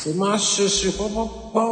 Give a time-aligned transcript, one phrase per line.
[0.00, 1.66] スマッシュシュポポッポー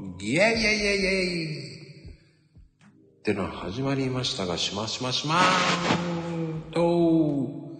[0.00, 7.78] ンイェイイェイイェイイェイってのは始まりましたが、しましましまーんと。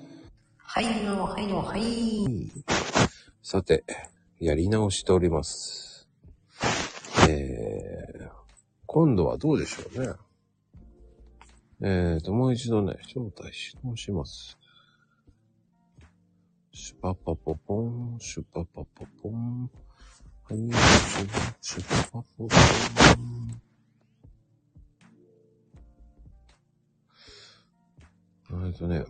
[0.56, 1.82] はいの、はいの、はい。
[3.42, 3.82] さて、
[4.38, 6.08] やり直しております。
[7.28, 8.28] えー、
[8.86, 10.12] 今度はどうでしょうね。
[11.82, 14.61] えーと、もう一度ね、招待し直します。
[16.74, 19.70] シュパパポポン、シュパパポポン。
[20.44, 22.56] はい、シュパシュパパポポン。
[28.66, 29.04] えっとね、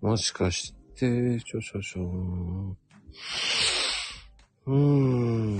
[0.00, 1.08] もしかして、ちょ
[1.40, 2.02] ちょちょ。
[4.66, 5.58] うーん。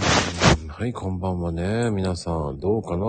[0.68, 1.90] はい、こんばんはね。
[1.90, 3.04] 皆さん、どうかな？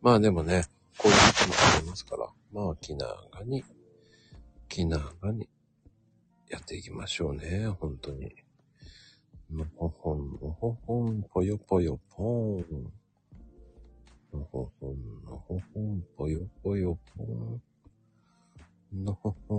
[0.00, 0.64] まあでもね、
[0.98, 3.64] こういうこともありますから、まあ気長に、
[4.68, 4.98] 気長
[5.30, 5.48] に
[6.48, 8.34] やっていきましょうね、本当に。
[9.52, 12.92] のほほん、のほほん、ぽよぽよぽーん。
[14.32, 17.62] のほほん、のほほん、ぽよぽよぽん。
[19.04, 19.56] のほほ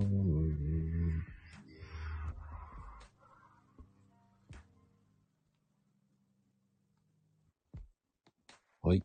[0.00, 1.22] ん。
[8.82, 9.02] はい。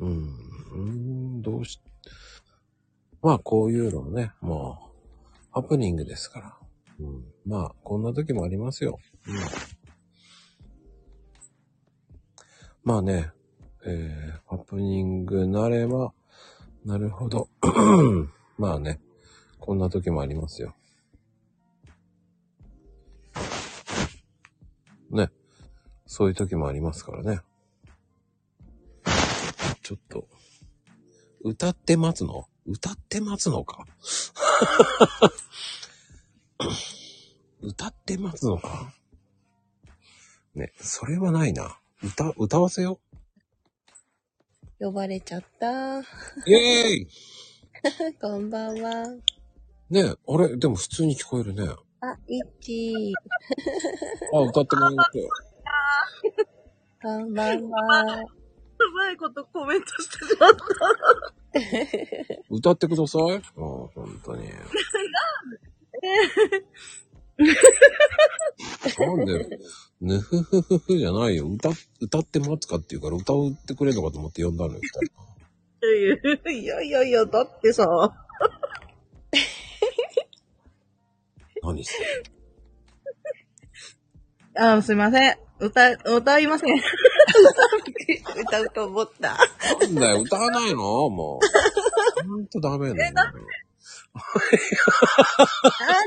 [0.00, 1.80] うーん、どうし、
[3.22, 4.91] まあこういうのね、もう、
[5.52, 6.56] ハプニングですから。
[6.98, 8.98] うん、まあ、こんな時もありますよ。
[9.26, 9.34] うん、
[12.84, 13.30] まあね、
[13.84, 16.14] えー、ハプニングなれば、
[16.86, 17.48] なるほど。
[18.56, 19.00] まあね、
[19.58, 20.74] こんな時もありますよ。
[25.10, 25.30] ね、
[26.06, 27.40] そういう時もありますからね。
[29.82, 30.26] ちょっと、
[31.42, 32.48] 歌って待つの？
[32.66, 33.84] 歌って待つのか？
[37.60, 38.94] 歌って待つのか？
[40.54, 41.78] ね、それはないな。
[42.02, 43.00] 歌、歌わせよ
[44.78, 45.98] 呼ばれちゃった。
[45.98, 46.04] う。
[46.46, 47.08] イェーイ
[48.20, 49.06] こんばんは。
[49.90, 51.62] ねあれでも普通に聞こえるね。
[52.00, 53.12] あ、いっち
[54.34, 55.28] あ、歌ってもらって。
[57.02, 58.24] こんばんは。
[58.88, 60.56] うまいことコメントしてしまった。
[62.50, 63.22] 歌ってください。
[63.36, 63.92] あ本
[64.24, 64.48] 当に。
[68.98, 69.58] なんで、
[70.00, 71.46] ぬふふふふじゃないよ。
[71.46, 71.70] 歌、
[72.00, 74.80] 歌って待つかっていうから歌をってくれるのかと思って呼んだのよ。
[75.84, 77.86] いやいやいや、だってさ、
[81.62, 82.04] 何して
[84.54, 85.38] あすいません。
[85.62, 86.76] 歌、歌いません。
[88.36, 89.38] 歌うと思った。
[89.80, 91.08] なんだよ、歌わないの？
[91.08, 91.38] も
[92.22, 92.28] う。
[92.28, 93.12] ほんとダメだよ。
[93.12, 93.34] なん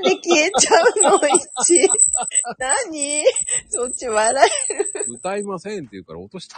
[0.04, 1.90] で消えちゃうの、いっち。
[2.60, 3.24] 何？
[3.70, 4.50] そっち笑
[5.08, 6.58] 歌いませんって言うから落とした。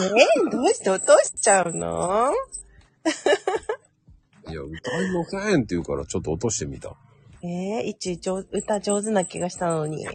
[0.00, 2.32] ええどうして落としちゃうの？
[4.46, 6.94] いや、歌いませんって言うからちょっと落としてみた。
[7.42, 10.06] ええいっち上歌上手な気がしたのに。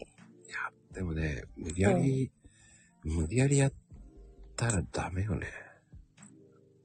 [1.00, 2.30] でもね、無理やり、
[3.06, 3.74] 無理やりやっ
[4.58, 5.48] たらダメよね。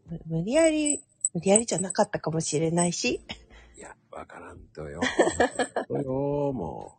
[0.07, 1.03] む無理やり、
[1.33, 3.27] 無理やりじゃなかったかもしれないし。
[3.77, 5.01] いや、わからんとよ。
[5.89, 6.95] とよ、も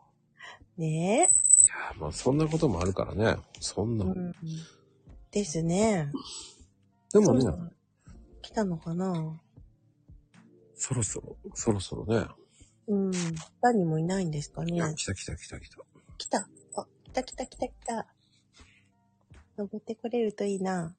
[0.78, 1.24] ねえ。
[1.24, 1.28] う。
[1.64, 3.38] いや、まあそんなこともあるからね。
[3.62, 4.04] そんな。
[4.04, 4.34] うん。
[5.32, 6.12] ですね。
[7.14, 7.46] でもね
[8.42, 9.40] 来たのかな？
[10.76, 12.28] そろそろ、そろそろね。
[12.90, 13.12] うん。
[13.62, 14.82] 他にもいないんですかね？
[14.98, 15.78] 来た来た来た来た。
[16.18, 16.50] 来た。
[17.16, 18.08] た来た来た来た。
[19.58, 20.94] 登ってこれるといいな。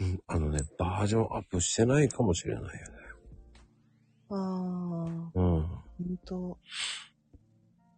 [0.00, 2.78] うん、あのね、バージョンアップしてないかもしれないよね。
[4.30, 4.36] あー、
[5.38, 5.42] うん。
[5.62, 5.62] ほ
[6.00, 6.58] んと。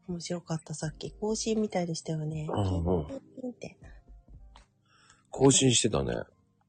[0.08, 1.10] 面白かった、さっき。
[1.12, 2.46] 更新みたいでしたよね。
[2.50, 3.06] うんうん。
[5.30, 6.16] 更新してたね。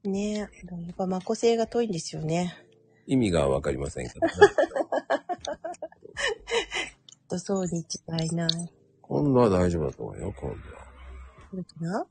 [0.04, 0.36] ねえ。
[0.38, 0.48] やっ
[0.96, 2.56] ぱ、マコ性が遠いんですよね。
[3.06, 4.32] 意味がわかりませんけどね。
[7.28, 7.84] とそうに違
[8.26, 8.77] いない。
[9.08, 10.62] 今度は大丈夫だと思うよ、今度は。
[11.52, 12.00] どうかな？
[12.00, 12.06] あ、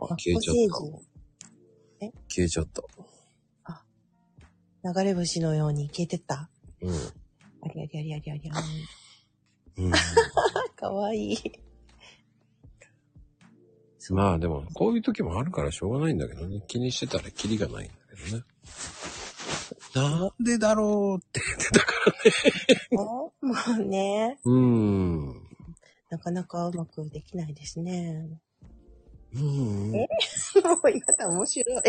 [0.00, 0.60] マ消えちゃった。
[2.06, 2.12] 人。
[2.28, 2.82] 消えちゃった。
[4.84, 6.48] 流れ星のように消えてった？
[6.80, 6.94] うん。
[6.94, 8.60] ありありありありありあ
[9.76, 9.84] り。
[9.84, 9.92] うん。
[10.76, 11.38] かわいい。
[14.10, 16.62] まあでも、こういう時もあるからしょうがないんだけどね。
[16.66, 17.94] 気にしてたらキリがないんだ
[18.24, 18.44] けどね。
[19.94, 21.92] なんでだろうって言ってたか
[22.92, 22.96] ら。
[22.96, 23.34] も
[23.78, 25.37] うね、うーん。
[26.10, 28.40] なかなかうまくできないですね。
[29.34, 29.94] うん。
[29.94, 30.08] え？
[30.64, 31.82] もうやだ、面白い。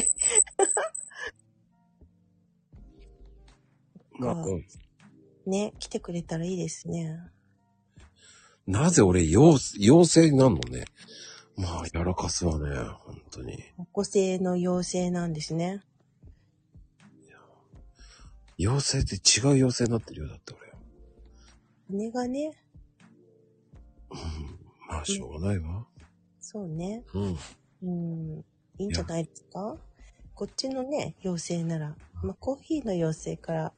[4.19, 4.65] まあ、うん
[5.45, 7.17] ね、来てくれたらいいですね。
[8.67, 10.85] なぜ俺、妖妖精になんのね？
[11.55, 12.75] まあ、やらかすわね。
[12.75, 13.63] 本当に。
[13.91, 15.81] 個性の妖精なんですね。
[18.59, 20.27] 妖精って違う妖精になってるよ。
[20.27, 21.97] だって俺。
[21.97, 22.53] 羽がね、うん。
[24.89, 25.85] まあ、しょうがないわ。
[26.39, 27.03] そうね。
[27.13, 27.37] うん。
[27.81, 27.91] う
[28.39, 28.45] ん、
[28.79, 29.77] いいんじゃないですか？
[30.35, 33.73] こっちのね、妖精なら、まあ、コーヒーの妖精から、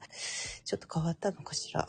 [0.63, 1.87] ちょっと変わったのかしら。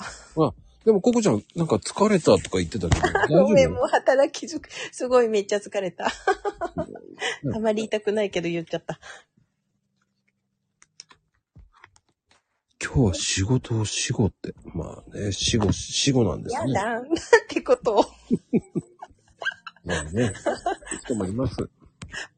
[0.84, 2.98] でも、ココちゃん、なんか疲れたとか言ってたけ
[3.28, 6.06] ど、 ごめん、夫もう働きづく、すごいめっちゃ疲れた。
[7.54, 8.98] あまり言いたくないけど言っちゃった。
[12.84, 14.54] 今日は仕事を死後って。
[14.74, 16.72] まあね、死後、死後なんですね。
[16.72, 17.06] やだ、なん
[17.48, 18.04] てことを。
[19.84, 20.32] まあね、
[21.04, 21.56] 人もいます。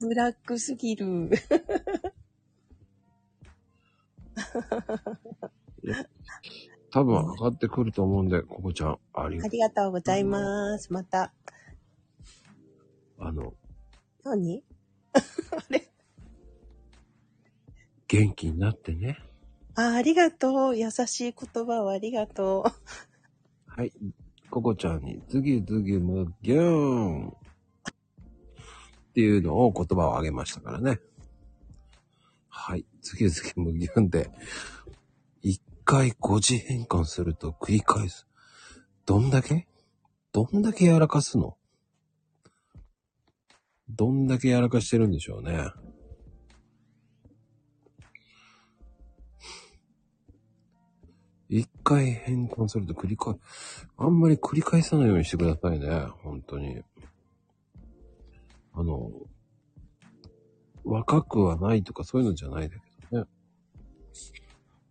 [0.01, 1.31] ブラックすぎる。
[6.91, 10.93] 多分上がってくると思うんで、ココちゃん、ありあ、りがとうございます。
[10.93, 11.33] また。
[13.19, 13.55] あの、
[14.23, 14.63] 何？
[15.15, 15.19] あ
[15.71, 15.91] れ？
[18.09, 19.19] 元気になってね。
[19.77, 20.77] あ、ありがとう。
[20.77, 22.73] 優しい言葉をありがとう。
[23.67, 23.93] はい。
[24.51, 26.63] ココちゃんに、ズギズギムギュー
[27.27, 27.33] ンっ
[29.15, 31.01] ていうのを言葉をあげましたからね。
[32.49, 32.85] はい。
[33.03, 34.31] ズギズギムギューンで、
[35.43, 38.29] 一回5次変換すると繰り返す。
[39.07, 39.67] どんだけ？
[40.33, 41.57] どんだけやらかすの？
[43.89, 45.67] どんだけやらかしてるんでしょうね。
[51.57, 53.37] 一回変換すると繰り返、
[53.97, 55.89] あんまり繰り返さないようにしてくださいね。
[56.25, 56.83] 本当に。
[58.73, 59.13] あの、
[60.83, 63.29] 若くはないとかそういうのじゃないんだけどね。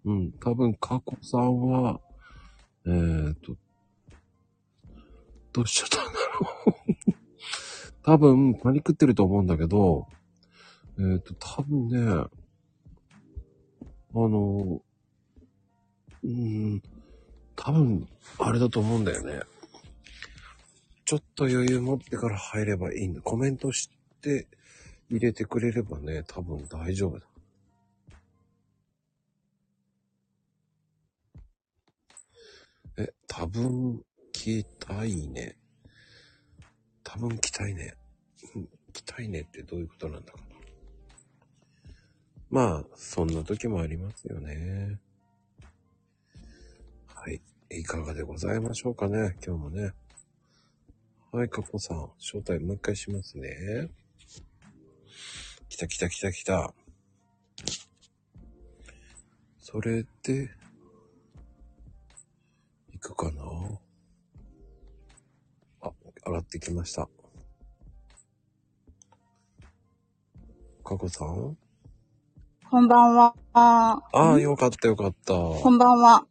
[0.05, 1.99] うん、多分、過去さんは、
[2.85, 3.57] えーと、
[5.51, 6.75] どうしちゃったんだろ
[7.09, 7.13] う。
[8.03, 10.07] 多分、パニクってると思うんだけど、
[10.97, 12.29] えーと、多分ね、あ
[14.13, 14.81] の、
[16.23, 16.81] うん、
[17.55, 18.07] 多分、
[18.39, 19.41] あれだと思うんだよね。
[21.05, 23.21] ちょっと余裕持ってから入ればいいんだ。
[23.21, 23.89] コメントし
[24.21, 24.47] て
[25.09, 27.25] 入れてくれればね、多分大丈夫だ。
[32.97, 35.57] え、多分来たいね。
[37.03, 37.95] 多分来たいね。
[38.93, 40.43] 来たいねってどういうことなんだかな。
[42.49, 44.99] まあ、そんな時もありますよね。
[47.23, 47.41] はい。
[47.69, 49.93] いかがでございましょうかね、今日もね。
[51.31, 53.89] はい、かこさん、招待もう一回しますね。
[55.69, 56.73] 来た来た来た来た。
[59.57, 60.49] それで、
[62.91, 63.41] 行くかな？
[65.79, 65.91] あ、
[66.25, 67.07] 上がってきました。
[70.83, 71.57] かこさん？
[72.69, 73.33] こんばんは。
[73.53, 75.33] ああ、よかったよかった。
[75.33, 76.27] こんばんは。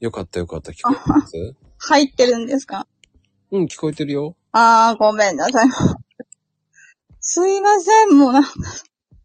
[0.00, 0.72] よかったよかった。
[0.72, 1.54] 聞こえてます？
[1.78, 2.86] 入ってるんですか？
[3.52, 4.36] うん、聞こえてるよ。
[4.52, 5.68] あー、ごめんなさい。
[7.20, 8.50] すいません、もうなんか、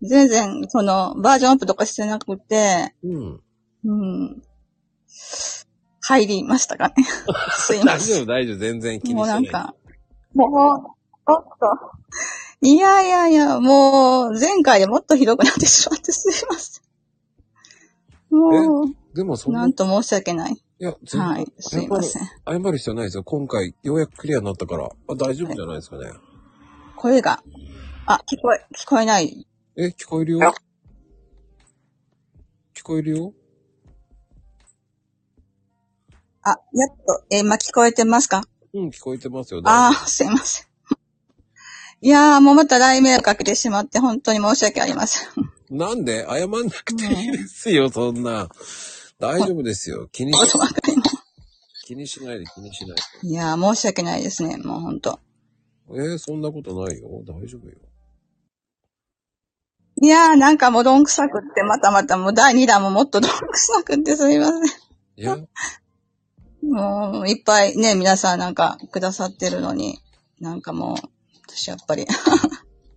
[0.01, 3.41] 全然、その、バージョンアップとかしてなくて、うん。
[3.85, 4.43] うん。
[6.01, 6.95] 入りましたかね。
[7.55, 8.15] すいま大せん。
[8.17, 8.57] 丈夫大丈夫。
[8.57, 9.33] 全然気にもうしな。
[9.35, 9.73] ないんか、
[10.33, 12.67] もう、ちょっと。
[12.67, 16.83] いやいやいや、もう、前回でもっとひどくなってしまってすいません。
[18.37, 20.61] もう、でもそんな、ないんと申し訳ない。
[20.79, 22.23] や、全然はい、すいません。
[22.45, 23.23] 謝る必要ないですよ。
[23.23, 26.11] 今回、ようやくクリアになったから、あ大丈夫じゃないですかね。
[26.97, 27.41] 声が、
[28.05, 29.47] あ、聞こえ、聞こえない。
[29.77, 30.53] え、聞こえるよ？
[32.73, 33.33] 聞こえるよ？
[36.43, 36.59] あ、やっ
[37.07, 38.43] と、えー今聞こえてますか？
[38.73, 39.61] うん、聞こえてますよ。
[39.63, 40.65] ああ、すいません。
[42.01, 45.29] いやー、もうまた雷鳴をかけてしまって、本当に申し訳ありません。
[45.71, 46.25] 夫なんで？
[46.29, 48.49] 謝んなくていいですよ、そんな。
[49.27, 50.07] 大丈夫ですよ。
[50.11, 51.25] 気にし、わかります
[51.85, 55.19] 気にしないで気にしないいやー、申し訳ないですね、もう本当。
[55.91, 55.99] で。
[55.99, 57.07] えーそんなことないよ。
[57.27, 57.75] 大丈夫よ。
[60.01, 64.61] いやー、なんかもうどんくさくって、またまたもう第2弾ももっとどんくさくってすみません。
[65.17, 65.37] いや、
[66.61, 69.99] もう、いっぱいね、皆さんなんかくださってるのに、
[70.39, 70.97] なんかもう、
[71.47, 72.05] 私やっぱり、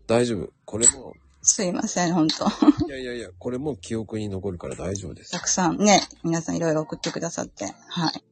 [0.06, 0.50] 大丈夫。
[0.64, 2.46] これも、すいません、本当
[2.86, 5.40] いやいやいや、これも記憶に残るから大丈夫ですた。
[5.40, 8.22] くさんね、皆さんいろいろ送ってくださって、はい。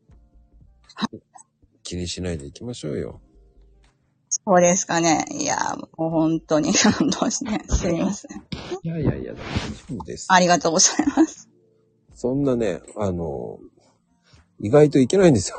[1.82, 3.20] 気にしないでいきましょうよ。
[4.28, 5.24] そうですかね。
[5.30, 5.56] いや、
[5.96, 8.42] もう本当に 感動して、すいません。
[8.82, 9.42] いやいやいや、大丈
[9.94, 10.26] 夫です。
[10.28, 11.48] ありがとうございます。
[12.14, 13.58] そんなね、あの、
[14.58, 15.58] 意外といけないんですよ。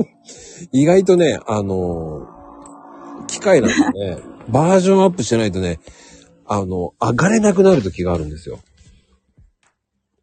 [0.72, 2.28] 意外とね、あの、
[3.28, 5.80] 機械なんでね、バージョンアップしてないとね、
[6.46, 8.60] あの、上がれなくなる時があるんですよ。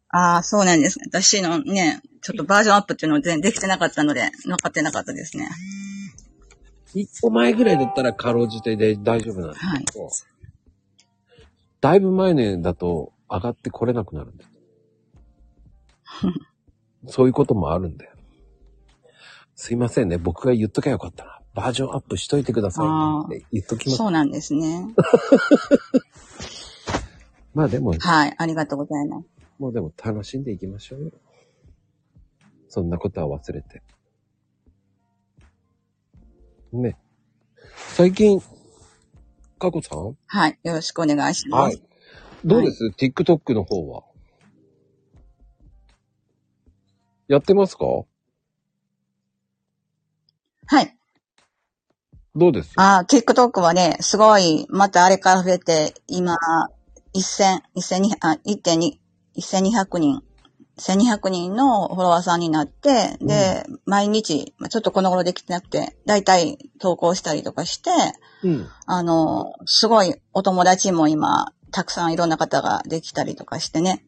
[0.08, 1.06] ああ、そうなんですね。
[1.08, 5.48] 私のね、ちょっとバージョンアップっていうのを全然できてなかったので、分かってなかったですね。
[6.94, 9.84] 一歩前ぐらいだったらかろうじてで大丈夫なんですはい。
[9.84, 10.10] けど、
[11.80, 14.50] だいぶ前ねだと上がってこれなくなるんだよ。
[17.08, 18.12] そういうこともあるんだよ。
[19.56, 20.18] すいませんね。
[20.18, 21.41] 僕が言っときゃよかったな。
[21.54, 22.86] バージョンアップしといてください
[23.30, 23.98] ねって言っときます。
[23.98, 24.86] そうなんですね。
[27.54, 28.34] まあでも、はい。
[28.38, 29.26] ありがとうございます。
[29.58, 31.10] もうでも楽しんでいきましょうよ。
[32.68, 33.82] そんなことは忘れて。
[36.72, 36.96] ね。
[37.94, 38.40] 最近、
[39.58, 40.16] かこさん？
[40.26, 40.58] はい。
[40.62, 41.76] よろしくお願いします。
[41.76, 41.84] はい。
[42.44, 44.04] どうです ?TikTok の方は。
[47.28, 48.04] やってますかは
[50.82, 50.96] い。
[52.34, 56.36] どうですああ、TikTok はね、すごい、またあれから増えて、今、
[57.14, 58.98] 1000、1200、あ、1.2、
[59.38, 60.22] 1200人、
[60.78, 67.90] 1200人のフォロワーさんになって、で、毎日、まあちょっとこの頃できてなくて、だいたい投稿したりとかして、
[68.42, 68.68] うん。
[68.86, 74.04] あの、すごいお友達も今、たくさんいろんな方ができたりとかしてね、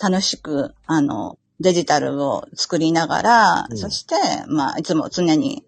[0.00, 3.76] 楽しく、あの、デジタルを作りながら、うん。
[3.76, 4.14] そして、
[4.48, 5.64] まあ、いつも常に、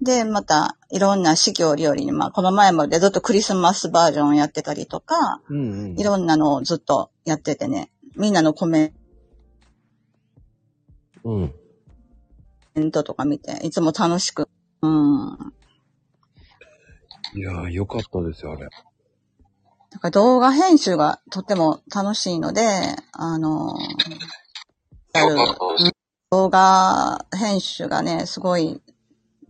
[0.00, 5.98] で、また、いろんな四季折々に、まあ、この前までずっとクリスマスバージョンやってたりとか、うんうん。
[5.98, 8.92] いろんなのをずっとやっててね、みんなのコメ
[11.24, 11.54] うん。
[12.78, 14.48] ントとか見て、いつも楽しく、
[14.82, 15.52] うん。
[17.34, 18.68] いやー、よかったですよ、あれ。
[19.90, 22.62] だから動画編集がとっても楽しいので、
[23.12, 23.74] あの、
[25.14, 25.36] ある
[26.30, 28.82] 動画編集がね、すごい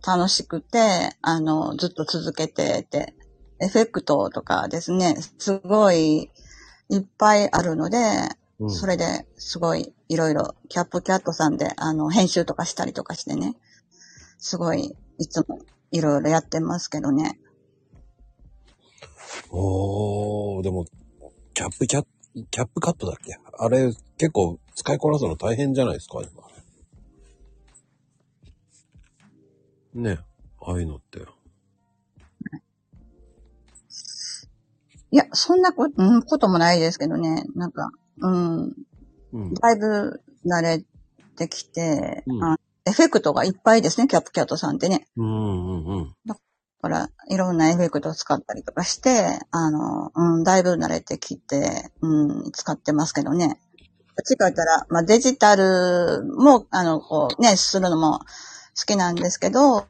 [0.07, 3.13] 楽しくて、あの、ずっと続けてて、
[3.59, 6.31] エフェクトとかですね、すごい
[6.89, 7.97] いっぱいあるので、
[8.59, 8.71] うん。
[8.71, 13.55] それですごいいろいろキャップキャットさんであの編集とかしたりとかしてね、
[14.39, 15.59] すごいいつも
[15.91, 17.39] いろいろやってますけどね。
[19.51, 20.85] おー、でも、
[21.53, 22.05] キャップキャッ、
[22.49, 23.37] キャップカットだっけ？
[23.59, 26.36] あれ、結構使いこなすの大変じゃないですか、今。
[29.97, 30.19] ね
[30.61, 31.19] ああいうのって。
[35.09, 37.45] いや、そんなこ,、うん、こともないですけどね。
[37.55, 37.89] なんか、
[38.19, 38.73] うん、
[39.33, 39.53] うん。
[39.53, 40.83] だいぶ慣れ
[41.37, 45.07] てきて、うんあエフェクトがいっぱいですね、キャップキャットさんってね。
[45.17, 46.15] うんうんうん。
[46.25, 46.37] だ
[46.81, 53.59] から、いろんなエフェクトを使ったりとかして、あの、うん、だいぶ慣れてきて、うん、使ってますけどね。
[54.15, 58.25] どっちか言ったら、まあ、デジタルも、あの、こう、ね、するのも好
[58.85, 59.87] きなんですけど、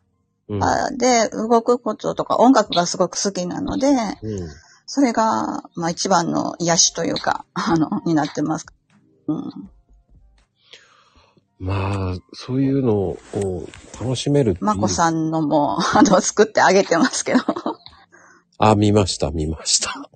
[0.50, 0.64] うん。
[0.64, 4.50] あで、動くこととか音楽がすごく好きなので、うん。
[4.86, 8.66] それが、まあ一番の癒しというか、あの、になってます。
[9.28, 9.70] うん。
[11.60, 13.18] まあ、そういうのを
[14.00, 17.40] 楽しめるまこさんのも、 あの、作ってあげてますけど。
[18.60, 20.10] あ、見ました、見ました。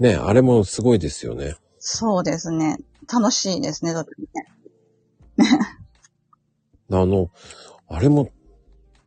[0.00, 1.54] ねあれもすごいですよね。
[1.78, 2.78] そうですね。
[3.12, 4.10] 楽しいですね、だって
[5.36, 5.48] ね。
[6.90, 7.30] あの、
[7.88, 8.30] あれも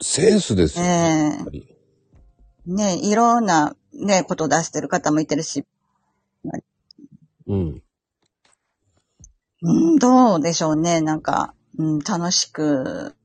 [0.01, 1.33] センスですよね。
[1.33, 5.65] えやっぱりえねいろんな、ね、こと出してる方もいてるし、
[7.47, 7.81] うん。
[9.61, 13.15] うん、どうでしょうね、なんか、うん、楽しく、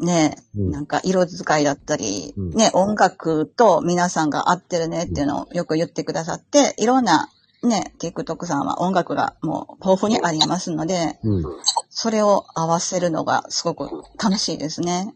[0.00, 7.28] ね、うんなんか色使いだったり、うんね、音楽と皆さんが合ってるねっていうのをよく言ってくださって、いろんな、
[7.66, 11.44] ね、TikTok さんは音楽がもう豊富にありますので、うん。
[11.90, 15.14] それを合わせるのがすごく楽しいですね。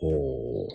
[0.00, 0.68] ほう。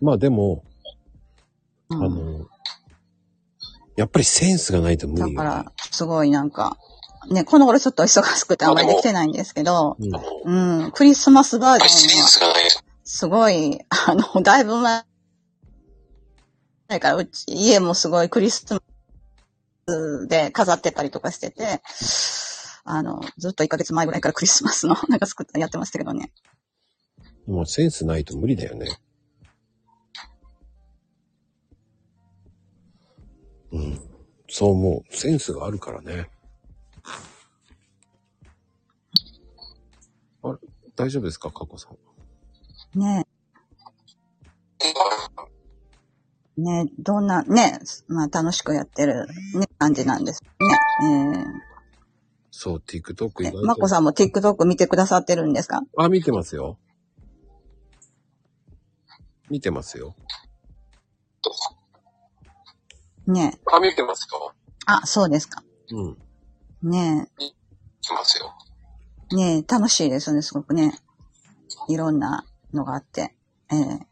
[0.00, 0.64] まあでも、
[1.90, 2.46] うんあの、
[3.96, 5.34] やっぱりセンスがないと無理よ、ね。
[5.34, 6.76] だから、すごいなんか、
[7.30, 9.96] ね、この頃ちょっと忙しくてあんまりできてないんですけど、
[10.44, 10.82] うん。
[10.84, 12.28] うん、クリスマスバージョンは、
[13.04, 15.04] すごい、あの、だいぶ前
[16.98, 21.82] から、うち、家もすごいクリスマで飾ってたりとかしてて、
[22.84, 26.32] あの、ずっと1ヶ月前ぐらいから クリスマスのなんか作ったやってましたけどね。
[27.46, 29.00] もうセンスないと無理だよね。
[33.72, 34.00] うん。
[34.48, 35.16] そう思う。
[35.16, 36.28] センスがあるからね。
[40.42, 40.58] あれ
[40.96, 41.88] 大丈夫ですかカコさ
[42.94, 42.98] ん。
[42.98, 43.26] ね
[46.60, 50.42] ねえ、どんな、ねえ、まあ楽しくやってる、ね、感じなんです
[51.02, 51.46] ね。
[52.50, 53.66] そう、TikTok えー、意外と。
[53.66, 55.80] まこさんも TikTok 見てくださってるんですか？
[55.96, 56.78] あ、見てますよ。
[59.48, 60.14] 見てますよ。
[63.26, 63.60] ねえ。
[63.72, 64.52] あ、見てますよ。
[64.86, 65.62] あ、そうですか。
[65.92, 66.18] うん。
[66.90, 67.54] ね見て
[68.14, 68.52] ますよ。
[69.32, 69.34] え。
[69.36, 70.98] ねえ、楽しいですよね、すごくね。
[71.88, 73.34] いろんなのがあって。
[73.72, 74.06] ええう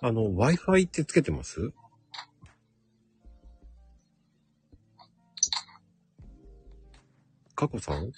[0.00, 1.72] あの、Wi-Fi ってつけてます？
[7.56, 8.12] カコさん ?Wi-Fi?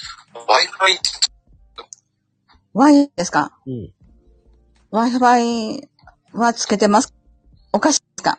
[2.75, 3.59] Y ですか？
[3.67, 3.95] うん。
[4.93, 5.89] ?Wi-Fi
[6.33, 7.15] はつけてます？
[7.73, 8.39] おかしいですか？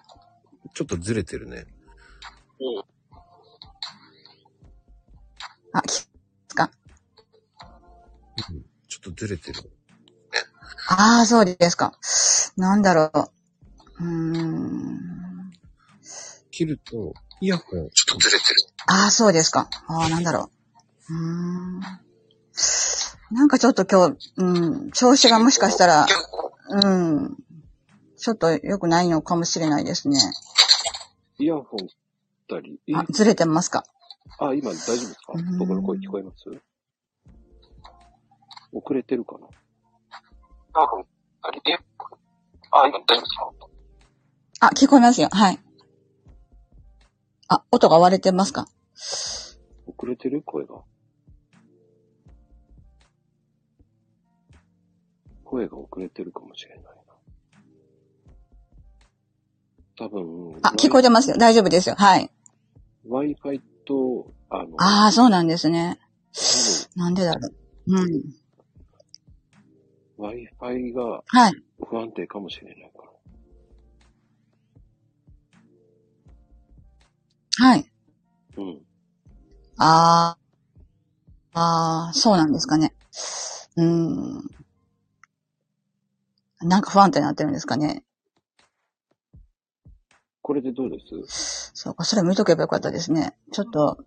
[0.75, 1.65] ちょっとずれてるね。
[5.73, 6.09] あ、きで
[6.49, 6.69] すか？
[8.51, 8.65] うん。
[8.87, 9.71] ちょっとずれてる。
[10.93, 11.93] ああ、そうですか。
[12.57, 13.11] なんだろ
[13.99, 14.03] う。
[14.03, 15.53] うーん。
[16.51, 17.89] 切ると、イヤホン。
[17.91, 18.61] ちょっとずれてる。
[18.87, 19.69] ああ、そうですか。
[19.87, 20.49] ああ、なんだろ
[21.09, 21.13] う。
[21.13, 21.19] うー
[21.77, 21.79] ん。
[23.31, 24.43] なんかちょっと今日、う
[24.87, 26.07] ん、調子がもしかしたら、
[26.69, 27.37] うん、
[28.17, 30.19] ちょっと良くないのかもしれないですね。
[31.39, 31.95] イヤホンし
[32.49, 33.85] たり、えあ、ずれてますか？
[34.39, 35.33] あ、今大丈夫ですか？
[35.35, 36.43] うん僕の声聞こえます？
[38.73, 39.47] 遅れてるかな？
[40.73, 41.05] 多分、
[41.41, 41.77] あれ、え
[42.71, 43.51] あ、今大丈夫ですか
[44.67, 45.29] あ、聞こえますよ。
[45.31, 45.59] はい。
[47.49, 48.67] あ、音が割れてますか？
[49.85, 50.41] 遅れてる？
[50.43, 50.81] 声が。
[55.43, 56.91] 声が遅れてるかもしれないな。
[59.97, 61.37] 多分、あ、聞こえてますよ。
[61.37, 61.95] 大丈夫ですよ。
[61.95, 62.31] はい。
[63.05, 65.99] Wi-Fi と、あの、ああ、そうなんですね。
[66.95, 67.53] 多なんでだろう。
[67.87, 68.40] うん。
[70.21, 70.29] 分
[70.59, 71.53] Wi-Fi がはい。
[71.83, 73.03] 不安定かもしれないか
[77.59, 77.67] ら。
[77.67, 77.91] はい。
[78.57, 78.81] うん。
[79.77, 80.37] あ
[81.53, 82.93] あ、ああ、そうなんですかね。
[83.75, 84.43] うーん。
[86.61, 88.03] なんか不安定になってるんですかね。
[90.43, 91.71] これでどうです？
[91.73, 93.35] そうか、それ見とけばよかったですね。
[93.51, 93.97] ちょっと、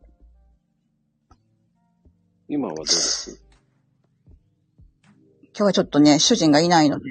[2.49, 3.44] 今はどうです？
[5.57, 7.11] 今日はちょっとね、主人がいないので、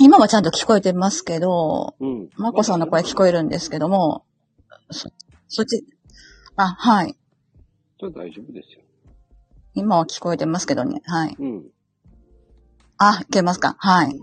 [0.00, 2.28] 今はちゃんと聞こえてますけど、うん。
[2.36, 4.24] まこさんの声聞こえるんですけども、
[4.90, 5.08] そ、
[5.46, 5.84] そっち、
[6.56, 7.16] あ、はい。
[8.00, 8.80] じゃあ大丈夫ですよ。
[9.74, 11.36] 今は聞こえてますけどね、はい。
[11.38, 11.64] うん。
[12.98, 13.76] あ、いけますか？
[13.78, 14.18] はい。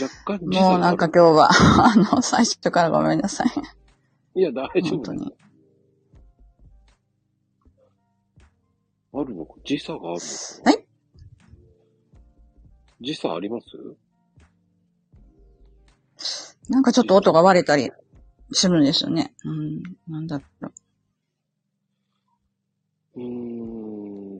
[0.00, 1.48] 若干もうなんか今日は、
[1.84, 4.40] あの、最初からごめんなさい。
[4.40, 5.34] いや、大丈夫本当に。
[9.12, 9.54] あるのか？
[9.64, 10.70] 時差があるのか？
[10.70, 10.86] はい
[13.00, 13.66] 時差あります？
[16.68, 17.90] なんかちょっと音が割れたり
[18.52, 19.34] するんですよね。
[19.44, 20.44] うん、なんだろ
[23.16, 23.20] う。
[23.20, 23.24] うー
[24.34, 24.36] ん。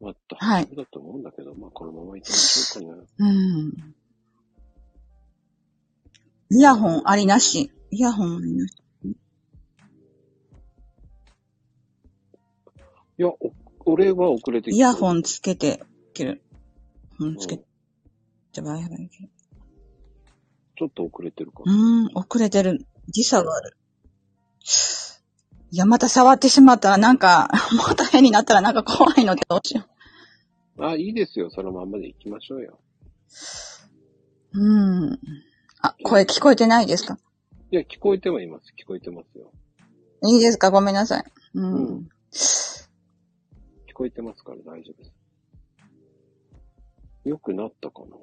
[0.00, 3.02] まあ、はい大丈夫だと思うんだけど、まあ、このまま行きましょうかね。
[3.18, 3.72] うん。
[6.50, 7.72] イヤホンありなし。
[7.90, 8.76] イヤホンありなし。
[13.18, 13.36] いや、お
[13.86, 15.18] 俺は遅れてイヤホン。
[15.18, 15.82] ンつけて
[16.14, 16.42] 切る。
[17.18, 17.64] うん、つけう
[18.60, 19.30] んて。
[20.76, 21.68] ちょっと遅れてるかう。
[21.68, 22.86] ーん、遅れてる。
[23.08, 23.76] 時差がある。
[25.70, 27.48] いや、また触ってしまったらなんか、
[27.88, 29.86] また変になったらなんか怖いのでどうしよ
[30.78, 31.50] あ、いいですよ。
[31.50, 32.78] そのまんまで行きましょうよ。
[34.54, 34.60] う。
[34.60, 35.20] うん。
[35.82, 37.18] あ、声聞こえてないですか？
[37.70, 38.72] いや、聞こえてはいます。
[38.80, 39.52] 聞こえてますよ。
[40.22, 40.70] いいですか？
[40.70, 41.24] ごめんなさい。
[41.54, 41.60] う。
[41.60, 41.66] う
[42.02, 42.08] ん
[43.86, 45.12] 聞こえてますから大丈夫です。
[47.24, 48.16] よくなったかな？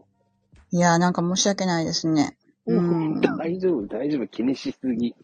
[0.75, 2.37] いや、なんか申し訳ないですね。
[2.65, 3.21] うん。
[3.21, 4.27] 大丈夫、大丈夫。
[4.27, 5.15] 気にしすぎ。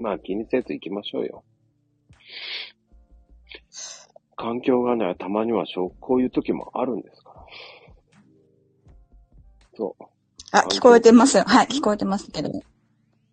[0.00, 1.42] まあ気にせず行きましょうよ。
[4.36, 7.44] 環境がね、たまにはしょこういう時もあるんですから。
[9.76, 10.04] そう。
[10.52, 11.42] あ、聞こえてますよ。
[11.44, 12.52] はい、聞こえてますけど。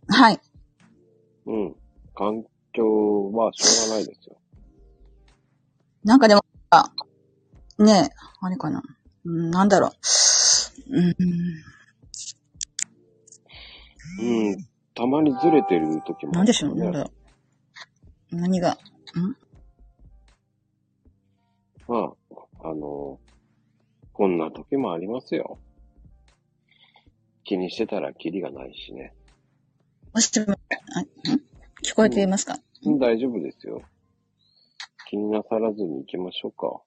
[0.07, 0.39] はい。
[1.45, 1.75] うん。
[2.15, 4.35] 環境はしょうがないですよ。
[6.03, 6.91] なんかでも、あ
[7.77, 8.81] ねえ、あれかな。
[9.25, 9.91] うん、なんだろう。
[10.87, 11.15] うん。
[14.19, 14.67] うん。
[14.95, 17.05] たまにずれてる時もあるなんでしょうね。
[18.31, 18.75] 何が、ん？
[21.87, 22.13] ま
[22.61, 23.19] あ、あの、
[24.13, 25.57] こんな時もありますよ。
[27.43, 29.15] 気にしてたらキリがないしね。
[30.13, 30.55] もしも、
[30.95, 31.05] あん？
[31.83, 33.81] 聞こえていますか、うん、大丈夫ですよ。
[35.09, 36.81] 気になさらずに行きましょうか。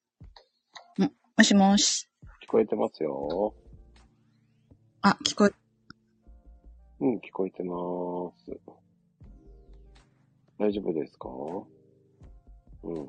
[1.36, 2.08] もしもし。
[2.46, 3.54] 聞こえてますよ。
[5.04, 5.52] あ、聞こえ、
[7.00, 8.56] うん、聞こえてまーす。
[10.60, 11.28] 大丈夫ですか？
[12.84, 13.02] うん。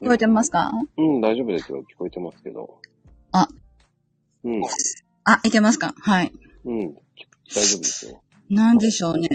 [0.00, 0.72] 聞こえてますか？
[0.96, 1.84] うん、大丈夫ですよ。
[1.88, 2.80] 聞こえてますけど。
[3.30, 3.46] あ。
[4.42, 4.62] うん、
[5.22, 5.94] あ、いけますか？
[6.00, 6.32] はい。
[6.64, 8.20] うん、き大丈夫ですよ。
[8.50, 9.28] なんでしょうね。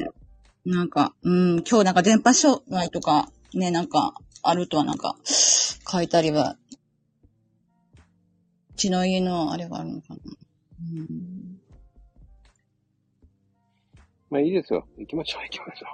[0.66, 6.58] なんか、うん、今日なんか電波障害とか、ね、なんか、あるとはなんか、書いたりは、
[8.72, 10.20] うちの家のあれがあるのかな。
[10.82, 11.60] うん、
[14.30, 14.88] まあいいですよ。
[14.98, 15.88] 行きましょう、行きましょ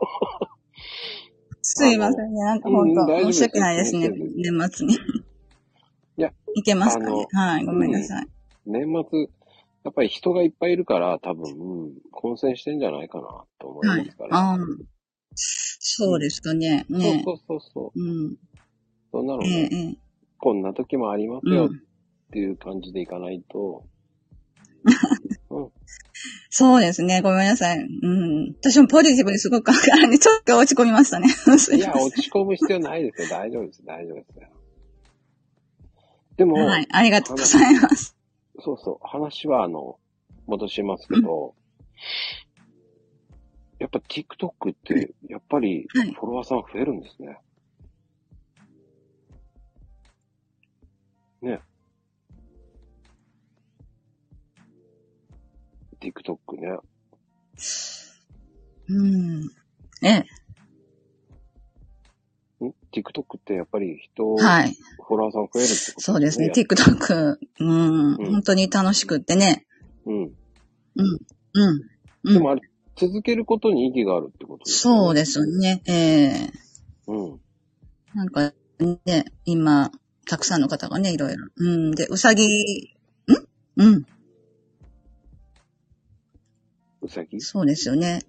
[1.62, 2.40] すいませんね。
[2.44, 4.10] なんか本当、申し訳ないですね。
[4.10, 4.94] 年末に。
[4.94, 4.98] い
[6.18, 6.32] や。
[6.56, 7.28] いけますかね？
[7.34, 8.24] はい、ごめんなさい。
[8.24, 8.30] う。
[8.66, 9.20] 年末、
[9.84, 14.28] やっぱり人がいっぱいいるから、多分、うん混戦してんじゃないかな、と思いはいますか。
[14.28, 14.38] ら。
[14.38, 14.58] ああ。
[15.36, 16.86] そうですかね。
[16.90, 17.22] ね。
[17.26, 18.00] そうそうそうそう。
[18.02, 18.38] うん。
[19.12, 19.98] そんなのええね、ええ。
[20.40, 21.82] こんな時もありますよっうん。
[22.32, 23.86] ていう感じでいかないと、
[26.50, 27.22] そうですね。
[27.22, 27.78] ごめんなさい。
[27.78, 28.56] うん。
[28.60, 31.28] 私もポジティブにすごく、あね、ちょっと落ち込みましたね。
[31.30, 33.28] すいや、落ち込む必要ないですよ。
[33.30, 33.86] 大丈夫です。
[33.86, 34.48] 大丈夫ですよ。
[36.38, 36.88] でも、はい。
[36.92, 38.18] ありがとうございます。
[38.60, 40.00] そうそう、話はあの、
[40.48, 41.54] 戻しますけど、
[43.80, 47.38] やっぱ TikTok って、やっぱりはいフォロワーさん増えるんですね。
[51.42, 51.60] ね。
[56.12, 56.78] TikTok ね。
[58.90, 59.50] うん。
[60.02, 60.26] え
[62.62, 62.66] え。
[62.66, 64.74] ん ?TikTok ってやっぱり人、はい。
[65.06, 66.48] フォロワーさん増えるってことそうですね。
[66.48, 69.66] や TikTok、うん、うん本当に楽しくってね。
[70.06, 70.24] うん。
[70.24, 70.32] うん。
[70.96, 71.82] うん。
[72.24, 72.34] うん。
[72.34, 72.62] でもあれ、
[72.96, 75.82] 続けることに意義があるってことですそうでですね。
[75.88, 76.52] ええ
[77.08, 77.40] うん。
[78.14, 78.54] なんか
[79.06, 79.92] ね、今、
[80.28, 81.48] たくさんの方がね、いろいろ。
[81.56, 81.92] うん。
[81.92, 82.88] で、うさぎ、ん？
[83.78, 84.06] うん。
[87.08, 87.42] うさぎ？
[87.42, 88.22] そうですよね。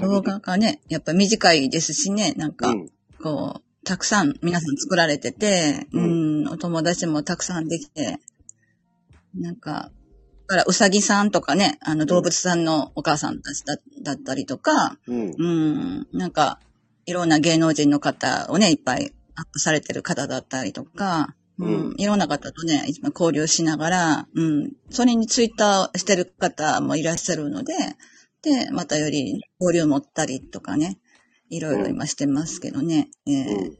[0.00, 2.90] 動画がね、やっぱ短いですしね、なんか、うん。
[3.22, 8.18] こう、たくさん皆さん作られてて、ううん、お友達もたくさんできて、
[9.34, 9.90] なんか、
[10.46, 15.34] だからうさぎさんとかね、あの動物さんのお母さんたちだだったりとか、うん。
[15.38, 16.58] うん、なんか、
[17.04, 27.74] いろんな芸能人の方をね、いっぱいアップされてる方だったりとか、うん、うんいろんな方とね、今交流しながら、うん、それにツイッターしてる方もいらっしゃるので、
[28.42, 30.98] で、またより交流持ったりとかね、
[31.48, 33.08] いろいろ今してますけどね。
[33.26, 33.72] ええうん。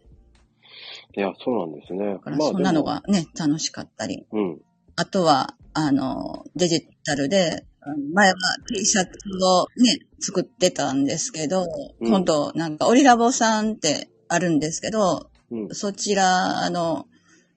[1.14, 2.12] いや、そうなんですね。
[2.14, 4.26] だからそんなのがね、楽しかったり。
[4.30, 4.60] うん。
[4.94, 7.66] あとは、あの、デジタルで、
[8.14, 8.34] 前は
[8.68, 9.10] T シャツ
[9.44, 11.66] をね、作ってたんですけど、
[12.00, 15.74] うん今度なんかオリラボさんってあるんですけど、うん。
[15.74, 17.06] そちら、あの、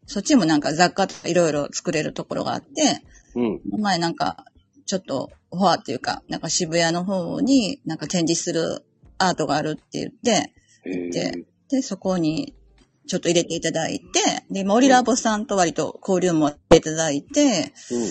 [0.08, 3.02] そっちもなんか雑貨とかいろいろ作れるところがあって、
[3.36, 3.82] うん。
[3.82, 4.46] 前なんか、
[4.86, 8.86] ちょっと、オファーっていうか、なんか渋谷の方になんか展示する
[9.18, 10.54] アートがあるって言って、
[10.90, 11.78] へでえ。
[11.78, 12.54] で、そこに
[13.08, 14.04] ちょっと入れていただいて、
[14.52, 18.10] で、今、オリラボさんと割と交流もしていただいて、うん。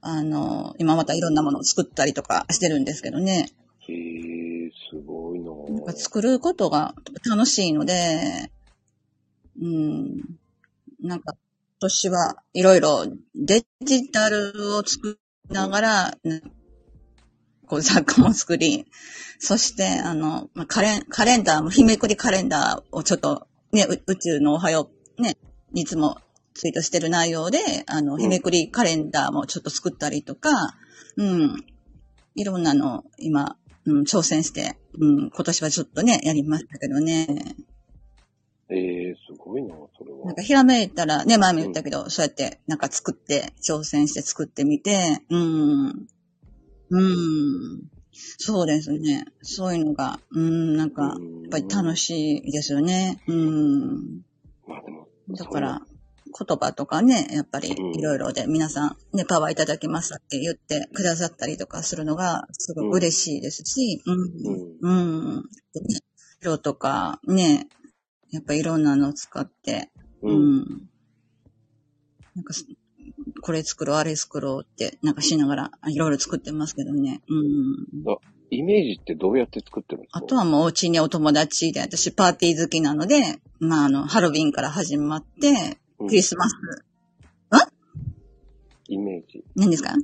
[0.00, 3.50] あの、今またいろんなものを作ったりとかしてるんですけどね。
[3.80, 6.94] へえ、すごいななんか作ることが
[7.28, 8.50] 楽しいので、
[9.60, 10.38] うん、
[11.04, 11.40] なんか、今
[11.80, 15.18] 年はいろいろデジタルを作
[15.50, 16.42] りながら、ね
[17.66, 18.86] こう雑貨も作り、
[19.38, 25.36] そして、あの、まあ、カレン、カレンダーも、日めくりカレンダーをちょっと、ね、う宇宙のおはよう、ね、
[25.74, 26.18] いつも
[26.54, 30.50] ツイートしてる内容で、あの、ん日めくりカレンダーもちょっと作ったりとか、
[31.16, 31.64] うん、
[32.34, 37.56] いろんなの、今、うん、挑戦して、うん、今年はちょっとね、やりましたけどね。
[38.70, 40.26] ええ、すごいなそれは。
[40.26, 46.06] なんかひらめいたら、ね、前も言ったけど、そうやって、なんか作って、挑戦して作ってみて、うん、
[46.90, 47.82] うん、
[48.38, 49.26] そうですね。
[49.42, 53.22] そういうのが、うん、なんか、やっぱり楽しいですよね。
[53.26, 54.22] うん。
[54.66, 55.82] まあでも、だから、
[56.36, 64.78] 言葉とかね、やっぱりうんいろいろで皆さんね、パワーいただきますって言ってくださったりとかするのがすごく嬉しいですし、うん。
[64.80, 65.42] うん。
[65.72, 66.00] でね
[66.40, 67.68] 色とかね、
[68.34, 70.56] やっぱいろんなのを使って、そう、ううん。
[70.58, 70.90] ん。
[72.34, 72.66] なんかす、
[73.40, 77.22] これ作ろう、あれ作ろうって、なんかしながら、いろいろ作ってますけどね。
[77.28, 78.14] うん。
[78.50, 80.18] イメージってどうやって作ってるんですか？
[80.18, 86.54] あとはもうお家にお友達で、私パーティー好きなので、まああの、ハロウィンから始まって、うんクリスマス、
[88.88, 89.44] イメージ。
[89.54, 89.94] 何ですか？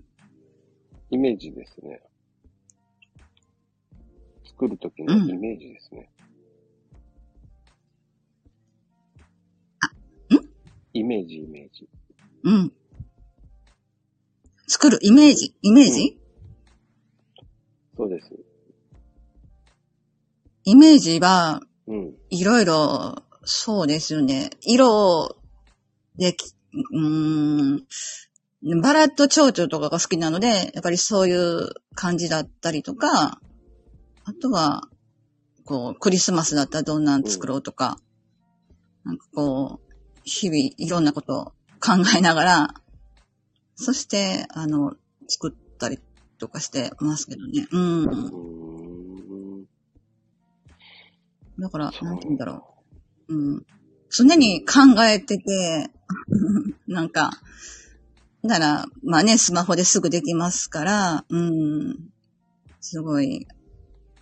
[1.10, 2.00] イメージですね。
[4.46, 6.08] 作るときのイメージですね。
[10.92, 11.88] イメージ、イメージ。
[12.44, 12.72] うん。
[14.66, 16.20] 作るイメージ、イメージ、
[17.96, 18.31] そうです。
[20.64, 22.14] イメージは、うん。
[22.31, 24.50] いろいろ、そうですよね。
[24.62, 25.37] 色
[26.16, 26.55] でき、
[26.92, 33.40] うーん、バラと蝶々とかが好きなので、やっぱりそういう感じだったりとか、
[34.24, 34.88] あとは、
[35.64, 37.98] こう、クリスマスだったらどんなん作ろうとか、
[39.05, 39.89] なんかこう、
[40.24, 41.44] 日々いろんなことを
[41.80, 42.74] 考えながら、
[43.74, 44.94] そして、あの、
[45.26, 45.98] 作ったり
[46.38, 47.66] とかしてますけどね。
[47.70, 48.04] うん。
[48.04, 48.37] うー
[49.62, 49.66] ん。
[51.59, 52.74] だから、なんて言うんだろ
[53.28, 53.35] う。
[53.35, 53.66] うん。
[54.11, 55.90] 常に考えてて、
[56.87, 57.30] なんか、
[58.42, 62.11] だから、まあね、スマホですぐできますから、うん。
[62.80, 63.46] すごい、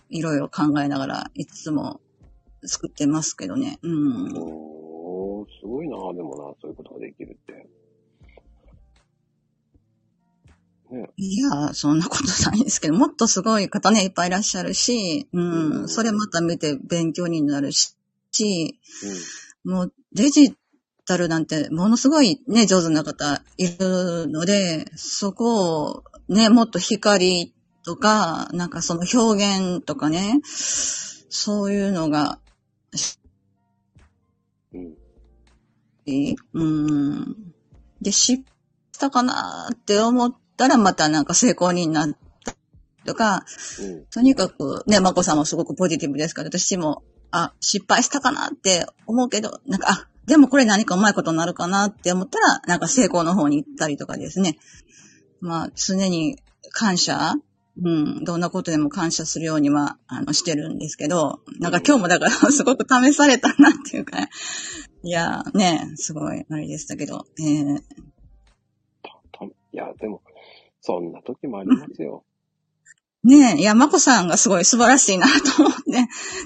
[0.09, 2.01] いろいろ考えながら、いつも
[2.65, 3.79] 作ってますけどね。
[3.81, 4.78] うん。
[5.59, 7.53] すごいなでもな、そういうことができるって。
[10.91, 15.41] ねいや、そんなことないですけど、もっとすごい方ね、いっぱいいらっしゃるし、うう
[15.81, 15.89] んん。
[15.89, 17.95] それまた見て勉強になるし、
[19.65, 19.71] うん。
[19.71, 20.55] もうデジ
[21.05, 32.39] タルなんてものすごいね、上手な方いるので、そこをね、もっと光とか、なんかその表現とかね、そういうのが
[34.73, 34.98] うん。
[36.09, 36.35] いい。
[36.53, 37.53] うん。
[38.01, 38.53] で、失敗
[38.93, 42.55] したかなって思ったらまたなんか成功になった
[43.05, 43.45] とか、
[43.81, 44.05] うん。
[44.05, 54.57] とにかく、ね、まこさんもすごくポジティブですから、私も、あ、失敗したかなって思うけど、なんか、あ、でもこれ何かうまいことになるかなって思ったら、なんか成功の方に行ったりとかですね。
[55.41, 56.37] まあ、常に
[56.71, 57.35] 感謝
[57.81, 64.17] うん、どんなことでも感謝するようには、あの、してるんですけど、なんか今日もだから すごく試されたなっていうか、
[65.03, 67.81] いや、ね、すごい、あれでしたけど、えー、
[69.31, 70.21] たいや、でも、
[70.81, 72.23] そんな時もありますよ。
[73.23, 75.81] ねえ、いや、まこさんがすごい素晴らしいなと思って。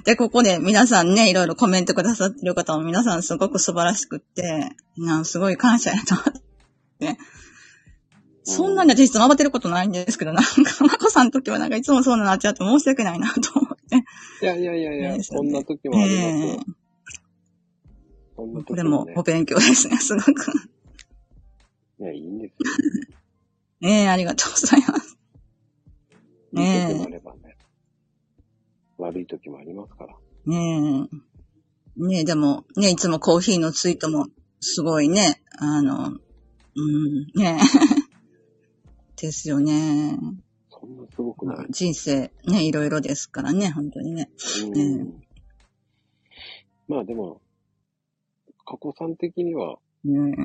[0.06, 6.42] で、ここで皆さんね、いろいろコメントくださってる方も皆さんすごく素晴らしくって、なすごい感謝やと思っ
[7.00, 7.18] て。
[8.44, 10.52] そんなに私いつも慌てることないんですけど、なんか、
[10.86, 13.96] まこさんの時はなんかいつもそうなっちゃって申し訳ないなと思って。
[14.42, 16.64] いやいやいやいや、ねそんな時もありますえよ。
[18.36, 19.24] そんなえこ時もねれもお。
[19.24, 20.52] 勉強ですね、すごく。
[22.00, 22.58] いや、いいんですよ。
[23.90, 25.18] ええありがとうございます。
[26.54, 27.58] いい時もあればね。
[28.98, 30.16] 悪い時もありますから。
[30.46, 31.08] ね
[31.98, 32.04] え。
[32.06, 34.28] ねえ、でも、ねいつもコーヒーのツイートも、
[34.60, 36.10] すごいね、あの、
[36.76, 38.03] うん、ねえ。
[39.24, 40.20] ですよね。
[40.70, 41.68] そんなすごくない？
[41.70, 44.30] 人生、ね、いろいろですからね、本当にね。
[44.76, 45.24] うん。
[46.90, 47.42] まあでも、
[48.66, 50.36] 過去さん的には、ね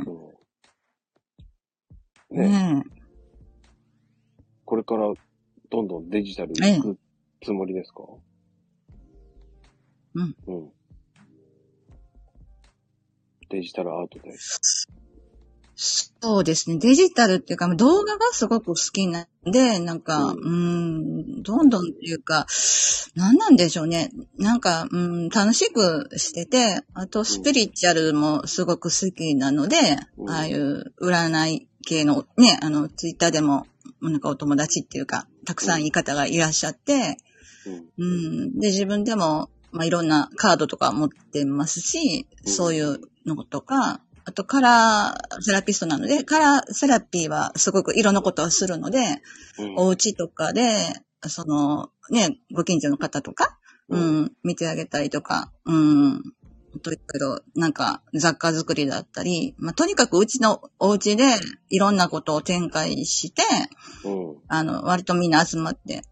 [2.30, 2.36] え。
[2.36, 2.84] ね、ね
[4.64, 5.12] これから
[5.70, 6.98] どんどんデジタルに行く
[7.42, 8.04] つもりですか？
[10.14, 10.36] うん。
[10.46, 10.72] うん。
[13.48, 14.36] デジタルアートで。
[15.78, 16.18] え。
[16.20, 16.78] そうですね。
[16.78, 22.46] デジタルっていうか、動画がすごく好きなんで、なんか、ううん、どんどんっていうか、
[23.14, 24.10] 何なんでしょうね。
[24.36, 29.76] なんか、うん、楽しくしてて、あとスピリチュアルもすごく好きなので、
[30.16, 33.66] うんああいう占い系のね、あの、ツイッターでも、
[34.02, 37.16] なんかお友達っていうか、たくさんいい方がいらっしゃって、
[37.98, 38.04] うん。
[38.04, 38.06] う
[38.46, 38.60] ん。
[38.60, 49.22] で、自分でも、まあ、いろんなカードとか持ってますし、うんそういうのとか、あとカラーセラピストなので、カラーセラピーはすごく色のことをするので、
[49.58, 50.62] うんお家とかで、
[51.26, 56.22] その、ね、ご近所の方とか、ううんん、見てあげたりとか、うん、
[56.82, 61.24] といろいろ、なんか雑貨作りだったり、まあ、とにかくうちのお家で
[61.70, 63.42] いろんなことを展開して、
[64.04, 64.36] うん。
[64.46, 66.02] あの、割とみんな集まって、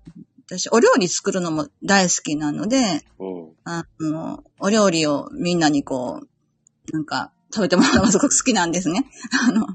[0.46, 3.52] 私、お料理作るのも大好きなので、うん。
[3.64, 9.04] あの、お料理をみんなにこう、なんか、食べてもらうのがすごく好きなんですね。
[9.48, 9.66] あの、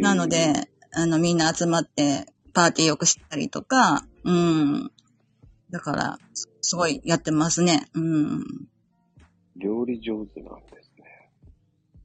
[0.00, 4.92] なので、あの、みんな集まって、パーティーよくしたりとか、うん。
[5.70, 7.88] だから、すすごいやってますね。
[7.94, 8.44] うん。
[9.56, 11.30] 料理上手なんですね。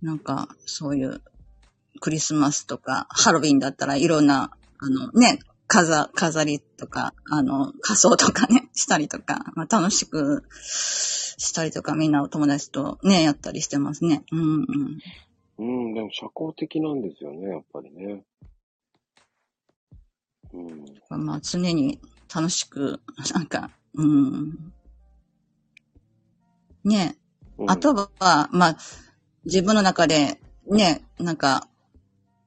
[0.02, 1.22] なんか、そういう
[2.00, 10.44] クリスマスとか、ハロウィンだったらいろんな、あのね、飾、飾りとか、あの、仮装とかね、したりとか、まあ、楽しく
[11.38, 14.24] したりとか、みんなお友達とね、やったりしてますね。
[14.32, 15.00] うんうん。
[15.58, 18.24] うん、でも社交的なんですよね、やっぱりね。
[20.54, 21.26] うん。
[21.26, 22.00] まあ、常に
[22.34, 23.02] 楽しく、
[23.34, 24.74] なんか、うん。
[26.84, 27.18] ね
[27.58, 28.78] うんあとは、まあ、
[29.46, 31.68] 自分の中で、ね、なんか、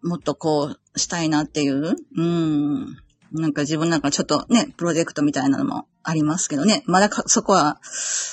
[0.02, 2.96] もっとこう、したいなっていう、うん。
[3.32, 6.82] なんか自分なんかちょっとね、プロジェクトみたいなのもありますけどね。
[6.86, 7.80] まだかそこは、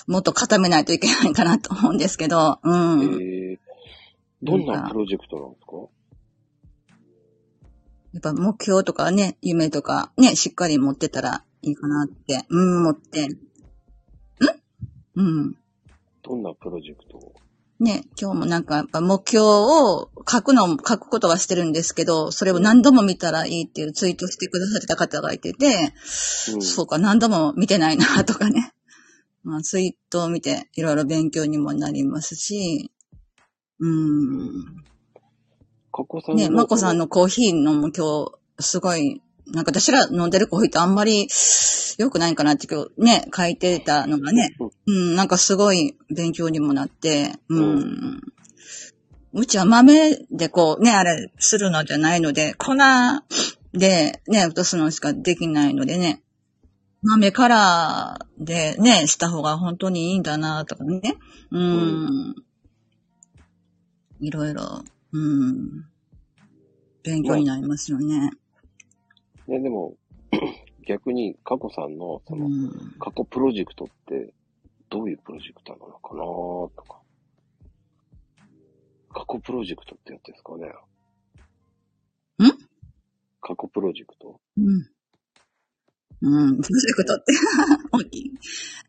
[0.08, 3.02] もっと固めないといけないかなと思うんですけど、うん。
[3.02, 3.58] えー、
[4.42, 5.74] どんなプロジェクトなんですか？
[8.14, 13.28] やっぱ目標とかね、夢とかね、しっかり持ってたらいいかなって、うん、思って。
[13.28, 13.38] ん？
[15.16, 15.58] うん。
[16.22, 17.34] どんなプロジェクトを？
[17.84, 25.94] ね、今日もなんかやっぱ目標を書くの、書くことはしてるんですけど、それを何度も見たらいいっていうツイートしてくださってた方がいてて、
[26.54, 28.74] うんそうか、何度も見てないなとかね。
[29.44, 32.90] まあ、ツイートを見ていろいろ勉強にもなりますし、
[33.80, 34.66] うん。
[36.36, 38.26] ね、まこさんののコーヒーのも今
[38.58, 41.28] 日、すごい、なんか私ら飲んでるコーヒーってあんまり
[41.98, 44.56] 良くないんかなって今日ね、書いてたのがね、
[44.88, 48.22] うん、なんかすごい勉強にもなって、うん。
[49.34, 52.76] ううちは豆でこうね、あれするのじゃないので、粉
[53.74, 56.22] でね、落とすのしかできないのでね、
[57.02, 61.18] 豆カラーでね、した方が本当にいいんだなとかね。
[61.52, 62.36] うん。
[64.22, 65.86] いろいろ、うん。
[67.04, 68.32] 勉強になりますよね。
[69.48, 69.96] ね、でも、
[70.88, 72.96] 逆に、かこさんの、その、うん。
[73.00, 74.34] 過去プロジェクトって、
[74.90, 77.00] どういうプロジェクトなのかなとか。
[79.14, 80.68] 過去プロジェクトってやつですかね。
[80.68, 82.52] ん？
[83.42, 84.90] 過去プロジェクトうん。
[86.22, 86.62] うん。
[86.62, 87.34] プロジェクトって
[87.92, 88.32] 大きい。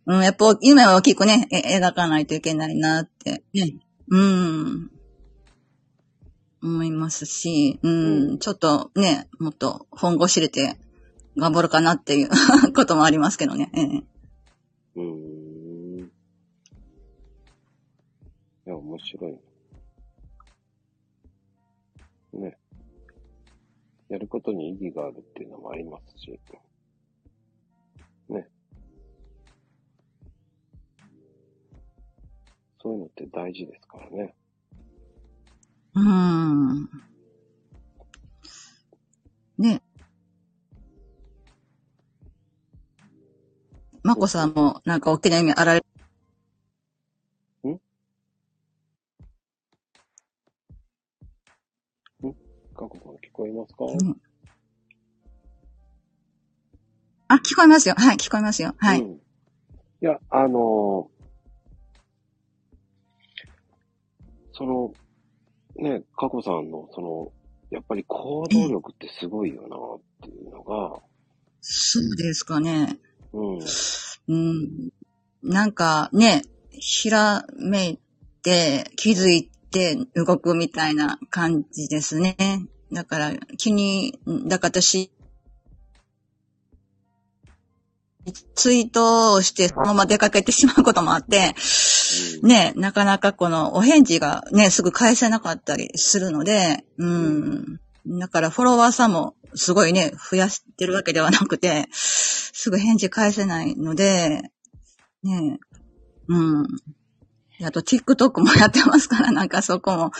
[0.07, 3.75] うん、やっぱ夢は大きくね、え描かないといけないなって、ね。
[4.09, 4.91] うん。
[6.65, 10.79] 思いますし、うん、うんちょっとね、もっと本腰入れて
[11.37, 12.31] 頑張るかなっていう
[12.75, 13.71] こともありますけどね。
[13.75, 14.05] ええ
[14.97, 16.07] うーん。
[16.07, 16.11] い
[18.65, 19.39] や、面白い。
[22.39, 22.57] ね。
[24.09, 26.41] やることに意義があるっていうのもありますし。
[28.29, 28.49] ね。
[32.81, 34.35] そういうのって大事ですからね。
[35.95, 36.89] うん。
[39.59, 39.83] ね。
[44.03, 45.85] まこさんもなんか大きな夢あられ、
[52.75, 54.17] かこさん聞こえますか、うん
[57.27, 57.95] あ、聞こえますよ。
[57.97, 58.75] はい、聞こえますよ。
[58.77, 59.01] はい。
[59.01, 59.13] うん。
[59.13, 59.19] い
[60.01, 61.15] や、あのー
[64.53, 64.93] その、
[65.77, 67.33] ね、かこさんの、その、
[67.71, 69.77] やっぱり行動力ってすごいよな
[70.29, 71.01] っていうのが、
[71.61, 72.99] そうですかね。
[73.33, 73.59] うん。
[74.29, 74.91] うん。
[75.43, 77.99] なんかね、ひらめい
[78.43, 82.37] て、気づいて動くみたいな感じですね。
[82.93, 85.11] だから、気に、だから私、
[88.55, 91.55] ツイートをして、そのまま出かけてしまうこともあって、うん
[92.43, 97.81] ね、なかなかこのお返事がね、すぐ返せなかったりするので、うん。
[98.07, 104.43] だからフォロワーさんもすごいね、増やしてるわけではなくて、すぐ返事返せないので、
[105.23, 105.59] ね、
[106.29, 106.67] うん。
[107.59, 110.11] であと TikTok もやってますから、なんかそこも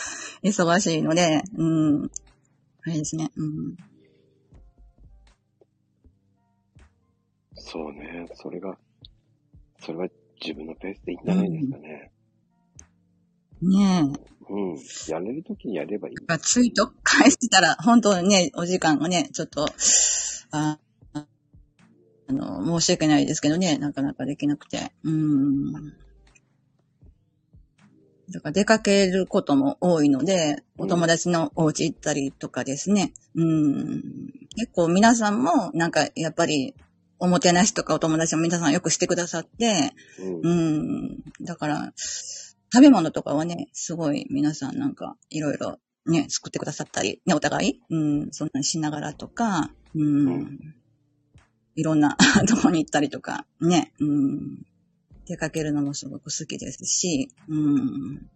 [0.43, 1.65] 忙しいので、う
[2.05, 2.11] ん。
[2.87, 3.77] あれですね、うん。
[7.57, 8.77] そうね、それが、
[9.81, 10.09] それは
[10.41, 12.11] 自分のペースでいいんじゃないですかね。
[13.63, 14.35] ねえ。
[14.51, 14.79] うん。
[15.09, 16.15] やれるときにやればいい。
[16.27, 19.67] がツイート返してたら、本当にね、お時間がね、ちょっと、
[20.51, 20.79] あ
[22.27, 24.93] あの、申し訳ないですけどね、なかなかできなくて。
[25.03, 25.73] うん。
[28.31, 33.13] だから出かけることも多いので、お友達のお家行ったりとかですね。
[33.35, 34.03] うん。
[34.57, 36.75] 結構皆さんも、なんかやっぱり、
[37.25, 40.41] おもてなしとかお友達も皆さんよくしてくださって、うん。
[40.43, 40.55] う
[41.13, 41.19] ん。
[41.41, 50.75] だから、食べ物とかはね、すごい皆さんなんかいろいろね、作ってくださったり、ね、お互い、うん、そんなにしながらとか、うん、うん
[51.77, 52.17] いろんな
[52.49, 54.67] とこに行ったりとか、ね、うん、
[55.27, 58.31] 出かけるのもすごく好きですし、うん、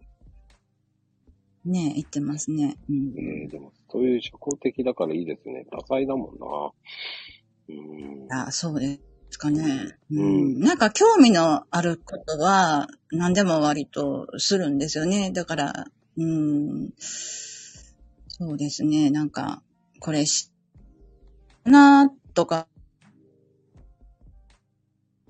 [1.65, 2.79] ね、言ってますね。
[2.89, 3.15] うん。
[3.17, 5.67] えー、でも、そういう社交的だからいいですね。
[5.71, 6.73] 多彩だもんな。
[7.69, 8.33] うん。
[8.33, 9.01] あ、そうで
[9.31, 9.99] すかね。
[10.11, 10.61] ううんん。
[10.61, 15.31] なんか興味のあることは何でも割とするんですよね。
[15.33, 16.93] だから、うん。
[16.97, 19.11] そうですね。
[19.11, 19.63] なんか、
[20.01, 20.51] これし、
[21.65, 22.69] なとか、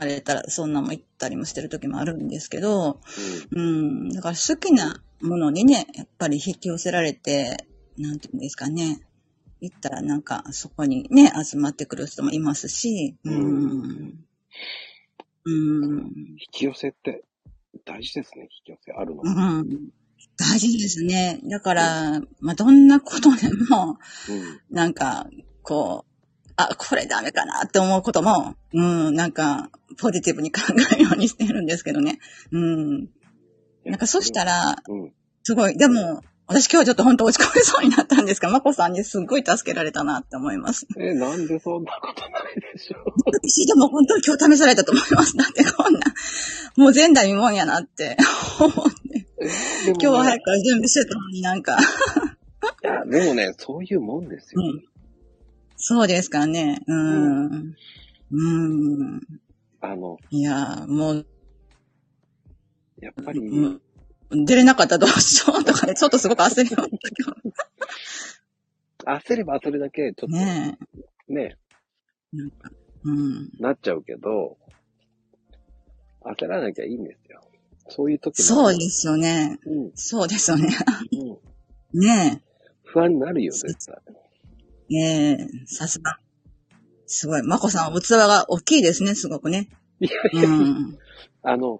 [0.00, 3.00] あれたら、そんなも言ったりもしてる時もあるんですけど、
[3.50, 4.10] うん。
[4.10, 7.66] だから好きなものにね、やっぱり引き寄せられて、
[7.96, 9.00] なんていうんですかね。
[9.60, 13.30] 行ったらなんかそこにね、集まってくる人もいますし、う。
[13.30, 14.24] うん
[15.44, 16.06] うん。
[16.38, 17.24] 引き寄せって
[17.84, 19.22] 大事ですね、引き寄せあるの。
[19.24, 19.28] う
[19.62, 19.90] ん。
[20.36, 21.40] 大事ですね。
[21.44, 23.98] だから、まあ、どんなことでも、
[24.28, 24.60] うん。
[24.70, 25.26] なんか、
[25.62, 28.80] こう、あ、これダメかなって思うことも、う
[29.10, 30.60] ん、なんか、ポジティブに考
[30.92, 32.18] えるようにしてるんですけどね。
[32.52, 33.08] うん。
[33.84, 35.12] なんかそしたら、うん。
[35.42, 40.86] すごい、でも、私今日ちょっと本当落ち込みそうになったんですが、まこさんにすっごい助けられたなって思います。
[40.98, 45.36] え、なんでそんなことないでしょ私でも本当に今日試されたと思います。
[45.36, 46.00] だってこんな、
[46.76, 48.16] もう前代未聞やなって
[48.58, 49.18] 思って。
[49.18, 49.26] ね
[49.86, 51.76] 今日は早く準備してたのになんか、
[52.82, 54.62] いや、でもね、そういうもんですよ。
[54.62, 54.82] うん。
[55.76, 56.80] そうですかね。
[56.86, 57.74] うーん。
[58.30, 58.36] うー
[59.16, 59.20] ん。
[59.82, 61.26] あの、いや、もう、
[63.00, 63.80] やっぱり、うん
[64.30, 67.10] 出れなかったらどうしようとかね、ちょっとすごく焦りました
[69.24, 70.32] け焦ればそれだけ、ちょっとど。
[70.32, 70.78] ね
[71.28, 71.56] ね、
[72.34, 72.36] え。
[72.36, 72.70] なんか、
[73.04, 73.50] うん。
[73.58, 74.58] なっちゃうけど、
[76.22, 77.40] 焦らなきゃいいんですよ。
[77.88, 79.58] そういう時もそうですよね。
[79.64, 79.92] うん。
[79.94, 80.68] そうですよね。
[81.92, 82.00] うん。
[82.00, 82.42] ね
[82.84, 83.96] 不安になるよ、絶対。
[84.90, 84.94] え。
[84.94, 86.18] ねえ、さすが。
[87.06, 87.42] すごい。
[87.42, 89.68] まこさん、器が大きいですね、すごくね。
[90.00, 90.98] いやいや、うん。
[91.42, 91.78] あの、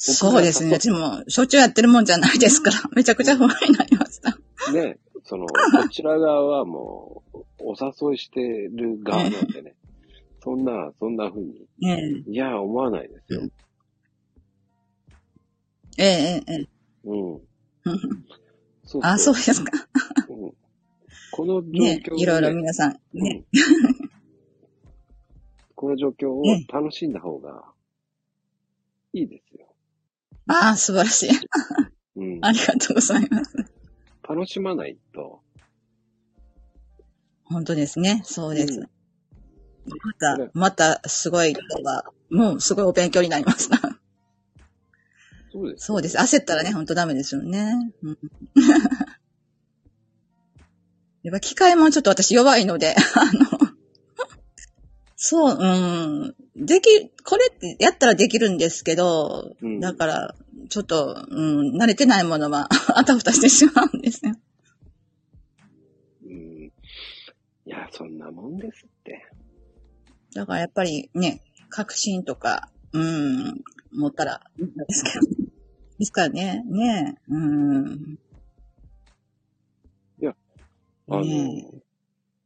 [0.00, 0.70] そうですね。
[0.78, 4.38] 私も、しょっちゅうやってるもんじゃないですから、めちゃくちゃ不安になりました。
[4.72, 7.74] ね、その、こちら側はもう、お
[8.08, 9.74] 誘いしてる側なんでね。
[10.40, 13.42] そんな、そんな風に、ねいや、思わないですよ。
[15.98, 16.04] え。
[16.04, 16.68] ええ、ええ、え
[17.04, 17.34] うん。
[17.34, 17.40] え。
[18.84, 19.72] そうあ、そうですか。
[20.28, 20.52] うん
[21.30, 23.44] この状況ねを、いろいろ皆さん、ね。
[23.52, 24.08] うん
[25.78, 27.62] この状況をね楽しんだ方が
[29.12, 29.67] いいですよ。
[30.48, 31.30] ああ、素晴らしい。
[32.16, 32.40] うん。
[32.44, 33.56] ありがとうございます。
[34.28, 35.40] 楽しまないと、
[37.44, 38.20] 本当ですね。
[38.24, 38.80] そうです。
[38.80, 38.88] うん
[39.88, 43.78] また、また、すごいことが、もうすごいお勉強になりました。
[45.50, 45.86] そうです。
[45.86, 46.18] そうです。
[46.18, 47.72] 焦ったらね、本当ダメですよね。
[48.02, 48.18] うん、
[51.22, 53.46] やっぱ機械もちょっと私弱いので、あの、
[55.16, 55.66] そう、う
[56.28, 56.36] ん。
[56.58, 60.34] でき、これってやったらできるんですけど、うんだから、
[60.68, 64.34] ちょっと、うん、慣れてないものは、 あたふたしてしまうんですよ。
[66.24, 66.64] うん。
[66.64, 66.72] い
[67.64, 69.30] や、そんなもんですって。
[70.34, 75.48] だからやっぱりね、確信とか、うん、持ったらいいんですけど。
[76.00, 78.18] ですからね、ねうん。
[80.20, 80.34] いや、
[81.08, 81.82] あのね、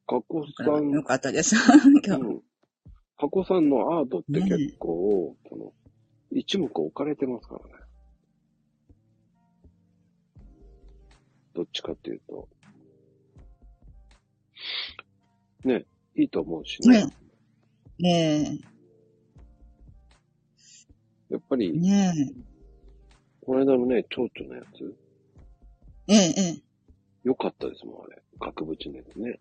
[0.07, 1.57] 加古え、さん、よかったです。
[2.05, 2.23] 今日。
[2.23, 2.43] うん。
[3.23, 5.73] 加古さんのアートって結構、その、
[6.33, 7.85] 一目置かれてますからね。
[11.55, 12.49] どっちかっていうと。
[15.63, 15.85] ね、
[16.17, 17.05] いいと思うしね。
[17.05, 17.13] ね
[18.01, 18.61] ね
[21.31, 22.13] え、やっぱり、ね
[23.43, 24.97] この間のね、蝶々のやつ、
[26.09, 26.63] え、ええ、ええ。
[27.23, 28.21] 良かったですもん、あれ。
[28.41, 29.39] 額縁のやつね。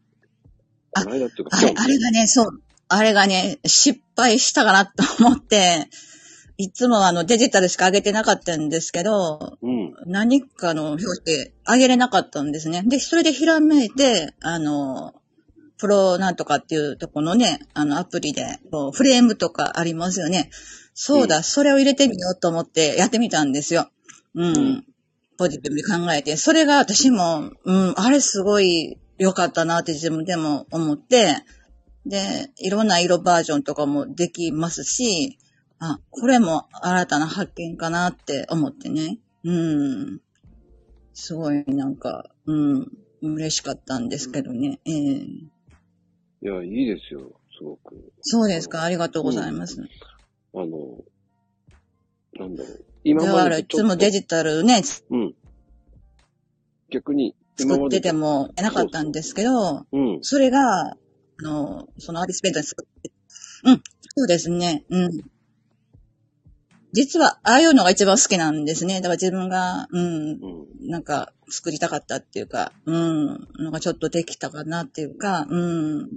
[0.93, 5.87] あこの間っていうか、あれ、あれがね、そう、あれがね、失敗したかなと思って、
[6.57, 9.93] いつもあのデジタルしか上げてなかったんですけど、うん。
[10.05, 11.05] 何かの表
[11.65, 12.83] 紙上げれなかったんですね。
[12.85, 15.13] で、それでひらめいて、あの、
[15.79, 18.59] プロなんとかっていうとこのね、あのアプリで、
[18.93, 20.51] フレームとかありますよね。
[20.93, 23.89] そうだ、うんそれを入れてみようと思ってやってみたんですよ。
[24.35, 24.57] うん。
[24.57, 24.85] うん
[25.37, 26.37] ポジティブに考えて。
[26.37, 31.35] それが私も、うん、あれすごい良かったなって自分でも思って、
[32.07, 35.37] で、いろんな色バージョンとかもできますし、
[35.77, 39.19] あ、これも新たな発見かなって思ってね。
[39.43, 40.21] うん。
[41.13, 42.87] すごいなんか、うん、
[43.21, 44.79] 嬉しかったんですけどね。
[44.85, 45.51] ええい
[46.41, 48.11] や、いいですよ、すごく。
[48.21, 49.79] そうですか、ありがとうございます。
[50.55, 50.97] あの、
[52.39, 52.85] なんだろう。
[53.03, 55.35] 今だからいまでとちょっとつもデジタルね、うん。
[56.89, 60.19] 逆に、今作っててもなかったんですけど、うん。
[60.21, 60.97] それが、あ
[61.41, 63.11] の、そのアーティスペントに作って、
[63.63, 63.83] うん、
[64.15, 65.21] そうですね、うん。
[66.93, 68.95] 実は、ああいうのが一番好きなんですね。
[68.95, 70.89] だから自分が、うん、うん。
[70.89, 76.09] なんか作りたかったっていうか、うん、なんかちょっとできたかなっていうか、うん。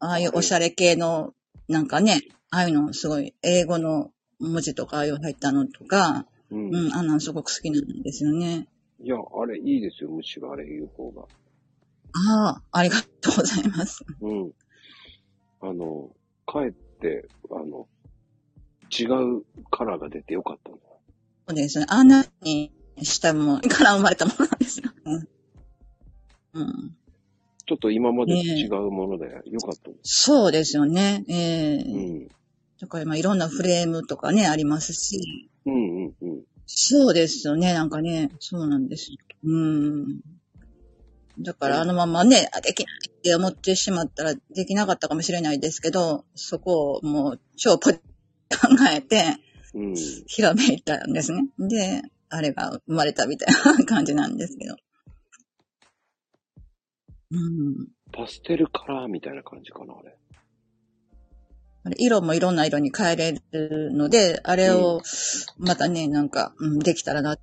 [0.00, 1.34] ああいうおしゃれ系の、
[1.68, 4.10] なんかね、ああいうのすごい、英語の
[4.40, 6.74] 文字とかああいう入ったのとか、うん。
[6.74, 8.66] うん、あんなのすごく好きなんですよね。
[9.04, 11.24] いや、あれいいですよ、むしろあれ言う方が。
[12.32, 14.02] ああ、ありがとうございます。
[14.22, 14.52] うん。
[15.60, 16.10] あの、
[16.46, 17.86] かえって、あの、
[18.90, 19.04] 違
[19.38, 20.80] うカラーが出てよかったんだ。
[21.48, 21.86] そうですね。
[21.90, 24.90] あんなにしたものから生まれたものなんですよ。
[25.04, 25.28] うん。
[26.54, 26.96] うん、
[27.66, 30.22] ちょっと今までと違うものでよかったんです。
[30.22, 31.24] そうですよね。
[31.28, 32.28] ええうん。
[32.80, 35.50] だから今いろんなフレームとかね、ありますし。
[35.66, 36.44] うんうんうん。
[36.66, 39.18] そうですよね、なんかね、そうなんですよ。
[39.44, 40.20] うん。
[41.38, 48.00] だからあのままね、あできないって思ってしまったらできなかったかもしれないですけど、そこをもう超ポッ考
[48.90, 49.22] えて、
[49.74, 49.94] うん。
[49.94, 51.48] ひらめいたんですね。
[51.58, 54.76] で、あれが生まれたみたいな感じなんですけど。
[57.32, 57.88] うん。
[58.12, 60.16] パステルカラーみたいな感じかな、あれ。
[61.98, 65.02] 色もいろんな色に変えれるので、あれを
[65.58, 67.36] またね、なんか、うん、できたらな。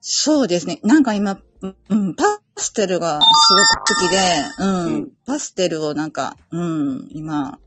[0.00, 0.80] そうですね。
[0.82, 2.24] なんか今、うん、パ
[2.56, 4.18] ステルがすごく好きで、
[4.58, 7.58] うん、うんパステルをなんか、うん、今、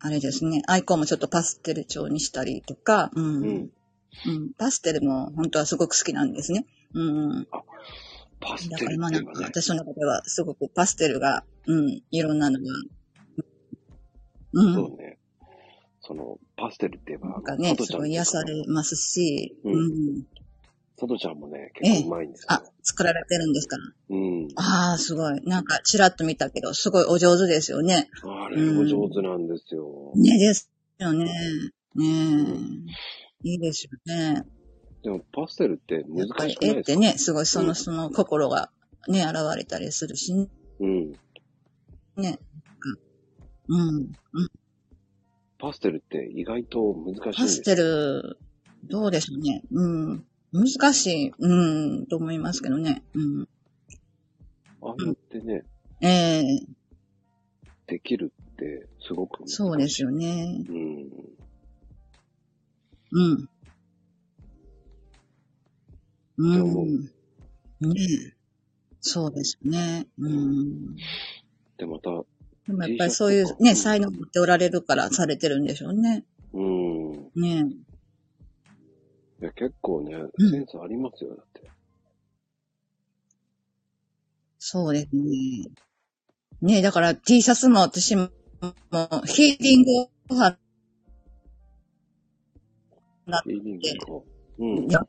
[0.00, 3.70] あれですね、アイコンもちょっとパステル調にしたりとか、うん、うん
[4.24, 6.66] うん、パステルも本当はすごく好きなんですね。
[6.94, 7.46] うん、
[8.40, 9.40] パステルだからまあっていうかね。
[9.40, 12.64] なんか私の中ではすごくパステルが、うん、いろんなのが、
[14.58, 15.18] うん、そうね。
[16.00, 19.76] その、パステルって言えば、なんかね、すごい癒されますし、ううん
[20.20, 20.24] ん。
[20.98, 22.46] 佐藤ちゃんもね、結構うまいんですよ。
[22.52, 23.76] あ、作られてるんですか？
[23.76, 23.82] ら。
[24.10, 24.48] うん。
[24.56, 25.40] ああ、すごい。
[25.44, 28.08] なんか、ちらっと見たけど、すごいお上手ですよね。
[28.24, 30.12] あれも上手なんですよ。
[30.14, 31.24] ねですよね。
[31.24, 32.06] ね
[33.44, 33.48] え。
[33.48, 34.44] いいですよね。
[35.02, 36.66] でも、パステルってや難しくないですか？
[36.66, 38.70] 絵ってね、すごいその、うんその心が
[39.08, 40.48] ね、現れたりするしね。
[40.80, 41.16] うん。
[42.16, 42.38] ね
[43.68, 43.96] うん。
[43.96, 44.50] うん。
[45.58, 47.32] パステルって意外と難しいんですよ。
[47.32, 48.38] パステル、
[48.84, 49.62] どうでしょうね。
[49.70, 50.26] うん。
[50.52, 53.02] 難しい、うん、と思いますけどね。
[53.14, 53.48] うん。
[54.82, 55.64] ああやってね、
[56.00, 56.66] ええ
[57.86, 59.48] できるってすごく。
[59.48, 60.64] そうですよね。
[60.68, 61.08] うん。
[63.12, 63.48] うん。
[66.38, 67.00] うん。
[67.00, 67.10] ね
[68.30, 68.36] え。
[69.00, 70.06] そうですね。
[70.18, 70.96] うん。
[71.76, 72.10] で、また、
[72.66, 76.24] でもやっぱりそういうね、才能持っておられるからされてるんでしょうね。
[76.52, 77.12] うん。
[77.36, 77.66] ね
[79.40, 81.70] いや、結構ね、うんセンスありますよ、だって。
[84.58, 85.68] そうですね。
[86.60, 88.30] ねえ、だから T シャツも私も、
[89.26, 90.56] ヒーリングファン
[93.26, 94.22] フィーリングか。
[94.58, 94.92] うんい。
[94.92, 95.00] や、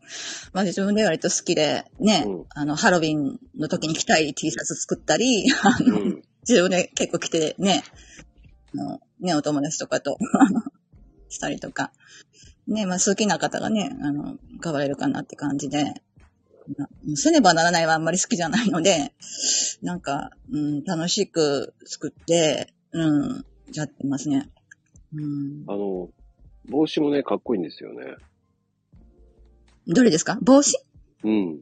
[0.53, 6.21] まあ自分で割と好きで、ね、うんあの、ハロウィンの時に着たい T シャツ作ったり、あの、うん。
[6.47, 7.83] 自分で結構着てね、
[8.73, 10.17] あのね、お友達とかと、
[11.29, 11.91] したりとか。
[12.67, 15.83] ね、まあ好きな方がね、あの、買われるかなって感じで、
[16.77, 19.13] まあせねばならないはあんまり好きじゃないので、
[19.81, 24.49] なんか、うん、楽しく作って、うん、やってますね。
[25.13, 26.09] うん、あの、
[26.69, 28.15] 帽子もね、かっこいいんですよね。
[29.87, 30.37] どれですか？
[30.41, 30.77] 帽子？
[31.23, 31.61] うん。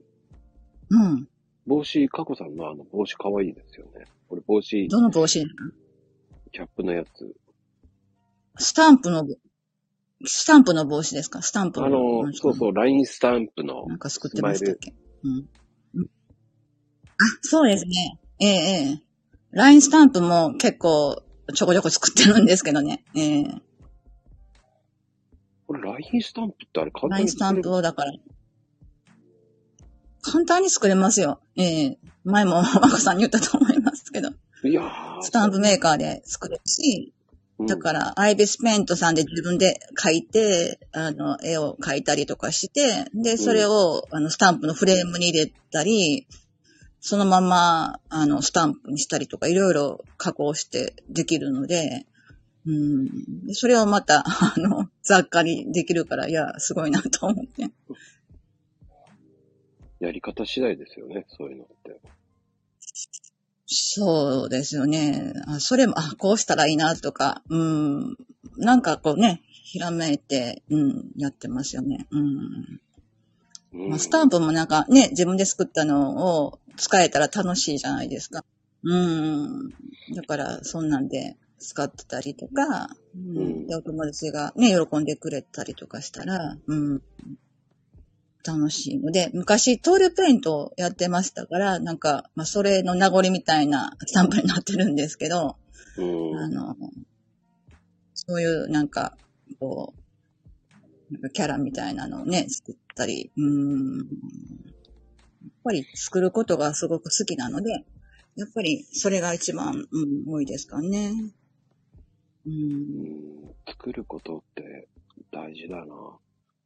[0.90, 1.28] うん。
[1.68, 4.06] 帽子、かこさんのあの帽子かわいいですよね。
[4.30, 5.46] これ帽子、どの帽子
[6.52, 7.36] キャップのやつ。
[8.58, 9.28] スタンプの、
[10.26, 11.42] スタンプの帽子ですか？
[11.42, 11.86] スタンプの。
[11.86, 14.94] あの、そうそう、ラインスタンプのなんか作ってましたっけ？
[15.24, 15.50] うん。
[15.96, 16.10] うん
[17.18, 18.20] あ、そうですね。
[18.40, 19.02] ええええ。
[19.52, 21.24] ラインスタンプも結構
[21.54, 23.06] ちょこちょこ作ってるんですけどね。
[23.16, 23.46] ええ
[25.68, 28.12] これラインスタンプってあれ簡ラインスタンプをだから、
[30.32, 31.40] 簡単に作れますよ。
[31.56, 34.30] ええ前も マコさんに言ったと思いますけど、
[34.64, 37.14] いやースタンプメーカーで作れるし、
[37.60, 46.28] うんだから、アイビスペイントさんで自分で描いて、あの、絵を描いたりとかして、で、それを、あの、スタンプのフレームに入れたり、
[47.00, 52.06] そのまま、あの、スタンプにしたりとか、いろいろ加工してできるので、
[52.66, 53.46] うん。
[53.46, 57.70] でそれをまた、あの、雑貨にできるから、いや、すごいなと思って。
[60.00, 62.00] やり方次第ですよね、そういうのって。
[63.68, 65.34] そうですよね。
[65.48, 68.18] あそれも、あ、こうしたらいいなとか、うん。
[68.58, 72.08] なんかこうね、ひらめいて、うん、やってますよね。
[72.12, 72.80] うん。
[73.74, 78.46] うんまあ、スタンプもなんかね、自分で作ったのを使えたら楽しいじゃないですか。
[78.84, 79.70] うん。
[80.14, 87.02] だから、そんなんで、使ってたりとか、うんうんでお友達がね、喜んでくれたりとかしたら、うん、
[88.46, 95.56] 楽しいので、昔トールペイントをやってましたから、なんか、まあ、それの名残みたいなスタンプになってるんですけど、
[95.98, 96.38] うん。
[96.38, 96.76] あの、
[98.14, 99.18] そういうなんか、
[99.60, 99.94] こ
[101.10, 103.98] う、なんかキャラみたいなのをね、作ったり、うん。
[103.98, 104.08] やっ
[105.64, 107.86] ぱり作ることがすごく好きなので、
[108.36, 111.14] やっぱりそれが一番、うん、多いですかね。
[112.46, 112.50] う。
[112.50, 114.88] うんん作ることって
[115.32, 116.20] 大事だな。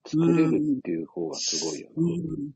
[0.09, 2.07] 作れるっていう方がすごいような。
[2.07, 2.51] ん。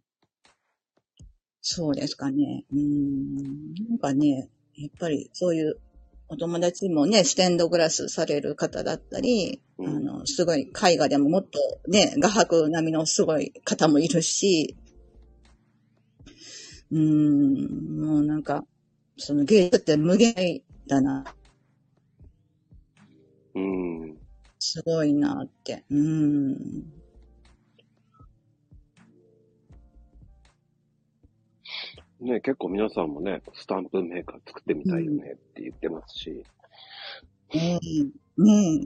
[1.62, 2.66] そうですかね。
[2.74, 3.74] うん。
[3.90, 5.80] なんかね、やっぱりそういう
[6.28, 14.76] お友達もね、ステンドグラスされる方だったり、うんあの、すごい絵画でももっとね、画伯並みのすごい方もいるし、
[16.92, 18.66] うーん、もうなんか、
[19.18, 21.26] その芸術って無限大だな、
[23.56, 24.18] うん。
[24.60, 25.84] すごいなって。
[25.90, 27.03] うーん。
[32.24, 36.44] ね、結構皆さんもね、スタンプメーカー作ってみたいよねって言ってますし。
[37.54, 37.80] ね
[38.38, 38.80] え、ね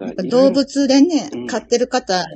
[0.00, 0.04] え。
[0.06, 2.26] やっぱ動物でね、うん飼ってる方で、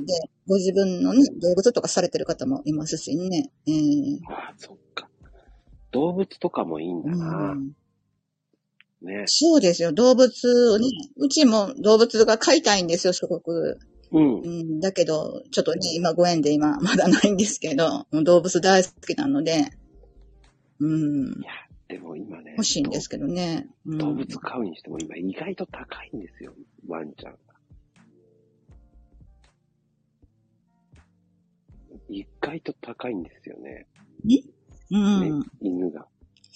[0.46, 3.50] ご自分のね、動物とかされてる方もいますしね。
[3.66, 5.08] ええああ、そっか。
[5.90, 7.52] 動物とかもいいんだな。
[7.52, 7.72] うん
[9.04, 9.24] ね。
[9.26, 9.92] そうですよ。
[9.92, 13.78] 動物をね、うちも動物が飼いたいんですよ、すごく。
[14.14, 14.46] うんう。
[14.46, 19.70] ん、だけど、ちょっとね、今ご縁で今まだないんですけど、動物大好きなので、
[20.78, 21.40] うん、
[21.88, 23.66] でも今ね、欲しいんですけどね。
[23.86, 26.54] うん、動物飼うにしても今意外と高いんですよ、
[26.86, 27.38] ワンちゃんが。
[32.08, 33.86] 意外と高いんですよね。
[34.90, 35.40] うん。
[35.40, 36.06] ね犬が。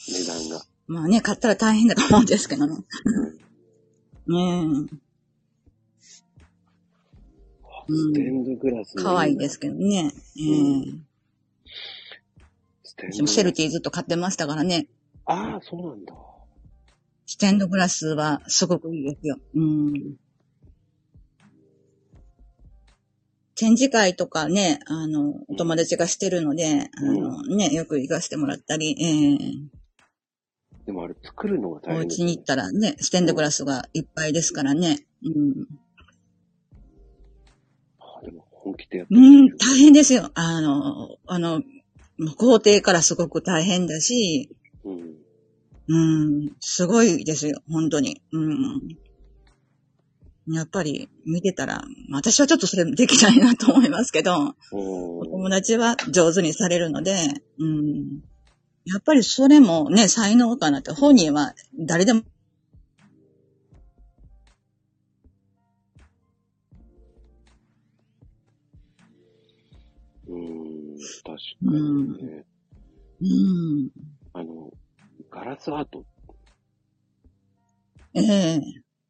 [0.07, 0.65] 値段が。
[0.87, 2.77] まあね、買ったら大変だと思うんですけどね。
[4.29, 4.89] ね
[7.89, 10.13] ステンドグラスえ、の可愛いですけどね。
[10.37, 11.09] ええ
[12.83, 14.87] ステンド私もシェルティーずっと買ってましたからね。
[15.25, 16.15] ああ、そうなんだ。
[17.27, 19.39] ステンドグラスはすごくいいですよ。
[19.55, 20.17] うん。
[23.55, 29.79] 展示会とかね、あの、お友達がしてるので、あの、ね、よく行かせてもらったり、ええ
[30.87, 35.01] でもあれ作るのがお大変です家に行ったらね、ステンドグラスがいっぱいですからね。
[35.23, 35.67] うん。
[38.69, 40.31] 本気でやってるうん、大変ですよ。
[40.35, 41.63] あの、あの、
[42.37, 44.51] 工程からすごく大変だし、
[44.85, 45.15] うん。
[45.91, 48.21] うん、すごいですよ、本当に。
[48.33, 48.81] うん。
[50.55, 57.15] やっぱり見てたら、私はちょっとそれできないなと思いますけど、おお友達は上手にされるので、
[57.59, 58.23] うん。
[58.85, 62.23] やっぱりそれもね、才能かなって、本人は誰でも、
[71.29, 72.45] 確かにね。
[73.21, 73.91] うん。
[74.33, 74.71] あの、
[75.31, 76.05] ガラスアート、
[78.15, 78.61] ええ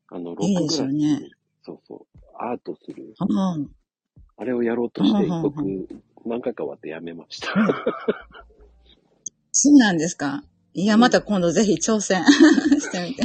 [0.09, 1.31] あの、ロいいでックグラス、すよね。
[1.62, 3.57] そうそう、アートする、ああ
[4.39, 5.62] あれをやろうとして、僕、
[6.27, 7.55] 何回か終わってやめました。
[9.53, 10.43] そうなんですか。
[10.75, 13.23] いや、また今度ぜひ挑戦してみて。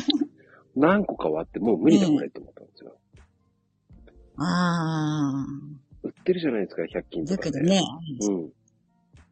[0.75, 2.95] 何個か終わって、もう無理だこれと思ったんですよ。
[4.37, 5.73] ああ。
[6.03, 7.51] 売ってるじゃないですか、100均とかで。
[7.51, 7.81] だけどね、
[8.21, 8.51] うん。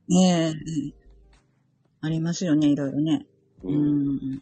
[0.08, 0.54] ねえ、
[2.02, 3.26] ありますよね、いろいろね。
[3.64, 4.16] ううん。
[4.16, 4.42] ん。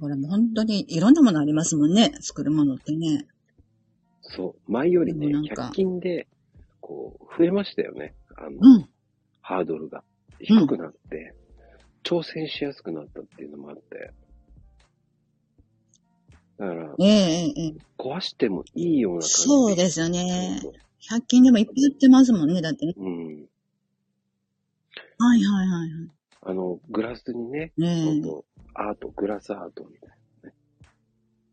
[0.00, 3.26] これも本当にいろんなものありますもんね、作るものってね。
[4.22, 4.72] そう。
[4.72, 6.28] 前よりね、でもなんか100均で、
[6.80, 8.14] こう、増えましたよね。
[8.36, 8.88] あの、うん。
[9.40, 10.02] ハードルが
[10.40, 11.34] 低くなって、
[12.04, 14.12] 挑戦しやすくなったっていうのもあって。
[16.58, 20.72] だから、ええええええ壊してもいいような感じそうですよねそう。
[21.00, 22.94] 100均でもいっぱい売ってますもんね、だってね。
[22.96, 23.48] そううん。
[25.18, 26.10] はいはいはいはい。
[26.42, 28.44] あの、グラスにね、ねほんと、
[28.74, 30.10] アート、グラスアートみたい
[30.42, 30.54] なね。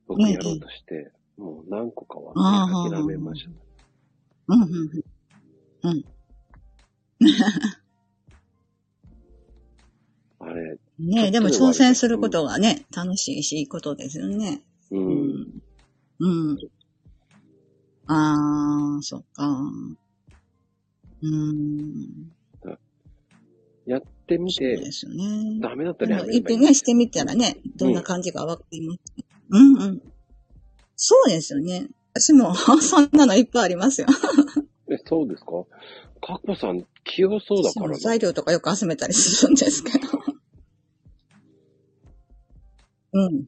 [0.07, 3.49] 僕ねやろうとして、もう何個かはああ諦めました。
[4.47, 4.69] うんうん
[5.83, 5.91] うん。
[5.91, 6.05] うん。
[10.39, 14.63] あれ、ねえ、でも挑戦することがね、楽しいし、いいことですよね。
[14.91, 14.97] う。
[14.97, 15.45] うんん。
[16.19, 16.57] うん。
[18.07, 19.47] ああ、そっか。
[21.21, 22.31] うん。
[23.85, 25.59] やってみて、ですよね。
[25.61, 28.99] ダメだったでらやめればいね、してみたらね、どんな感じかわかります。
[29.49, 30.01] うんうん。
[30.95, 31.87] そうですよね。
[32.13, 34.07] 私も、そんなのいっぱいありますよ。
[34.89, 35.51] え、そうですか？
[36.21, 37.99] かっこさん、器用そうだからね。
[37.99, 40.07] 材料とかよく集めたりするんですけど。
[43.13, 43.45] うん。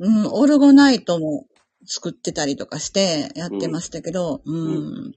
[0.00, 1.46] うん、オルゴナイトも
[1.86, 5.14] 作ってたりとかしてやってましたけど、うん。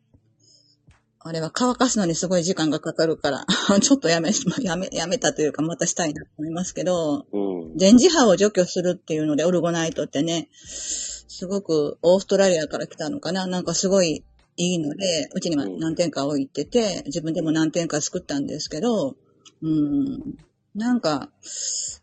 [1.23, 3.45] あれは乾かすのにすごい時間がかかるから、
[3.79, 7.39] ちょっとやめ、 やめ、やめたというかまたしたいなと思いますけど、う
[7.73, 7.77] ん。
[7.77, 13.45] 電磁波を除去するっていうので、オルゴナイトってね、すごくオーストラリアから来たのかな。
[13.45, 14.23] なんかすごい
[14.57, 19.15] いいので、うちには何点か置いてて、自分でも何点か作ったんですけど、
[19.61, 20.37] うん、
[20.73, 21.29] なんか、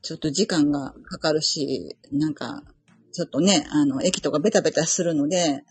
[0.03, 2.63] ちょっと時間がかかるし、なんか、
[3.13, 5.65] ちょっとね、あの、液とかベタベタするので、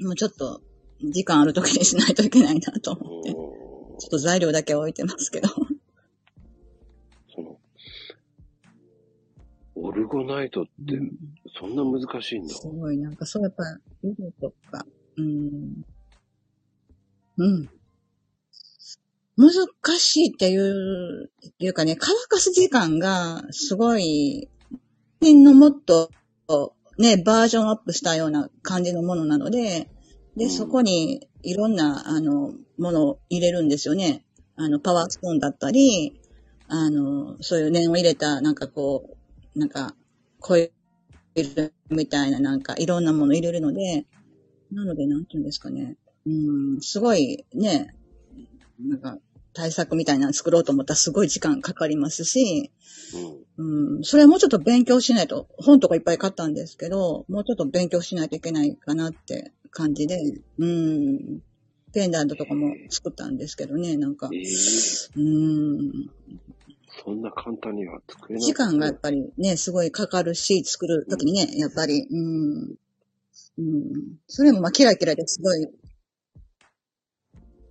[0.00, 0.60] もうちょっと、
[1.02, 5.48] 時間ある時にしないといけないなと思って、ちょっと材料だけ置いてますけど。
[7.34, 7.58] その、
[9.76, 10.70] オルゴナイトって、
[11.58, 12.54] そんな難しいんだ。
[12.54, 13.64] すごい、なんかそうやっぱ、
[14.02, 14.86] 色とか、
[15.16, 15.82] うん。
[17.38, 17.70] うん。
[19.36, 19.52] 難
[19.98, 24.48] しいっていう、っていうかね、乾かす時間がすごい、
[25.22, 26.10] のもっと、
[26.98, 29.90] ね、バージョンアップしたような感じのものなので、
[30.36, 34.24] で、うんそこにいろんな、あの、ものを入れるんですよね。
[34.56, 36.20] あの、パワースプーンだったり、
[36.68, 39.16] あの、そういう念を入れた、なんかこ
[39.54, 39.94] う、なんか、
[40.40, 40.70] コイ
[41.36, 44.06] ルみたいななんかいろんなもの入れるので、
[44.70, 45.96] なのでなんていうんですかね。
[46.26, 47.94] うん、すごいね、
[48.80, 49.18] なんか
[49.52, 52.70] 対策みたいなの作ろうと思ったらすごい時間かかりますし、
[53.56, 53.96] うん。
[53.96, 60.18] うん、それはもうちょっと勉強しないと、本とかいっぱい買ったんですけど、もうちょっと勉強しないといけないかなって感じで、
[60.58, 61.40] うん、
[61.92, 66.10] ペンダントとかも作ったんですけどね、なんかえ、ー、うん、
[67.04, 68.42] そんな簡単には作れない。
[68.42, 72.74] 時間がやっぱりね、すごいかかるし、作るときにね、やっぱり、うん。
[73.56, 74.18] うん。
[74.26, 75.68] それもまあ、キラキラですごい。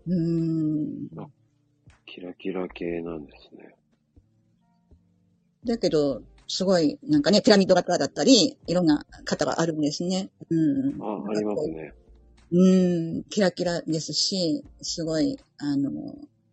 [0.08, 1.08] うん。
[2.06, 3.76] キラキラ系なんですね。
[5.66, 10.30] だけど、すごい、なんかね、ピラミッド型だったり、いろんな型があるんですね。
[10.50, 11.02] うん。
[11.02, 11.94] あ、ありますね。
[12.52, 15.92] うん、キラキラですし、すごい、あの、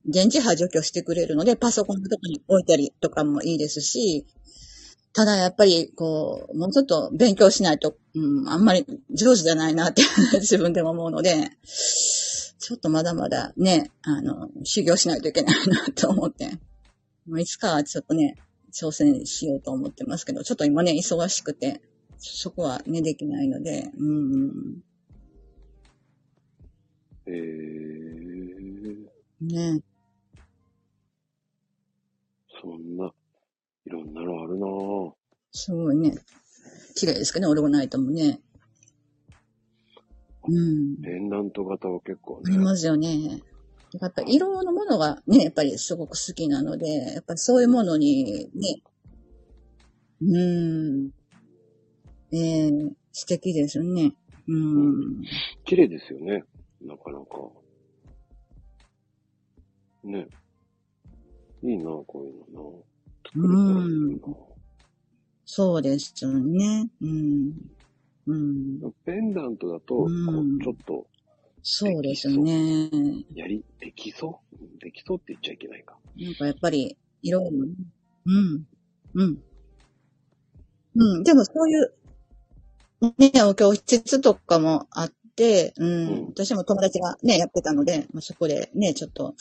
[0.06, 4.24] 電磁波除去してくれるので、パソコンのとこに置いたりとかもいいですし、
[5.12, 10.02] ただやっぱり、こう、もうちょっと勉強しないと、うん、あんまり上手じゃないなって
[10.40, 11.50] 自分でも思うので、
[12.60, 16.50] ちょっとまだまだね、あの、修行しないといけないなと思って、
[17.26, 18.36] まあいつかはちょっとね、
[18.70, 21.80] 挑戦しようと思ってますけど、ちょっと今ね、忙しくて、
[22.18, 24.82] そこはね、できないので、うん、
[27.26, 29.06] えー、
[29.40, 29.82] ね。
[32.60, 33.10] そんな、
[33.86, 35.12] いろんなのあるなぁ。
[35.52, 36.18] すごいね。
[36.94, 38.40] 綺麗ですかね、オルゴナイトもね。
[40.48, 40.96] うん。
[41.02, 42.42] ペンダント型は結構ね。
[42.46, 43.42] ありますよね。
[44.00, 48.82] やっぱり色のものがね、やっぱりすごく好きなので、やっぱりそういうものにね、
[50.22, 51.10] うん。
[52.32, 52.70] ええ
[53.12, 54.12] 素敵ですよね。
[54.46, 55.22] うん。
[55.64, 56.44] 綺麗ですよね。
[56.80, 57.26] なかなか。
[60.04, 60.28] ね。
[61.62, 62.80] いいなぁ、こういうのな
[63.26, 64.50] 作れたらいいな
[65.44, 66.88] そうですよね。
[67.02, 67.52] うん。
[68.26, 68.80] うん。
[69.04, 70.08] ペンダントだと、
[70.62, 71.06] ちょっと、
[71.62, 72.90] そうですよね。
[73.34, 75.96] やり、できそううんできそうって言っちゃいけないか。
[76.16, 77.74] なんかやっぱり、色もね、
[78.26, 78.66] うん、
[79.14, 79.38] うん。
[80.96, 81.92] うん、でもそういう、
[83.18, 89.34] ね、お教室とかもあって、うん、うん私も友達がね、やってたので、まあ、そこでね、ちょっと、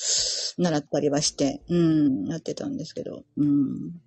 [0.58, 4.02] 習ったりはして、うん、やってたんですけど、うん。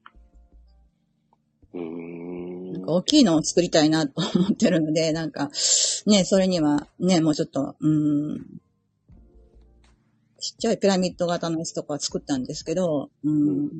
[1.74, 2.31] うーん。
[2.82, 5.50] か大きいのを作りたいなと思ってるので、なんか、
[6.06, 8.38] ね、それには、ね、もうちょっと、うん、
[10.38, 13.70] ちっちゃいピラミッド型のやつとか作ったんですけど、うん、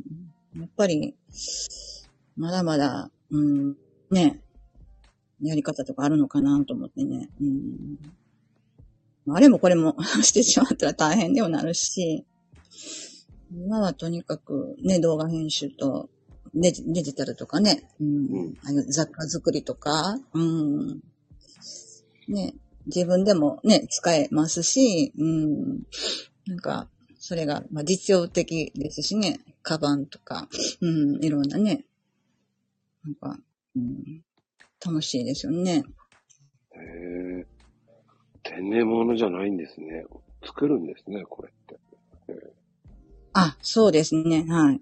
[0.57, 1.15] やっぱり、
[2.37, 3.77] まだまだ、うん、
[4.11, 4.41] ね、
[5.43, 7.99] やり方とかあるのかなと思ってね、うん。
[9.35, 12.25] あれもこれも してしまったら大変でもなるし、
[13.51, 16.09] 今はとにかくね、動画編集と
[16.55, 18.07] デジデジタルとかね、うん。
[18.07, 18.59] うん。
[18.65, 21.01] あの雑貨作りとか、うん、
[22.29, 22.55] ね、
[22.87, 25.83] 自分でもね、使えますし、うん、
[26.47, 26.89] なんか、
[27.19, 30.49] それが、まあ、実用的ですしね、カバンとか、
[30.81, 31.85] うん、いろんなね、
[33.05, 33.39] なんか、
[33.77, 34.23] うん、
[34.85, 35.85] 楽しいですよね。
[36.75, 36.79] へ
[37.41, 37.47] え。
[38.43, 40.05] 天然物じゃないんですね。
[40.45, 41.79] 作るんですね、これって。
[43.35, 44.81] あ、そうですね、はい。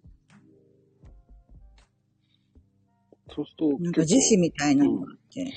[3.35, 3.79] そうすると。
[3.83, 5.53] なんか樹脂みたいなのがあって。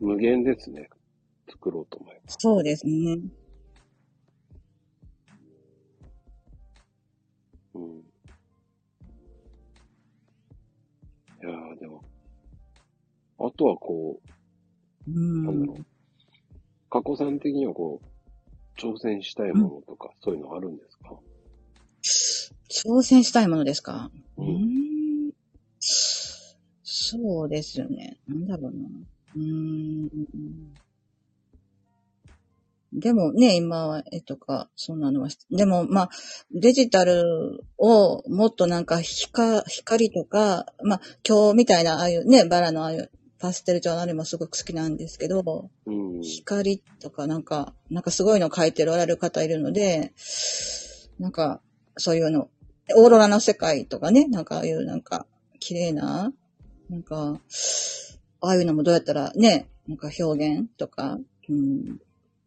[0.00, 0.88] 無限ですね。
[1.50, 2.36] 作ろうと思います。
[2.38, 3.18] そうですね。
[7.74, 7.98] うん。
[11.40, 12.02] いやー、でも、
[13.38, 14.20] あとはこ
[15.06, 15.84] う、うん、なんだろう。
[16.90, 18.06] 加古さん的にはこう、
[18.80, 21.16] 挑戦したいものとか、そういうのあるんですか？
[22.70, 24.10] 挑戦したいものですか？
[24.36, 24.97] うん
[27.10, 28.18] そうですよね。
[28.28, 28.88] なんだろうな。
[29.36, 30.74] うーん。
[32.92, 36.10] でもね、今は絵とか、そんなのはし、でもまあ、
[36.52, 46.20] デジタルをもっとなんか光、光とか、まあ、今日みたいなああいうね、バラのああいうパステル調のあれもすごく好きなんですけど、うん。
[46.22, 50.12] 光とかなんか、なんかすごいの書いておられる方いるので、
[51.18, 51.60] なんか、
[51.96, 52.48] そういうの、
[52.96, 55.26] オーロラの世界とかね、なんかああいうなんか、
[55.60, 56.32] 綺麗な、
[56.88, 57.40] なんか、
[58.40, 61.18] ああいうのもどうやったらね、なんか表現とか、
[61.48, 61.98] うん、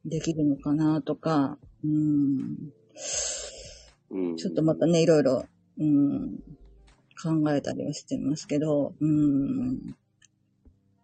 [0.06, 2.72] できるのかなとか、うん、
[4.12, 4.38] うん。
[4.38, 5.46] ちょっとまたね、いろいろ、
[5.80, 6.40] うん、
[7.22, 9.96] 考えたりはしてますけど、うん、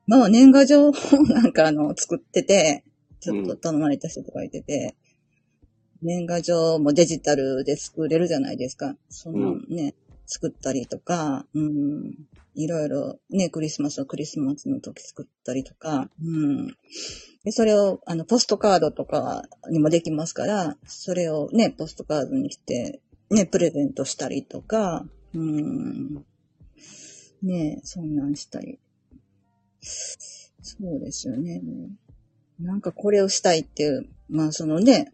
[0.07, 0.93] まあ年賀状を
[1.29, 2.83] なんかあの、作ってて、
[3.19, 4.95] ちょっと頼まれた人とかいてて、
[6.01, 8.95] 年賀状もデジタルで作れるじゃないですか。
[9.09, 12.13] そのね、作ったりとか、うん、
[12.57, 16.67] いろいろね、クリスマスはクリスマスの時作ったりとか、うん。
[17.43, 22.99] で、それを、あの、ポストカードとかにもできますから、それをね、ポストカードにして、
[23.29, 25.05] ね、プレゼントしたりとか、
[25.35, 26.25] うん。
[27.43, 28.79] ねそんなんしたり。
[29.79, 31.61] そうですよね。
[32.59, 35.11] なんかこれをしたいっていう、まあそのね、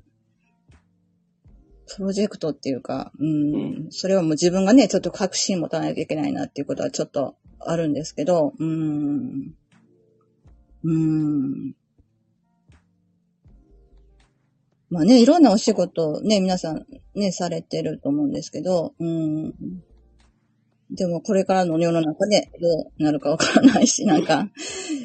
[1.95, 9.53] プロジェクトっていうか、うん、それはもう自分がね、ちょっと確信持たないといけないなっていうことはちょっとあるんですけど、うん、
[10.83, 11.75] うん。
[14.89, 16.85] まあね、いろんなお仕事ね、皆さん
[17.15, 19.53] ね、されてると思うんですけど、うん。
[20.95, 24.49] でもこれからの世の中でどうなるかわからないし、 なんか、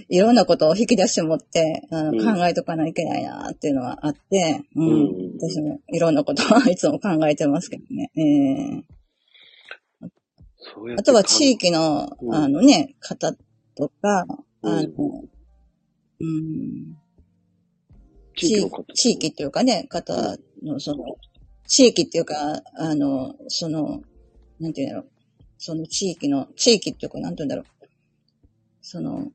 [0.09, 5.39] いろんなことを引き出して持って、あのうん考えとかないといけないなっていうのはあって、ううんん。
[5.39, 8.11] 私もいろんなことはいつも考えてますけどね。
[8.17, 8.85] ええ
[10.75, 13.33] そうやってあとは地域の、うんあのね、方
[13.75, 14.27] とか、
[14.63, 14.89] うんあの、
[16.21, 16.97] うん、
[18.37, 18.71] 地域。
[18.95, 21.05] 地域っていうかね、方の、その、
[21.67, 24.03] 地域っていうか、あの、その、
[24.61, 25.18] なんていうんだろう。
[25.59, 27.65] その地域の、地域っていうか、なんていうんだろう。
[28.81, 29.31] その、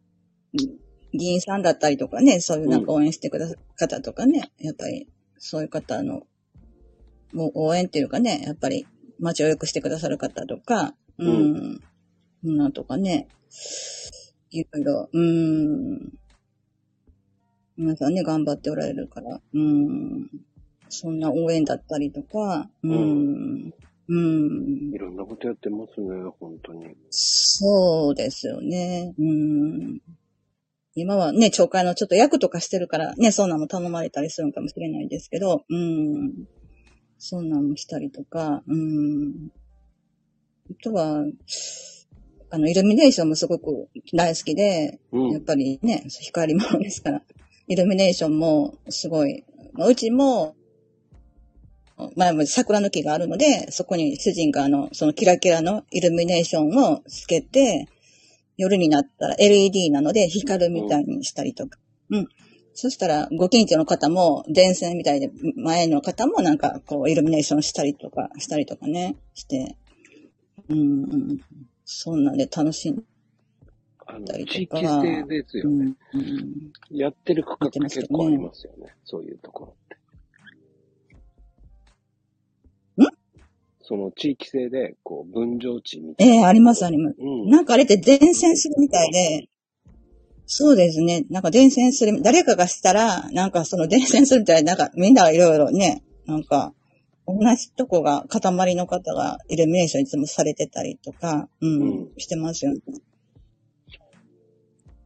[1.13, 5.07] 議員さんだったりとかね、そういうなんか応援してくださる方とかね、やっぱり、
[5.37, 6.23] そういう方の、
[7.33, 8.87] もう応援っていうかね、やっぱり
[9.19, 11.79] 街を良くしてくださる方とか、う、うん。
[12.43, 13.27] なんとかね、
[14.49, 16.13] いろいろ、うん、
[17.77, 20.29] 皆さんね、頑張っておられるから、うん、
[20.89, 22.95] そんな応援だったりとか、うん、う
[23.67, 23.73] ん、
[24.09, 26.07] いろんなことやってますね、
[26.39, 26.95] 本当に。
[27.09, 29.13] そうですよね。
[29.17, 30.01] うん。
[30.95, 36.33] 今はね、町会のちょっと役とかしてるから、ね、そんなのも頼まれたりするのかもしれないですけど、うん。
[37.17, 39.51] そんなんもしたりとか、うん。
[40.69, 41.23] あとは、
[42.49, 45.45] あの、イルミネーションもすごく大好きで、やっうん。
[45.45, 47.21] ぱりね、光り物ですから、
[47.67, 50.55] イルミネーションもすごい、まあうちも、
[52.15, 57.87] まあ、桜の木があるので、そこに主人があの、そのキラキラのイルミネーションをつけて、
[58.57, 61.79] 夜になったら LED なので光るみたいにしたりとか。
[62.09, 62.27] うん。
[62.73, 69.77] そしたら、ご近所の方も、電線みたいで、前の方もなんか、こう、イルミネーションしたりとか、したりとかね、して、
[70.69, 71.39] うん、うん。
[71.85, 73.03] そんなんで楽しん
[74.05, 75.93] あのたりとか地域性ですよね。
[76.13, 76.97] うん、うん。
[76.97, 78.95] やってる区画結構ありますよね。
[79.03, 79.75] そういうところ
[83.83, 87.17] その地域性で、こう、分譲地みたいええあります、あります。
[87.19, 87.49] うん。
[87.49, 89.49] なんかあれって伝染するみたいで、
[90.45, 91.25] そうですね。
[91.29, 96.73] なんか伝染する、誰かがしたら、なんかその伝染するみたいで、なんかみんないろいろね、なんか、
[97.27, 102.79] 同じとこが、塊の方がイルミネーションいつもされてたりとか、うん、うんしてますよね。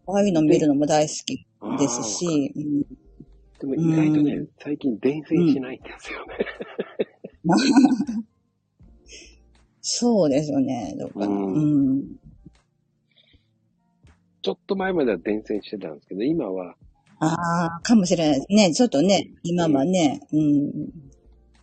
[0.07, 1.45] ああいうの見るのも大好き
[1.77, 2.83] ですし、うん
[3.59, 6.35] でも意外とね、うん最近伝染しないんですよね。
[9.89, 11.19] そうですよね、どっか。
[11.19, 11.59] うんう
[11.93, 12.03] ん。
[14.41, 16.75] ちょっと前までは伝染してたんですけど、今は、
[17.19, 18.73] ああ、かもしれないですね。
[18.73, 20.71] ちょっとね、今はね、うん。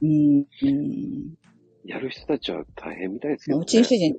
[0.01, 0.47] うん。
[0.63, 1.35] うん。
[1.85, 3.63] やる人たちは大変みたいですけど、ね。
[3.63, 4.17] うちの主人、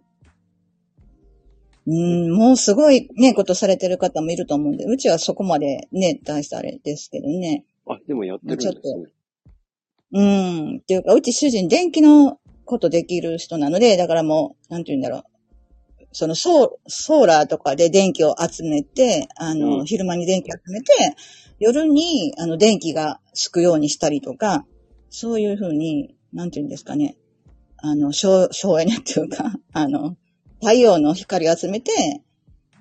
[1.88, 7.66] うん、もうすごいね、ことされてる方もいると思うんで、うちはそこまでね、大したあれですけどね。
[7.88, 9.06] あ、でもやってるんですね。
[10.12, 10.78] うん。
[10.78, 15.24] っていうか、うち主人電気のことできる人なので、だからもう、なんて言うんだろう。
[16.11, 20.93] そのソーソーラーとかで電気を集めて、あの、うん昼間に電気を集めて、
[21.59, 24.66] 夜に、あの、電気がつくようにしたりとか、
[25.09, 27.18] そういうふうに、なんていうんですかね、
[27.78, 30.18] あの、省、省エネっていうか、 あの、
[30.59, 31.91] 太陽の光を集めて、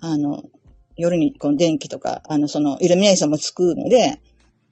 [0.01, 0.43] あの、
[0.97, 4.20] 夜にこの電気とか、あの、その、イルミネーションもつくので、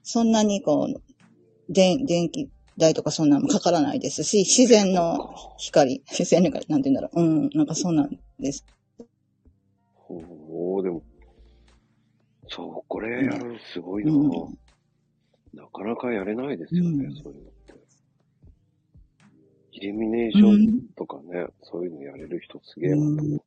[0.03, 1.03] そんなにこう、
[1.69, 7.21] 電、電気代とかそんなのもかからないですし、自然の光、自然の光、なんて言うんだろう。
[7.21, 8.67] うん、なんかそうなんです。
[10.09, 11.03] おー、でも、
[12.49, 14.59] そう、これやるすごいな、うん
[15.55, 17.75] なかなかやれないですよね、うんそういうのって。
[19.73, 23.43] イルミネーションとかね、そういうのやれる人すげえなと思う。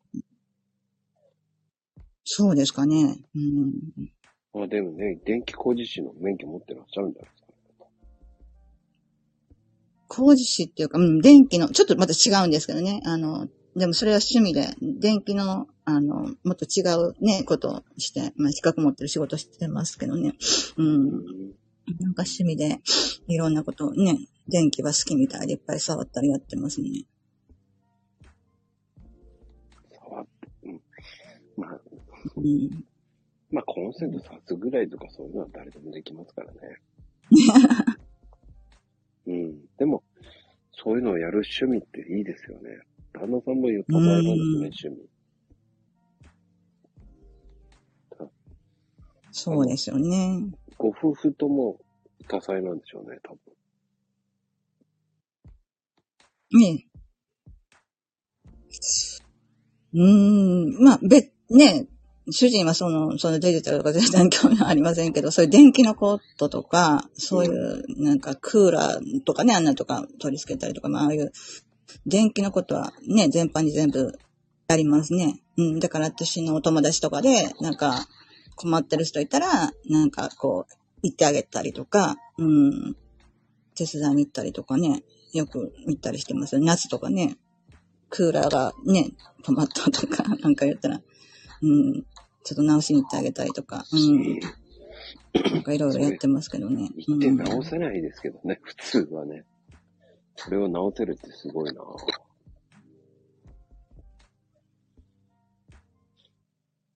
[2.24, 3.20] そうですかね。
[3.36, 3.74] うん。
[4.54, 7.45] まあでもね、電気工事士の免許持ってらっしゃるんじゃないですか。
[10.08, 13.02] 工事士っていうか、うん、電気の、ちょっとまた違うんですけどね。
[13.06, 20.34] あの、でもそれは趣味で、電気の、あの、もっと違うね、ことをして、まあ資格持ってる仕事してますけどね。
[20.78, 20.86] うん。
[20.86, 21.02] うん。
[22.00, 22.80] なんか趣味で、
[23.28, 27.06] いろんなことをね、電気は好きみたいでいっぱい触ったりやってますね。
[29.92, 30.30] 触って、
[30.64, 30.82] うん。
[31.58, 31.82] まあ、
[32.38, 32.86] うん。
[33.52, 36.60] まあコンセント挿すぐらいとかそういうのは誰でもできますからね。
[39.28, 39.66] うん。
[39.78, 40.04] でも、
[40.72, 42.80] そういうのをやる趣味っていいですよね。
[43.14, 45.10] 旦那さんも言った場合なんですね、うん趣味。
[49.32, 50.50] そうですよね。
[50.78, 51.78] ご夫婦とも
[52.28, 53.40] 多彩なんでしょうね、多分。
[56.58, 56.88] ね
[59.94, 61.88] うーん、まあ、別、ね、
[62.32, 71.32] 主人はその、そのデジタルとか全然興味はありませんけど、そういう電気のこととか、そういう、なんかクーラーとかね、あんなとか取り付けたりとか、まあ、ああいう
[72.06, 74.18] 電気のことはね、全般に全部
[74.68, 75.40] やりますね。
[75.58, 78.08] うん、だから私のお友達とかで、なんか
[78.56, 80.74] 困ってる人いたら、なんかこう、
[81.04, 82.96] 行ってあげたりとか、うん、
[83.76, 85.04] 手伝いに行ったりとかね、
[85.34, 86.60] よく行ったりしてます。
[86.60, 87.38] 夏とかね、
[88.10, 89.12] クーラーがね、
[89.44, 91.02] 止まったとか、なんか言ったら、
[91.62, 92.06] うん、
[92.46, 94.40] ちょっと直しに行ってあげたりとか、うん、
[95.52, 96.90] なんかいろいろやってますけどね。
[97.08, 99.46] 言ってうん直せないですけどね、普通はね。
[100.36, 101.82] それを直せるってすごいな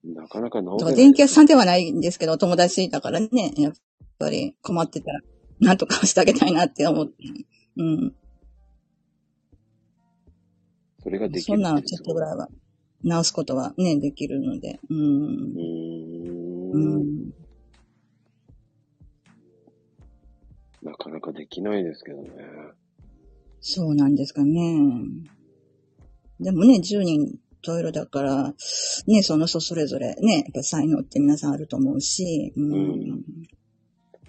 [0.03, 0.95] なかなか直せない。
[0.95, 3.73] 電気屋さんではないんですけど、お友達だからね、やっ
[4.19, 5.19] ぱり困ってたら、
[5.59, 7.13] なんとかしてあげたいなって思って。
[7.75, 8.15] うん。
[11.01, 12.49] それができそるんなのちょっとぐらいは、
[13.03, 14.79] 直すことはね、できるので。
[14.89, 14.93] う。
[14.93, 16.71] うんー。
[16.73, 17.33] うんん。
[20.83, 22.29] なかなかできないですけどね。
[23.61, 24.79] そうなんですかね。
[26.39, 28.53] でもね、10人十色だから、
[29.07, 32.73] ね、その人それぞれね、やっぱ才能って皆さんあると思うし、うん。
[32.73, 33.23] うん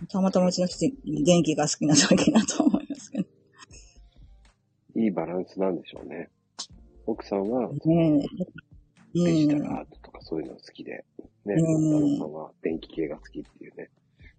[0.09, 3.29] たまたまうちの人、電気が好きなだけだと思いますけど。
[4.97, 6.31] いいバランスなんでしょうね。
[7.11, 9.25] 奥さんはねえ。
[9.25, 11.05] デジタルうんアートとかそういうのが好きで、
[11.45, 13.91] ね、うん旦那さんは電気系が好きっていうね。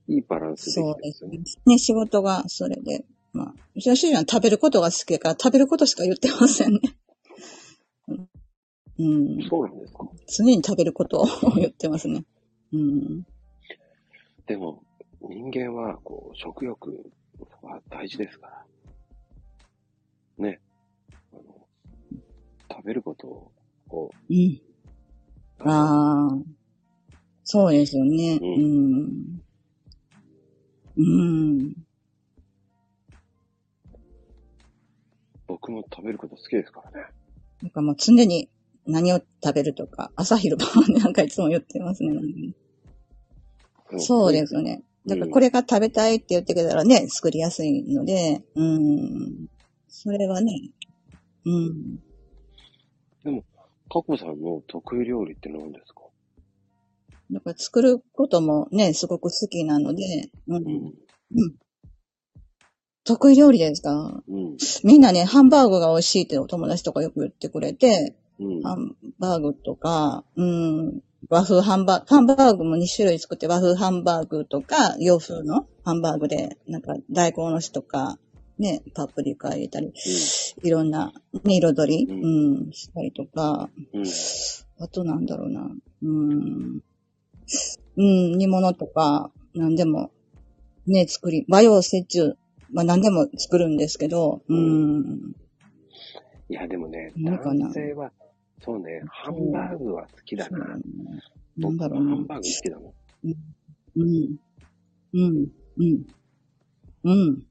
[0.07, 1.11] いいバランスできてそうで。
[1.11, 1.39] すね。
[1.65, 6.79] ね、仕事がそれで、まあ、うちの主人は食べることが好きだから、食べることしか言ってませんね。
[8.99, 9.47] うん。
[9.49, 9.99] そうなんですか。
[10.27, 12.23] 常に食べることを言ってますね。
[12.73, 13.23] うん。
[14.47, 14.83] でも、
[15.21, 17.11] 人間は、こう、食欲
[17.61, 18.65] は大事ですから。
[20.37, 20.59] ね。
[22.81, 23.27] 食べること
[23.89, 24.59] を、うん。
[25.59, 26.41] ああ。
[27.43, 28.39] そうですよね。
[28.41, 28.47] うう
[29.03, 29.41] ん。
[30.97, 31.73] うん。
[35.47, 37.07] 僕も食べること好きですからね。
[37.61, 38.49] なんかもう常に
[38.87, 40.67] 何を食べるとか、朝昼晩
[41.03, 42.09] なんかいつも言ってますね。
[43.99, 44.81] そうですよね。
[45.05, 49.45] だからこれが食べたいって言ってくれたらね、作りやすいので、うん。
[49.87, 50.71] それはね、
[51.45, 52.10] うん。
[53.91, 56.01] カコさんの得意料理って何ですか？
[57.29, 60.03] だから作ることもね、すごく好きなので、
[60.47, 60.55] う。
[60.55, 60.93] うんん。
[63.03, 64.23] 得意料理ですか？
[64.29, 64.57] うん。
[64.85, 68.61] みんなね、ハンバーグが美味しいってお友達とかよく言ってくれて、うん。
[68.61, 78.17] ハンバーグとか、うん、和風ハンバーグ、ハンバーグも2種類作って和風ハンバーグとか、洋風のハンバーグで、なんか大根おろしとか、
[78.61, 79.91] ね、パプリカ入れたり、
[80.61, 81.11] いろんな、
[81.43, 84.03] ね、彩り、ううん、したりとか、うん。
[84.77, 85.71] あとなんだろうな、
[86.03, 86.83] うん、
[87.97, 90.11] うん、煮物とか、なんでも、
[90.85, 92.37] ね、作り、和洋折衷、
[92.71, 95.35] まあ何でも作るんですけど、うん、
[96.47, 97.65] いや、でもね、なんかな？
[97.65, 98.11] 男性は
[98.63, 100.59] そうね、ハンバーグは好きだな。
[100.59, 100.81] なん
[101.57, 102.27] 僕だろうなはハン。
[102.27, 102.93] バーグ好きだも
[103.23, 103.31] ん。
[103.95, 104.37] うん。
[105.13, 105.47] うん。
[105.77, 106.05] うん。
[107.03, 107.43] うん。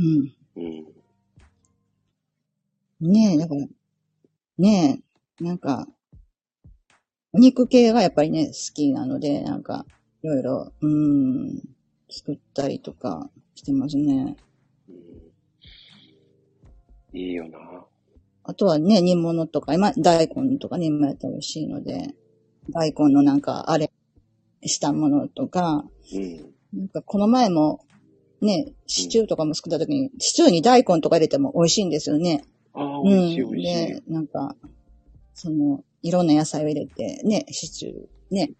[0.00, 0.32] うん。
[0.56, 0.60] う
[3.06, 3.12] ん。
[3.12, 3.66] ねえ、だから、
[4.58, 5.02] ね
[5.40, 5.86] え、なんか、
[7.32, 9.84] お肉系がやっぱりね、好きなので、なんか、
[10.22, 11.60] いろいろ、うん、
[12.10, 14.36] 作ったりとかしてますね。
[14.88, 14.92] う
[17.16, 17.58] ん、いいよな。
[18.44, 22.14] あとはね、煮物とか、今、大根とかね、今やったら美味しいので、
[22.70, 23.92] 大根のなんか、あれ、
[24.62, 25.84] したものとか、
[26.14, 26.54] うん。
[26.72, 27.84] なんかこの前も、
[28.40, 32.44] ね、シチューとかも作った時に、シチューに大根とか入れても美味しいんですよね。
[32.74, 33.50] ああ、う美味しいん。
[33.50, 33.86] 美味しい。
[33.86, 34.56] で、なんか、
[35.34, 38.52] その、いろんな野菜を入れて、ね、シチュー、ね。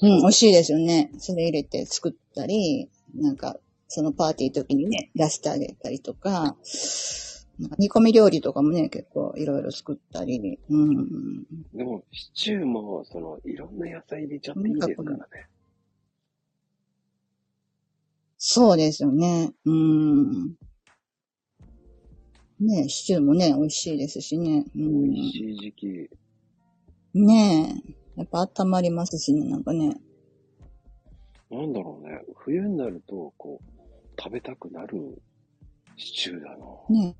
[0.00, 1.10] うん、美味しいですよね。
[1.18, 3.56] それ入れて作ったり、なんか、
[3.88, 6.56] そのパーティー時にね、出してあげたりとか、
[7.58, 11.44] なんか煮込み料理とかもね、結構いろいろ作ったり、うん。
[11.74, 15.48] でも、シチューも、その、いろんな野菜入れちゃっていいですからね。
[18.38, 19.52] そうですよね。
[19.64, 20.56] うん。
[22.60, 24.64] ねシチューもね、美味しいですしね。
[24.76, 26.10] うん、美味しい時期。
[27.14, 28.20] ねえ。
[28.20, 30.00] やっぱ温まりますしね、なんかね。
[31.50, 32.20] なんだろうね。
[32.36, 35.20] 冬になると、こう、食べたくなる
[35.96, 36.66] シチューだな。
[36.90, 37.16] ね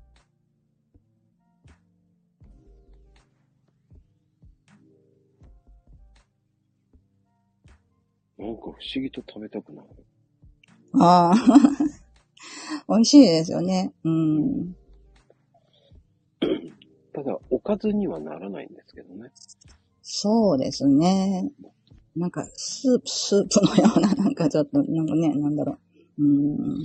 [8.37, 9.89] なんか不思議と食べたくなる。
[10.93, 11.35] ああ。
[12.87, 13.93] 美味しいですよね。
[14.03, 14.75] うん。
[17.13, 19.31] ただ、おかずにはならないんですけどね。
[20.01, 21.51] そうですね。
[22.15, 25.77] なんか、スープ、スープのような、なんかちょっと、なんかね、なんだろ
[26.17, 26.23] う。
[26.23, 26.79] うん。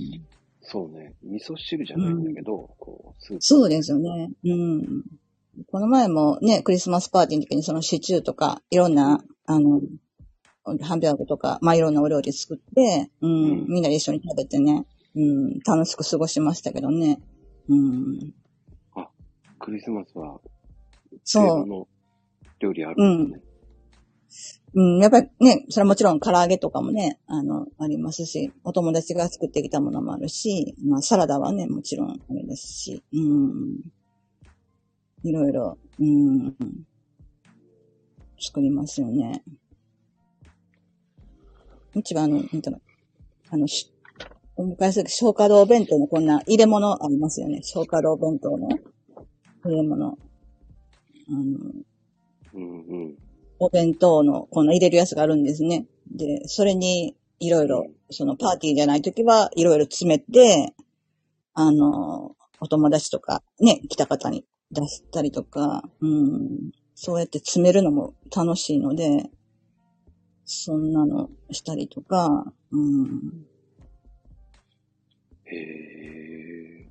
[0.61, 1.13] そうね。
[1.23, 3.41] 味噌汁じゃないんだけど、こう、スープ。
[3.41, 4.31] そうですよね。
[4.43, 5.03] うん。
[5.67, 9.81] この前もね、クリスマスパーティーの時にそのシチューとか、いろんな、あの、
[10.81, 14.85] ハンバーグとか、まあ、いろんなお料理作って、うん、うんみんなで一緒に食べてね、
[15.15, 17.19] うん、楽しく過ごしましたけどね。
[17.69, 18.33] うん。
[19.59, 20.39] クリスマスは、
[21.23, 21.87] そうの
[22.59, 23.35] 料理あるんで
[24.29, 24.65] すね。
[24.75, 33.79] うん、やっぱりね、それはもちろん唐揚げとかもね、あの、ありますし、お友達が作ってきたものもあるし、まあサラダはね、もちろんあれですし、うん。
[35.23, 36.55] いろいろ、うん。
[38.37, 39.43] 作りますよね。
[41.95, 42.81] うちはあの、なんていうの、
[43.49, 43.91] あの、し
[44.57, 47.61] 昔で消化道弁当のこんな入れ物ありますよね。
[47.63, 48.69] 消化道弁当の
[49.63, 50.17] 入れ物。
[51.27, 51.39] あの、
[52.53, 53.15] うんうん。
[53.59, 55.85] お弁当のこの入れるやつがあるんですね。
[56.09, 60.73] で、それにいろいろ、そのパーティーじゃないときはいろいろ詰めて、
[61.53, 69.29] あの、お友達とかね、来た方に出したりとか、うん、そうやって詰めるのも楽しいので、
[70.45, 73.45] そんなのしたりとか、うん、
[75.45, 76.89] へえ。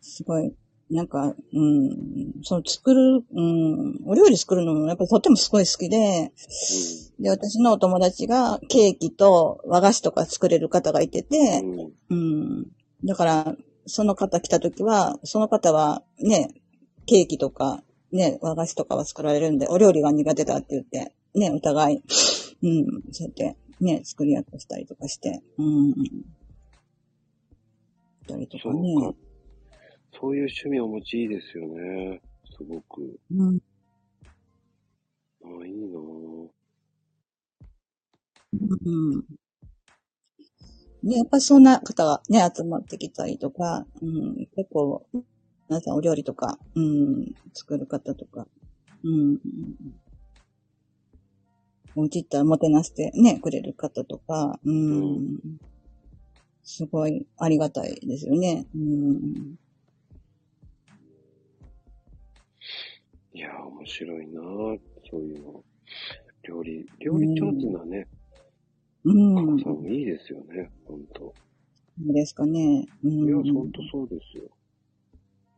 [0.00, 0.54] すごい、
[0.90, 6.32] なんか、うん、その作る、うん、お料理作るのもやっぱりとってもすごい好きで、
[7.18, 11.62] で、私のお友達がケーキと和菓子とか作れる方がいてて。
[12.10, 12.66] うん。
[13.04, 13.56] だから、
[13.86, 16.48] その方来た時は、その方はね、
[17.06, 17.82] ケーキとか、
[18.12, 22.02] ね、和菓子とかは作られるんで、お料理が苦手だって言って、ね、お互い、
[22.64, 25.92] うん、そうやって、ね、作りやすしたりとかして、うん。
[25.92, 25.98] し
[28.26, 29.14] たりとそうかねか。。
[30.18, 32.22] そういう趣味をお持ちいいですよね。
[32.56, 33.20] すごく。
[33.30, 33.58] うん。
[35.44, 36.48] ああ、いいなぁ。
[38.86, 39.24] うん。
[41.02, 45.06] ね、やっぱりそんな方がね、集まってきたりとか、うん、結構、
[45.68, 48.46] 皆さんお料理とか、うん、作る方とか、
[49.02, 49.38] うん、
[51.96, 55.38] お家行ったらもてなしてね、くれる方とか、うん、
[56.62, 58.66] すごいありがたいですよね。
[58.74, 59.58] うん、
[63.34, 64.78] いやー、面白いなぁ。
[65.10, 65.64] そういうの。
[66.42, 68.06] 料理、料理上手なね、
[69.04, 70.70] うん、さんもいいですよね。
[70.86, 71.34] ほんと。
[72.06, 72.86] うですかね。
[73.02, 74.50] ういや、ん、ほんとそうですよ。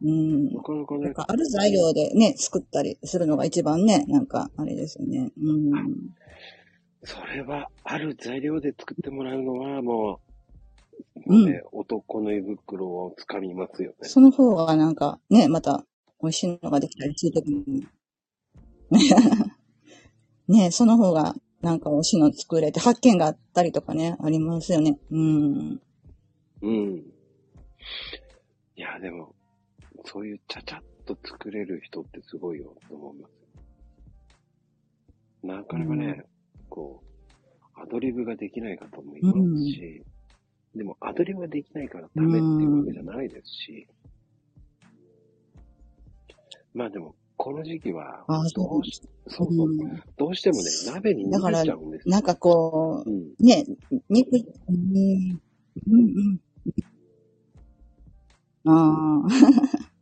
[0.03, 5.31] うん、なかなかねかある材料でね、作ったりするのが一番ね、なんか、あれですよね。
[5.41, 5.73] うん。
[7.03, 10.27] それは、ある材料で作ってもらうのは、もう、うん
[11.27, 14.09] もうね、男の胃袋をつかみますよね。
[14.09, 15.85] その方がなんか、ね、また、
[16.23, 17.87] 美味しいのができたりするときに。
[20.49, 24.99] ね、その方が、なんか美味しいの作れて、発見があったりとかね、ありますよね。
[25.11, 25.81] うん。
[26.63, 26.97] うん。
[28.77, 29.35] いや、でも、
[30.07, 33.33] そういうちゃちゃっと作れる人ってすごいよと思います。
[35.43, 36.25] なかなかね、
[36.69, 40.03] こう、アドリブができない方もいますし、
[40.75, 43.87] でもアドリブができないからダメっていうわけじゃないですし、
[46.75, 52.13] まあでも、この時期は、あどうしそうそう、うんどうしてもね、鍋に逃げちゃうんですよ。
[52.13, 53.35] なんかこうん。
[53.39, 53.65] う、ね、
[54.09, 54.37] 肉、
[54.69, 55.41] うん、
[55.87, 56.41] うん、うん。
[58.69, 59.96] ああ。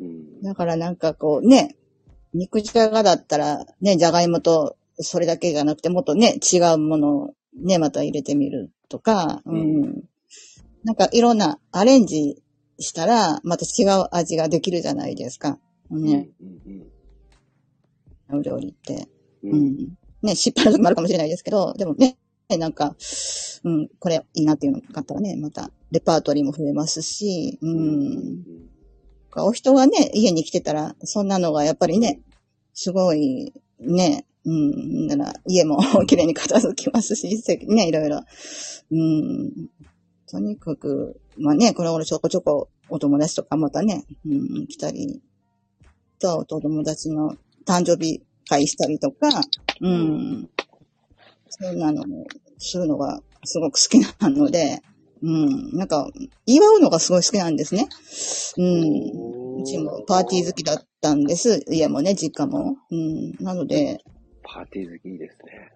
[0.00, 0.42] うん。
[0.42, 1.76] だからなんかこうね、
[2.34, 10.04] 肉じゃがだったらね、じゃがいもとそれだけじゃなくてもっとね、違うものをね、また入れてみるとか、うん。
[10.84, 12.42] なんかいろんなアレンジ
[12.78, 15.58] したら、また違う味ができるじゃないですか。
[15.90, 16.86] ね、うん
[18.30, 19.08] お料理って。
[19.42, 19.58] うんうん。
[19.58, 19.98] うん。
[20.22, 22.18] ね、失敗もあるかもしれないですけど、でもね、
[22.58, 22.94] なんか、
[23.64, 28.67] うん、これいいなっていうのがあったらね、またレパートリーも増えますし、うん。
[29.36, 32.20] お人がね、家に来てたら、そんなのがやっぱりね、
[32.74, 37.28] すごい、ね、うん、なら、家も 綺麗に片付きますし、
[37.66, 38.22] ね、いろいろ。
[38.90, 39.70] うん。
[40.26, 45.20] とにかく、まあね、この頃ちょこちょこお友達とかまたね、うん、来たり、
[46.18, 47.36] と、お友達の
[47.66, 49.28] 誕生日会したりとか、
[49.80, 50.50] うん。
[51.50, 52.26] そんなのも、
[52.58, 54.82] するのがすごく好きなので、
[55.22, 55.76] うん。
[55.76, 56.08] なんか、
[56.46, 57.88] 祝うのがすごい好きなんですね。
[58.56, 59.60] うん。
[59.62, 61.64] うちもパーティー好きだったんです。
[61.68, 62.76] 家もね、実家も。
[62.90, 63.32] うん。
[63.40, 64.00] なので、
[64.42, 65.72] パーティー好きいいですね。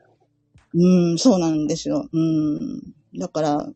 [0.75, 2.09] うん、そうなんですよ。
[2.13, 2.95] うん。
[3.19, 3.69] だから、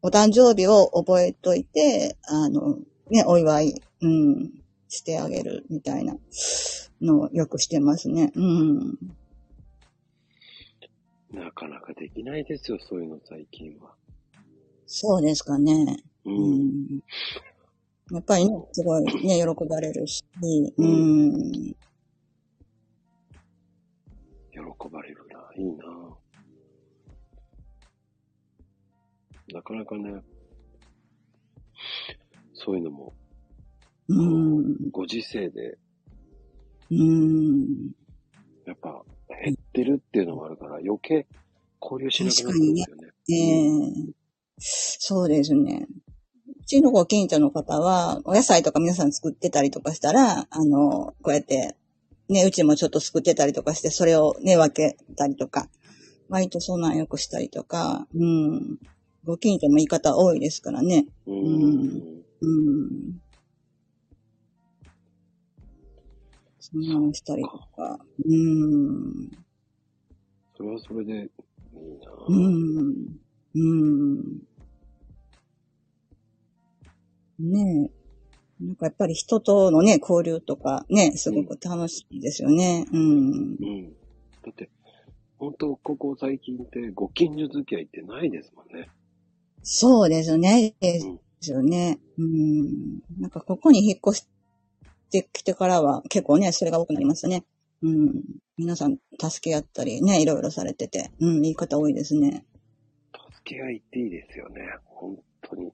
[0.00, 2.78] お誕生日を覚えといて、あの、
[3.10, 4.50] ね、お祝い、うん、
[4.88, 6.16] してあげるみたいな
[7.02, 8.32] のをよくしてますね。
[8.34, 8.98] うん。
[11.32, 13.97] なかなかできないですよ、そういうの最近は。
[14.90, 15.98] そうですかね。
[16.24, 16.30] う。
[16.30, 16.36] うん
[16.96, 17.02] ん。
[18.10, 20.24] やっぱりね、すごいね、喜ばれるし、
[20.78, 21.52] うん。
[21.52, 21.76] 喜
[24.90, 25.50] ばれるな。
[25.56, 25.84] いいな。
[29.52, 30.22] なかなかね、
[32.54, 33.12] そういうのも、
[34.08, 34.90] うん。
[34.90, 35.76] ご時世で、
[36.90, 37.92] うん。
[38.64, 39.04] やっぱ
[39.44, 41.26] 減ってるっていうのもあるから、余計
[41.82, 43.08] 交流しなくなるんですよね。
[43.30, 43.34] え
[44.14, 44.17] え
[44.58, 45.86] そうですね。
[46.60, 51.76] うちのご近所の方は、お野菜とか皆さん作ってたりとかしたら、あの、こうやって、
[52.28, 55.68] ね、うちもちょっと作ってたりとかして、それをね、分けたりとか、
[56.28, 58.78] 割とそんなんよくしたりとか、うん。
[59.24, 61.06] ご近所も言い方多いですからね。
[61.26, 61.34] うん。
[61.34, 63.20] うんうん。
[66.60, 67.98] そんなのしたりとか。
[68.26, 69.30] うん。
[70.56, 71.28] それはそれでいいな。
[72.28, 73.18] うん。
[73.54, 74.47] うん。
[77.38, 77.90] ね
[78.60, 78.64] え。
[78.64, 82.86] なんかやっぱり人とのね、交流とかね、すごく楽しいですよね。
[82.92, 83.00] うん。
[83.00, 83.92] うん。
[84.42, 84.70] だって、
[85.38, 88.88] 本当ここ最近ってご近所付き合いってないですもんね。
[89.62, 90.74] そうですよね。
[90.80, 91.98] でうんすよね。
[92.18, 93.00] うん。
[93.20, 94.26] なんかここに引っ越し
[95.10, 97.44] てきてからは結構ね、それが多くなりましたね。
[97.82, 98.22] うん。
[98.56, 101.10] 皆さん助け合ったりね、いろいろされてて。
[101.20, 102.44] うん、言い方多いですね。
[103.34, 104.62] 助け合いっていいですよね。
[104.84, 105.70] 本当に。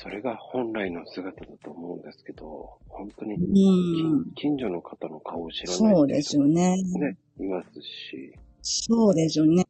[0.00, 4.32] それが本来の姿だと思うんですけど、本当にう近ん。
[4.36, 6.76] 近所の方の顔を知らないっていそうですよね。
[6.76, 8.32] ね、いますし。
[8.62, 9.64] そうですよね。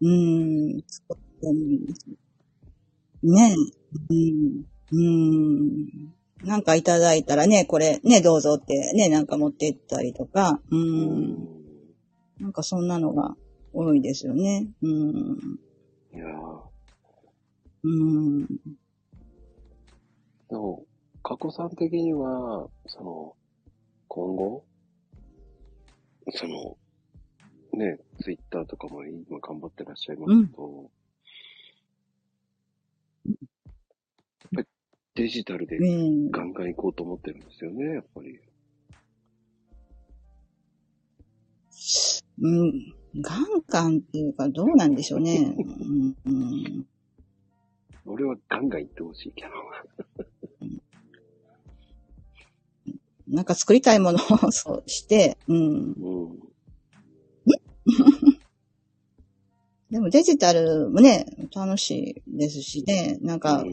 [0.00, 0.76] うん。
[3.22, 3.54] ね
[4.08, 4.64] うん。
[4.92, 5.88] うん。
[6.42, 10.76] なんかいただいたらね、これね、どうぞってね、なんか持って行ったりとか、う。
[10.76, 11.36] うん
[12.40, 13.34] なんかそんなのが
[13.74, 14.68] 多いですよね。
[14.82, 15.58] うん。
[16.14, 16.60] いやー
[17.82, 17.88] う
[18.40, 18.46] ん。
[20.48, 20.84] でも、
[21.22, 23.36] 過去さん的には、その、
[24.08, 24.64] 今後、
[26.32, 26.76] その、
[27.72, 30.90] ね、ツイッターとかも今頑張ってらっしゃいますけど、
[33.26, 33.34] やっ
[34.54, 34.66] ぱり
[35.14, 36.30] デジタルでうん。
[36.30, 38.40] ガンガン行こうと思ってるんですよね、やっぱり。
[42.38, 42.94] うん。
[43.20, 45.54] ガンガンっていうか、どうなんでしょうね。
[45.56, 46.16] うん。
[46.24, 46.86] うん
[48.08, 49.50] 俺はガンガン行ってほしいけど。
[53.28, 55.56] なんか作りたいものをそうして、うん。
[55.56, 56.46] うん。
[59.90, 63.70] でもデジタルもね、楽しいですしね、なんか、うう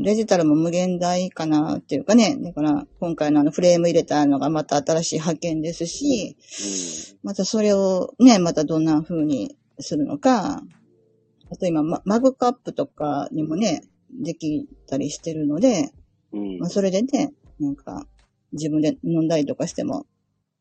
[0.00, 6.36] ん、デジタルも無限大かなっていうかね、だから今回のあのフレーム入れたのがまた新しい発見ですし、
[7.22, 10.62] またそれをね、またどんな風にするのか、
[11.50, 15.92] あと今ママグカップとかにもね、できたりしてるので、
[16.32, 16.58] うん。
[16.58, 18.06] まあ、それでね、なんか、
[18.54, 20.06] 自分で飲んだりとかしても、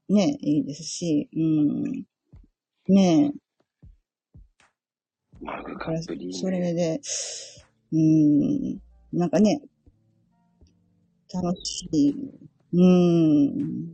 [0.09, 2.03] ね、いいですし、うん。
[2.87, 3.33] ね
[5.41, 6.73] マグカップリーそれね。
[6.73, 7.01] で、
[7.91, 8.79] うん、
[9.11, 9.61] なんかね、
[11.33, 12.15] 楽しい。
[12.73, 13.93] うん。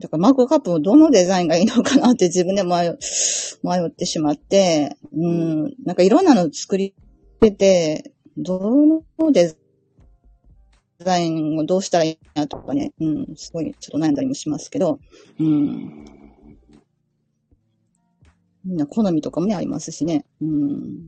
[0.00, 2.98] だからマグカップもどのデザインがいいのかなって自分で迷う
[3.64, 6.94] 迷ってしまって、うん、なんかいろんなの作り
[7.40, 9.54] てて、どのデザ
[11.00, 14.98] ザインをどうしたらいいなとかね、うん、すごいちょっと悩んだりもしますけど、
[15.38, 16.04] うん、
[18.64, 20.26] みんな好みとかもね、ありますしね。
[20.40, 21.06] うん。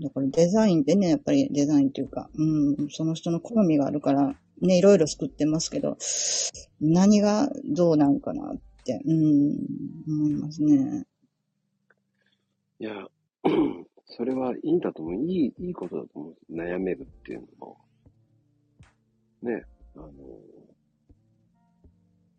[0.00, 5.98] だからデザインってね、やっぱりデザインっていうか、うん、その人の好みがあるから、ね、いろいろ作ってますけど、
[6.80, 9.58] 何がどうなんかなって、うん、
[10.08, 11.06] 思いますね。
[12.80, 13.06] いや、
[14.16, 15.24] それはいいんだと思う。
[15.24, 16.36] いい、いいことだと思う。
[16.52, 17.76] 悩めるっていうのも。
[19.42, 19.64] ね、
[19.96, 20.08] あの、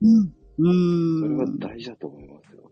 [0.02, 0.31] うん。
[0.57, 1.38] それうん。
[1.38, 2.72] は大事だと思いますよ。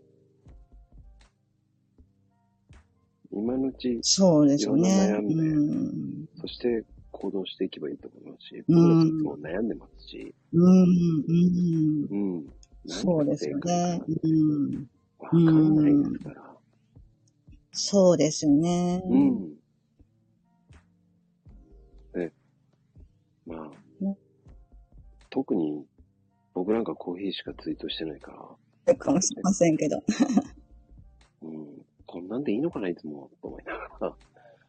[3.30, 4.88] 今のうち、そうですよね。
[4.88, 6.28] 悩んでうん。
[6.40, 10.82] そして行動していけばいいと思いますし、うん僕たちいつも悩んでますし、うん。
[10.82, 12.36] うん。
[12.36, 12.44] うん。
[12.86, 14.00] そうですよね。
[14.22, 14.86] うん。
[15.18, 16.53] わかんないですから。
[17.74, 19.02] そうですよね。
[19.04, 19.54] うん。
[22.14, 22.32] で、
[23.46, 23.70] まあ
[24.00, 24.16] うん、
[25.28, 25.84] 特に
[26.54, 28.56] 僕なんかコーヒーしかツイートしてないか
[28.86, 30.02] ら、かもしれませんけど。
[31.42, 34.16] うん、こんなんでいいのかないつも、と思いながら。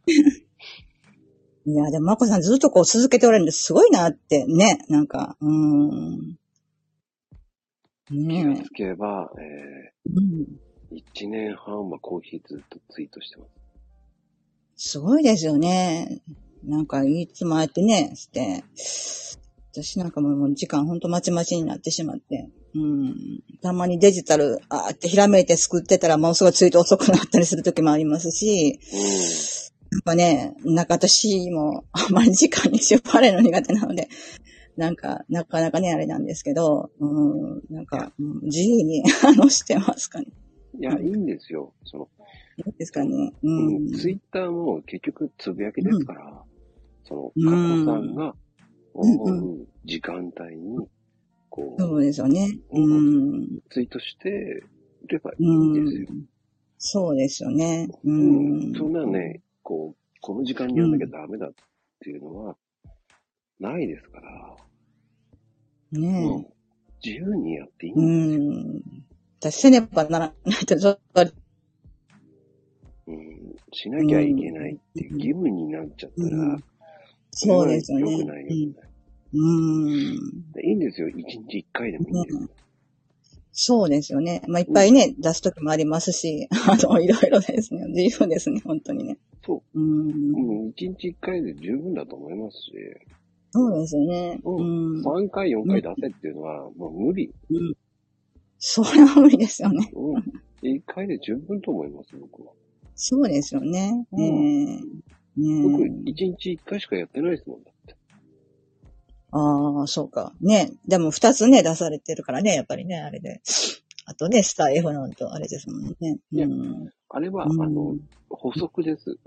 [1.67, 6.37] いや、でも、まこさんずっとこう続けておられるんですごいなって、ね、なんか、うーん。
[8.07, 9.93] 気がねつけば、ええ。
[10.13, 10.64] うん。
[10.95, 13.45] ー、1年半はコーヒーずっとツイートしてま
[14.75, 14.91] す。
[14.91, 16.21] すごいですよね。
[16.63, 18.63] なんか、いつもああやってね、して、
[19.71, 23.15] 私なんかもう時間ほんとまちまちになってしまって、うん。
[23.61, 28.79] たまにデジタル、あーってひらめいて作ってたらもうすごいツイート遅くなったりする時もありますし、
[29.91, 34.09] やっぱね、なんか私もあんまり時間に縛られるの苦手なので、
[34.75, 40.27] なんか、なかなかね、あれなんですけど、うん、なんか、うん自由に、あの、してますかね。
[40.75, 40.81] うん。
[40.81, 41.73] いや、いいんですよ。
[41.85, 42.09] その、
[42.57, 43.33] いいですかね。
[43.43, 43.91] ううんん。
[43.91, 46.43] ツイッターも結局つぶやきですから、
[47.03, 48.35] その、うんカッコさんが
[48.93, 49.25] 思
[49.63, 50.87] う時間帯に、
[51.49, 52.59] こそうう、ですよね。
[52.71, 53.59] うん。
[53.69, 54.63] ツイートして
[55.07, 56.07] ればいいうんですよ。
[56.13, 56.25] ん。
[56.77, 57.87] そうですよね。
[58.03, 58.71] ううん。
[58.71, 58.73] ん。
[58.73, 61.53] そんなね、こう、この時間にやんなきゃダメだっ
[61.99, 62.57] ていうのは、
[63.59, 64.55] ないですから、
[65.91, 66.45] ねうん
[67.03, 67.93] 自由にやっていいえ。
[67.93, 68.43] んですよ。
[68.43, 69.04] うん。
[69.51, 71.21] 私せねばならないと、ちょっと、
[73.07, 73.55] うん。
[73.71, 76.63] しなきゃいけないっていう義務になっちゃったら、うん
[77.37, 78.11] そうですよね。
[78.13, 78.89] 良くない、良くない。
[79.33, 80.51] うん。
[80.53, 81.09] でいいんですよ。
[81.09, 82.49] 一日一回でもいいんですよ。
[83.51, 84.41] そうですよね。
[84.47, 87.85] まあ、いっぱいね、出すときもありますし、 あの、いろいろですね。
[87.87, 89.17] 自由ですね、本当にね。
[89.45, 89.79] そう。
[89.79, 90.09] うん。
[90.63, 92.71] うん、一日一回で十分だと思いますし、
[93.51, 94.41] そうですよね。
[94.43, 94.55] うう
[94.99, 95.01] ん。
[95.01, 97.33] 3回、4回出せっていうのは、もう無理。
[98.57, 99.91] それは無理ですよね。
[99.93, 100.23] うん。
[100.63, 102.53] 1回で十分と思います、僕は。
[102.95, 104.05] そうですよね。
[104.11, 104.79] うんええ
[105.37, 106.11] 僕、ねえ。
[106.11, 107.95] 1日1回しかやってないですもんだって。
[109.31, 110.33] ああ、そうか。
[110.39, 110.71] ね。
[110.87, 113.41] でも二つね、出されてるからね、やっぱりね、あれで。
[114.05, 116.19] あとね、スター F なんとあれですもんね。
[116.31, 116.89] いやうん。
[117.09, 117.95] あれは、うんあの、
[118.29, 119.17] 補足です。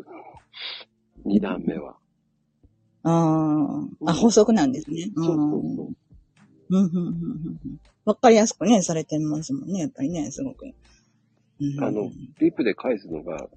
[1.27, 1.97] 2段目は。
[3.03, 5.11] ああ、あ、補足なんですね。
[5.15, 5.91] そうそうそ
[6.71, 6.77] う。
[6.79, 7.81] うん、うん、うん、うんうん。
[8.09, 10.65] わかりやすくね、されてますもんね、やっぱりね、すごく。
[11.61, 12.11] うん、あの、
[12.41, 13.49] リップで返すのが、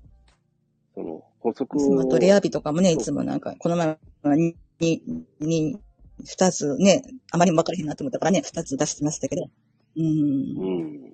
[0.93, 1.79] その、補足を。
[1.79, 5.01] スマトレアビとかもね、いつもなんか、この前はに、に、
[5.39, 5.79] に、
[6.25, 7.01] 二つね、
[7.31, 9.49] あまりも分かれへんなと思ったからね、二つ出してましたけど。
[9.95, 10.03] うん。
[10.03, 11.13] うん。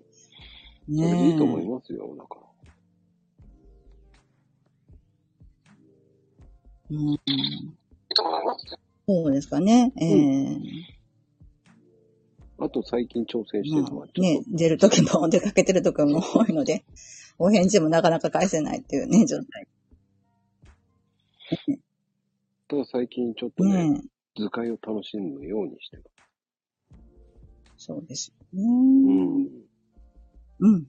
[0.88, 2.42] そねれいいと思いますよ、だから。
[6.90, 7.20] うん。
[9.08, 9.94] そうですかね。
[10.02, 10.97] ええ
[12.60, 16.84] あと最近挑戦してるのまあは、ちょっと、ね、出るときも出かけてるときも多いので、
[17.38, 19.68] お返事もなかなか返せないっていうね、状態。
[22.68, 24.02] と最近ちょっとね、ね
[24.36, 26.08] 図解を楽しむようにしてます。
[27.78, 29.50] そうですようんね。。
[30.60, 30.88] うん。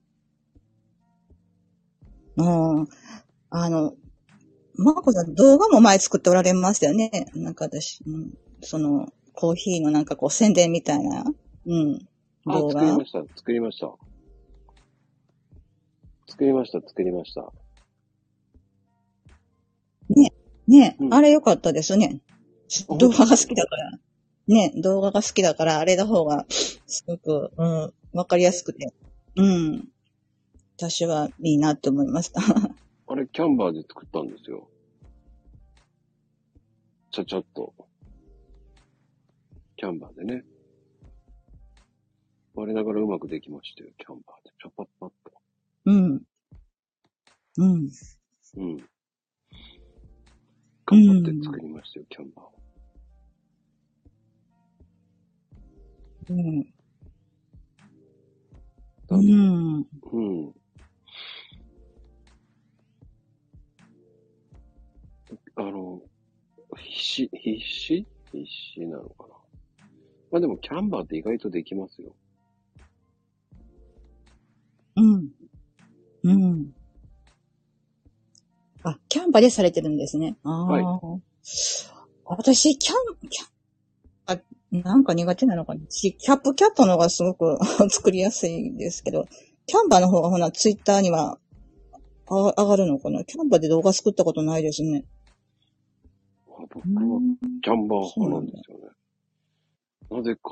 [2.39, 2.87] あ
[3.51, 3.95] あ、あの、
[4.75, 7.31] まこさん動画も前作っておられましたよね。
[7.35, 8.33] なんか私、うん、
[8.63, 11.25] その、コーヒーのなんかこう宣伝みたいな、
[11.69, 12.09] うん、
[12.47, 13.05] あ、動画作りま。
[13.05, 13.93] した、作りました。
[16.27, 17.53] 作りました、作りました。
[20.67, 22.21] ね、うんあれ良かったですね。
[22.89, 23.99] あ動画が好きだから。
[24.47, 28.95] ね、動画が好きだから、あれの方が、すごく、うん、わかりやすくて。
[29.37, 29.89] うん。
[30.77, 32.41] 私はいいなって思いました。
[33.09, 34.69] あれ、キャンバーで作ったんですよ。
[37.11, 37.75] ちゃちゃっと。
[39.77, 40.45] キャンバーでね。
[42.59, 44.51] 我ながらうまくできましたよ、キャンバーで。
[44.61, 45.33] ちゃぱっぱっと。
[45.85, 46.27] うん。
[47.57, 47.89] うん。
[48.57, 48.77] うん。
[50.85, 52.53] 頑張って作りましたよ、キャンバーを。
[56.31, 56.75] うん。
[59.11, 59.87] うん。
[60.13, 60.55] うん。
[65.55, 66.03] あの、
[66.77, 68.05] 必死、必死？
[68.33, 69.35] 必死なのかな？
[70.33, 72.17] まあでも、キャンバーって意外とできますよ。
[74.99, 75.29] うん。
[76.25, 76.75] うん。
[78.83, 80.37] あ、キャンバでされてるんですね。
[80.45, 80.67] ああ。
[80.67, 81.23] はい
[82.31, 83.49] 私、キャン、キャン、
[84.27, 84.39] あ、
[84.71, 85.81] なんか苦手なのかな。
[85.89, 87.59] しキャップキャットの方がすごく
[87.91, 89.27] 作りやすいんですけど、
[89.67, 91.39] キャンバの方がほな、ツイッターには
[92.27, 93.25] あ上がるのかな。
[93.25, 95.05] キャンバで動画作ったことないですね。
[96.49, 97.21] あ僕は
[97.63, 98.89] キャンバー派なんですよね。
[100.11, 100.51] なぜか、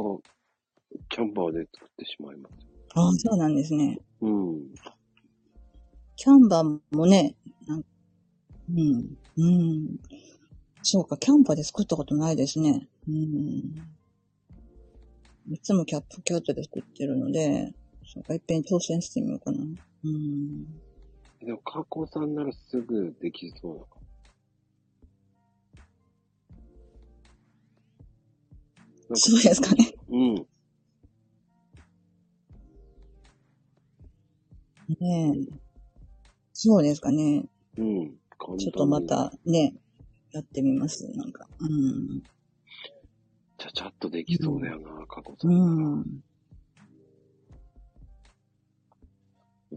[1.10, 2.75] キャンバーで作ってしまいます。
[2.96, 3.98] ああ、そうなんですね。
[4.22, 4.74] うん。
[6.16, 7.36] キャンバーもね、
[7.66, 7.84] なん
[8.70, 9.98] うん、うん。
[10.82, 12.88] そうか、キャンバーで作ったことないですね。
[13.06, 13.86] うん。
[15.52, 17.70] いつもキャップキャットで作ってるので、
[18.06, 19.58] そうか、いっぺん挑戦してみようかな。
[19.58, 20.64] うん。
[21.44, 23.96] でも、加工さんならすぐできそうなか
[29.02, 29.94] なんかそうですかね。
[30.08, 30.46] うん。
[34.88, 35.58] ねえ。
[36.52, 37.44] そうですかね。
[37.76, 38.16] うん。
[38.58, 39.02] ちょっとま。
[39.02, 39.74] たね、
[40.32, 41.08] やってみます。
[41.16, 41.48] なんか。
[41.58, 42.22] うん。
[43.58, 45.88] ちゃちゃっとできそうだよな、加工さうんなら。
[45.98, 46.04] ん。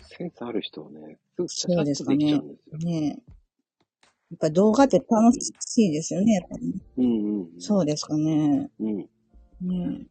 [0.02, 2.78] センスある人はね、すぐちゃそうちゃっですかねとできちゃうんですよ。
[2.78, 3.08] ねえ。
[3.10, 6.34] やっぱ動画って楽しいですよね。
[6.34, 7.62] やっぱりうんうんうん。
[7.62, 8.70] そうですかね。
[8.80, 8.98] うん。
[8.98, 10.06] ね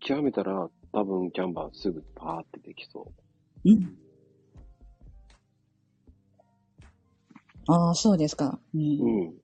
[0.00, 3.10] 極めたら、多分キャンバーすぐパーってできそ
[3.64, 3.70] え。
[3.70, 4.05] うん。
[7.68, 8.60] ああ、そうですか。
[8.74, 8.78] う。
[8.78, 8.80] う。
[9.04, 9.36] うんん。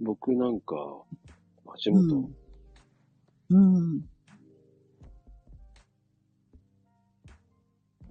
[0.00, 0.76] 僕なんか、
[1.74, 2.34] 足う元、ん。
[3.50, 4.02] うん。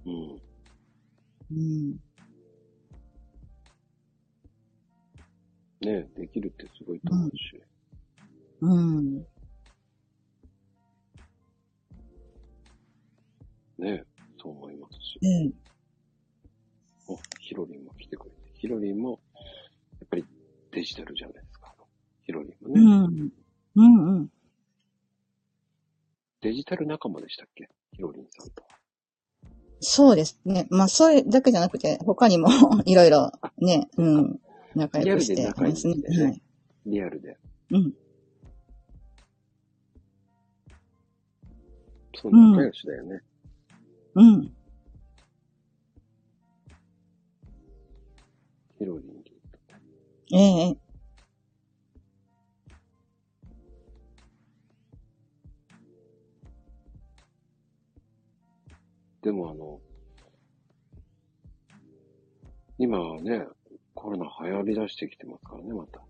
[0.04, 0.42] うん。
[1.50, 2.02] うん。
[5.80, 7.62] ね、できるってすごいと思うし。
[8.62, 9.26] うん。
[13.78, 14.04] ね、
[14.40, 15.18] そう思いますし。
[15.22, 15.52] ね
[17.12, 18.36] お、ヒロリンも来てくれて。
[18.54, 19.16] ヒロリンも、や
[20.04, 20.24] っぱり
[20.72, 21.74] デジタルじゃないですか。
[22.24, 22.80] ヒロリンもえ。
[22.80, 23.22] うね。
[23.24, 23.32] ん。
[23.76, 24.32] うんうん。
[26.40, 27.68] デジタル仲間でしたっけ？
[27.92, 28.68] ヒロリンさんとは。
[29.80, 30.66] そうですね。
[30.70, 32.48] まあ、それだけじゃなくて、他にも
[32.86, 34.40] いろいろね、うん。
[34.76, 35.94] 仲良くしてますね。
[35.96, 36.42] リアルで仲いねはい。
[36.86, 37.36] リアルで。
[37.70, 37.94] うん。
[42.14, 43.22] そう、仲良しだよね。
[44.14, 44.54] うん。
[48.82, 49.04] ヒロリ
[50.34, 50.36] ン。
[50.36, 50.76] ええ。
[59.22, 59.80] でもあの、
[62.78, 63.46] 今はね、
[63.94, 66.00] コロナ流行り出してきてますからね、また。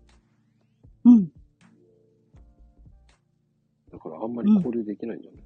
[1.05, 1.31] うん。
[3.91, 5.42] だからあんまり交流できないんじゃない？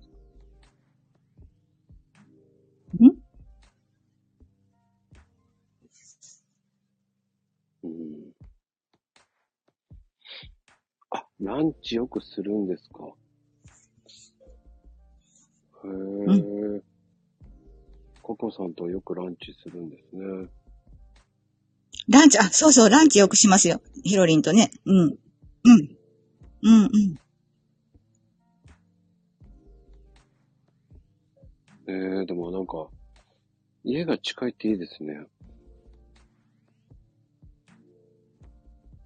[7.88, 8.34] うん。
[11.12, 13.06] あ、ランチよくするんですか？
[15.86, 16.82] へえ。
[18.22, 20.50] ココさんとよくランチするんですね。
[22.10, 23.82] ランチ、あ、そうそう、ランチよくしますよ。
[24.04, 24.72] ヒロリンとね。
[24.86, 24.96] うん。
[24.96, 25.18] うん。
[26.64, 27.20] うんうん。
[31.90, 32.90] えー、でもなんか、
[33.86, 35.26] 家が近いっていいですね。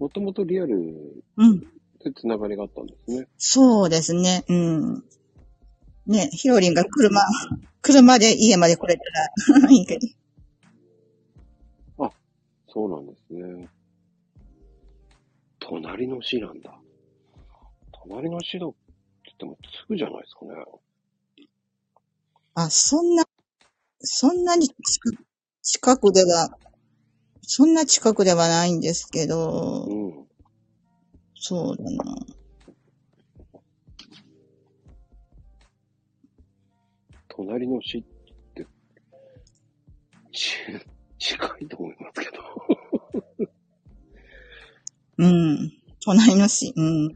[0.02, 1.60] もともとリアルうん。
[1.60, 1.66] で
[2.12, 3.28] つながりがあったんですね。
[3.38, 4.44] そうですね。
[4.48, 5.04] うん。
[6.08, 7.20] ね、ヒロリンが車、
[7.82, 9.04] 車で家まで来れた
[9.60, 10.08] ら いいけど。
[12.66, 13.68] そうなんですね。
[15.60, 16.74] 隣の市なんだ。
[17.92, 18.76] 隣の市だって
[19.26, 21.46] 言ってもすぐじゃないですかね。
[22.54, 23.24] あ、そんな、
[24.00, 24.76] そんなに近
[25.62, 26.58] 近くでは
[27.42, 30.26] そんな近くではないんですけど、うん。
[31.34, 32.16] そうだな。
[37.28, 38.02] 隣の市っ
[38.54, 38.66] て、
[40.32, 40.56] ち、
[41.18, 42.42] 近いと思いますけど。
[45.18, 45.70] うん。
[46.04, 47.14] 隣の市、うん。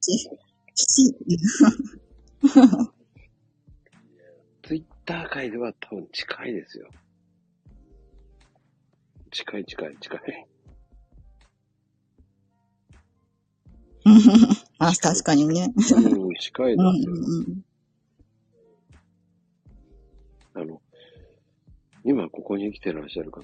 [0.00, 0.28] ち、
[0.74, 1.14] ち、
[4.62, 6.88] ツイッター界では多分近いですよ。
[9.32, 10.46] 近い近い近い。
[14.04, 14.12] うん
[14.78, 15.72] あ、確かにね。
[15.74, 17.14] うん、近いうんですよ。
[17.14, 17.62] うん
[20.54, 20.82] あの、
[22.04, 23.42] 今ここに来てらっしゃる方、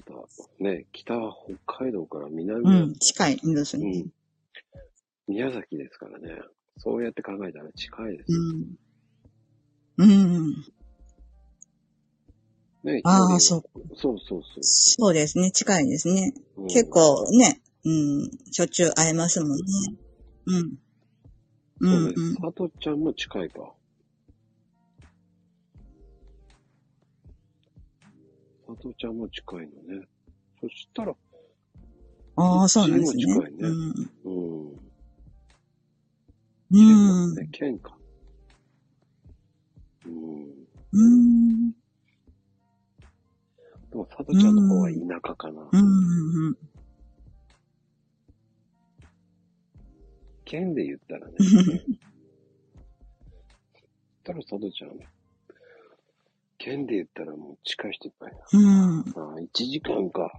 [0.59, 1.33] ね、北は
[1.65, 4.13] 北海道から南は、うん、近いですうねん。
[5.27, 6.39] 宮崎ですからね。
[6.77, 8.39] そうやって考えたら近いですよ。
[9.97, 10.05] うん。
[10.05, 10.78] うん。
[12.83, 13.63] ね、ああ、一人そう。
[13.95, 15.51] そうそうそそうですね。
[15.51, 16.33] 近いですね。
[16.57, 16.61] う。
[16.61, 16.85] うん結。
[16.89, 19.63] 構ね、うん、しょっちゅう会えますもんね。
[20.47, 20.79] うん。
[21.81, 22.21] うそん、うです。
[22.21, 22.35] うん。
[22.35, 23.73] 佐藤ちゃんも近いか。
[28.67, 30.05] 佐藤ちゃんも近いのね。
[30.61, 31.13] そしたら、
[32.35, 33.23] ああ、そうなんですね。
[33.23, 33.93] うちも近いねうん。
[34.23, 34.31] う
[34.75, 34.79] ん。
[36.71, 37.35] うん。
[37.35, 37.97] ね、県か。
[40.05, 40.67] うん。
[40.93, 41.09] う
[41.67, 41.78] ん。
[43.91, 44.97] でも、佐藤ちゃんの方は田
[45.27, 45.61] 舎かな。
[45.71, 45.79] うん。
[45.79, 46.57] うん。
[50.45, 51.33] 県で言ったらね。
[54.29, 54.91] たら佐藤ちゃん。
[56.57, 58.37] 県で言ったらもう近い人いっぱいだ。
[58.53, 58.99] うん。
[58.99, 59.03] あ
[59.37, 60.31] あ、1時間か。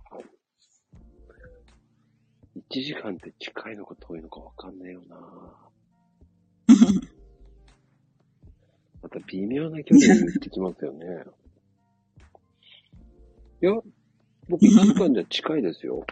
[2.70, 5.16] 1時間って近いのか遠いのかわかんねえよな。
[9.02, 11.24] また微妙な距離に行ってきますよね。
[13.62, 13.72] いや、
[14.48, 16.04] 僕1時間じゃ近いですよ。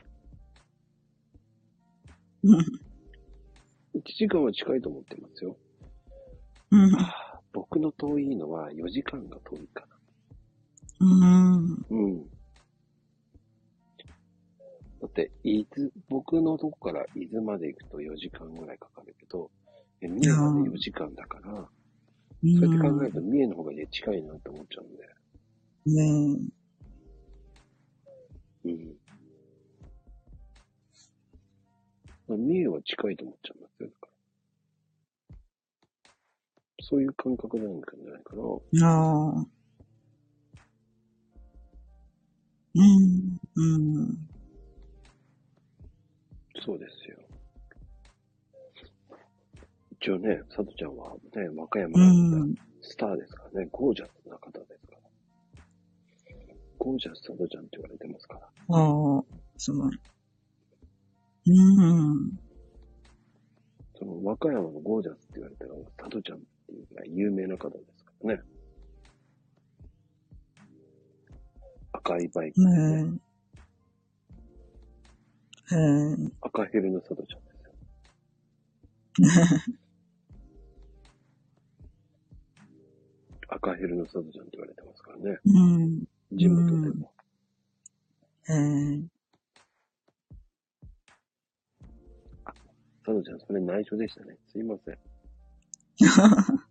[2.44, 2.60] うん。
[2.60, 2.64] 1
[4.04, 5.56] 時間は近いと思ってますよ。
[6.70, 6.90] うん。
[7.52, 9.86] 僕の遠いのは4時間が遠いか
[11.00, 11.20] うん。
[11.20, 11.60] な。
[11.90, 12.22] うん。
[15.00, 19.50] だって、伊豆、僕のとこから伊豆まで行くと4時間ぐらいかかるけど、
[20.02, 21.68] え三重まで4時間だから、そ
[22.44, 25.08] うやって考えると三重の方がね近いなって思っちゃうんで。
[25.86, 26.57] うん。
[28.68, 28.96] うん。
[32.28, 33.88] まあ三重は近いと思っちゃうんですよ。
[33.88, 34.08] だから
[36.80, 38.86] そういう感覚なんじゃないかな。
[38.86, 39.46] ああ。
[42.74, 43.38] うん。
[43.56, 44.28] うん。
[46.64, 47.18] そうですよ。
[50.00, 52.54] 一応ね、佐藤ちゃんはね、和歌山うのん。
[52.82, 54.87] スターですからね、ゴージャスな方です
[56.88, 58.40] ゴージャス佐藤ちゃんって言われてますから。
[58.40, 59.22] ああ、
[59.58, 60.00] すごい。
[61.48, 62.38] うん。
[63.98, 68.42] その和歌山のゴージャスって言われたら、佐藤ちゃんっていうぐらい有名な方ですからね。
[71.92, 73.20] 赤いバイク、ねね、
[75.70, 75.74] え。
[75.74, 75.82] へえ。
[76.40, 77.50] 赤ヘルの佐藤ちゃんで
[79.18, 79.58] すよ。
[83.48, 85.38] 赤ヘルの佐藤ちゃんって言われてますからね。
[85.44, 86.08] うん。
[86.32, 87.12] 地元でも。
[88.48, 89.00] へえ。
[93.04, 94.36] 佐藤ちゃん、それ内緒でしたね。
[94.52, 94.94] すいません。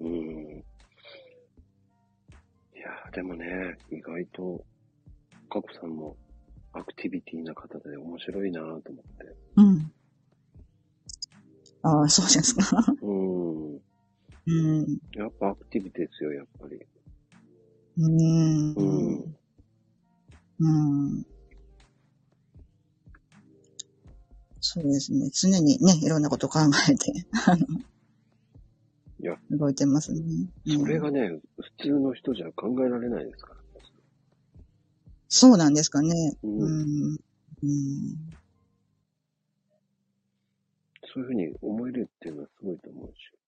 [0.00, 0.64] うーん。
[2.74, 4.64] いやー、でもね、意外と、
[5.50, 6.16] かこさんも
[6.72, 9.36] アクティビティな方で面白いなぁと思って。
[9.56, 9.92] うん。
[11.82, 12.62] ああ、そうですか。
[13.02, 13.51] うーん。
[14.46, 14.98] うん。
[15.14, 16.80] やっぱアクティビティですよ、やっぱり。
[17.98, 18.74] うん。
[18.74, 19.36] うん。
[20.58, 21.24] うん。
[24.60, 25.28] そうですね。
[25.32, 27.12] 常にね、いろんなこと考えて、
[27.46, 27.66] あの、
[29.20, 30.20] いや、動いてますね。
[30.66, 31.40] うんそれがね、
[31.78, 33.62] 普通の人じゃ考えられないですから。
[35.28, 36.36] そうなんですかね。
[36.42, 37.18] うんうん。
[37.62, 38.32] うん。
[41.14, 43.41] そういうふうに思えるっていうのはすごいと思うし。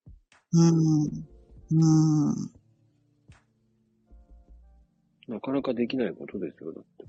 [0.55, 1.27] うん。
[1.71, 2.51] うん。
[5.27, 7.05] なかなかできないことですよ、だって。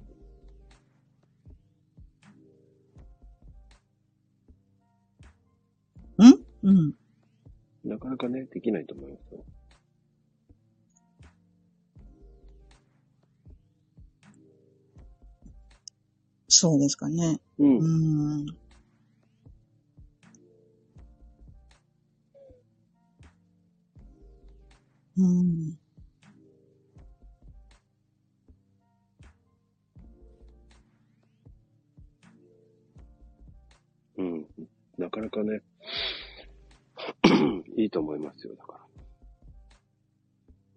[6.25, 6.95] んうん。
[7.85, 9.45] なかなかね、できないと思いますよ。
[16.49, 17.39] そうですかね。
[17.59, 17.79] うん。
[17.79, 18.66] うん。
[25.17, 25.79] うん。
[34.19, 34.47] うん。
[34.99, 35.61] なかなかね、
[37.77, 38.79] いいと思いますよ、だか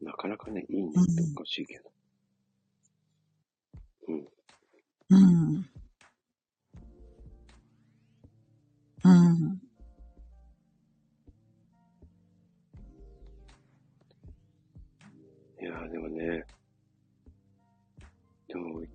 [0.02, 0.08] ら。
[0.08, 1.92] なかなかね、いいねっておかしいけど。
[4.08, 4.28] うん。
[5.10, 5.66] うん。
[9.04, 9.69] うん。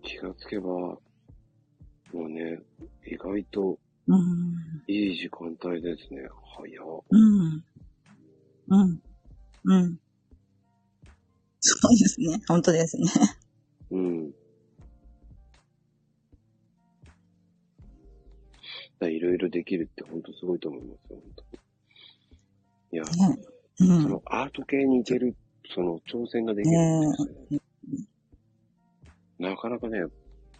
[0.04, 1.00] 気がつけば、も
[2.12, 2.60] うね、
[3.06, 4.82] 意外とうん。
[4.86, 6.28] いい時間帯ですね。
[6.56, 7.02] 早っ。
[7.10, 7.64] うん。
[8.68, 9.00] うん。
[9.64, 9.98] うん。
[11.60, 12.38] そうですね。
[12.46, 13.04] 本当ですね。
[13.90, 14.32] うん。
[19.00, 21.44] だいろいろできるって本当すごいと思いますよ、本当
[22.92, 23.38] いや、ね。
[23.80, 24.10] うそん。
[24.10, 25.34] のアート系に行ける、
[25.74, 27.63] その挑戦ができるんですよね。
[29.38, 30.00] なかなかね、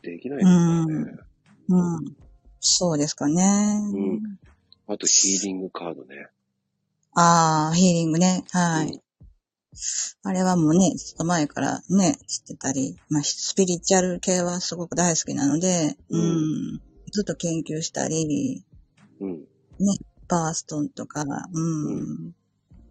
[0.03, 1.17] できないですからね。
[1.69, 2.17] うん。
[2.61, 3.43] そうですかね。
[3.93, 4.39] うん
[4.87, 6.29] あとヒーリングカードね。
[7.15, 8.45] ああ、ヒーリングね。
[8.51, 8.89] はい。
[8.89, 9.01] うん
[10.23, 16.81] あれはもうね、ちょっと前からね、知ってたり、まあ、スピリチュアル系はすごく大好きなので、ううんん。
[17.11, 18.65] ずっと研究したり、
[19.21, 19.45] うん。
[20.29, 22.35] バーストンとか、うん。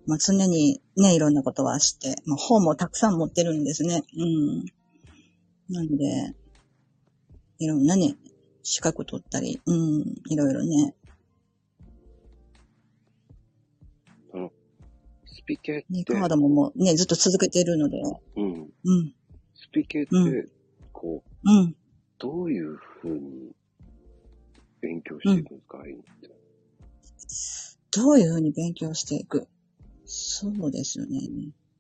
[0.06, 4.04] まあ、常にね、いろんなことはして、まあ、本もたくさん持ってるんですね。
[4.18, 4.66] うん。
[5.74, 6.34] なので、
[7.60, 8.16] いろんなね、
[8.62, 10.96] 資格取ったり、うん、いろいろね。
[15.26, 18.02] スピ系ね、って、カードももうね、ずっと続けてるので、
[18.38, 18.54] うん。
[18.86, 19.14] うん、
[19.56, 20.52] スピ系って、う
[20.94, 21.76] こう、うん。
[22.18, 23.52] どういうふうに
[24.80, 26.30] 勉強していくんですか、うのって。
[27.92, 29.48] どういうふうに勉強していく？
[30.06, 31.20] そうですよね。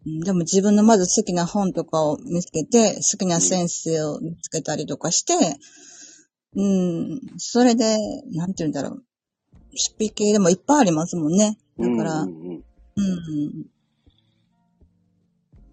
[0.05, 5.34] でも自分のまず好きな本とかを見つけて、好きな先生を見つけたりとかして、
[6.55, 7.97] うん、それで、
[8.31, 9.03] なんて言うんだろう。
[9.75, 11.57] スピ系でもいっぱいありますもんね。
[11.80, 12.63] だから、うんうん。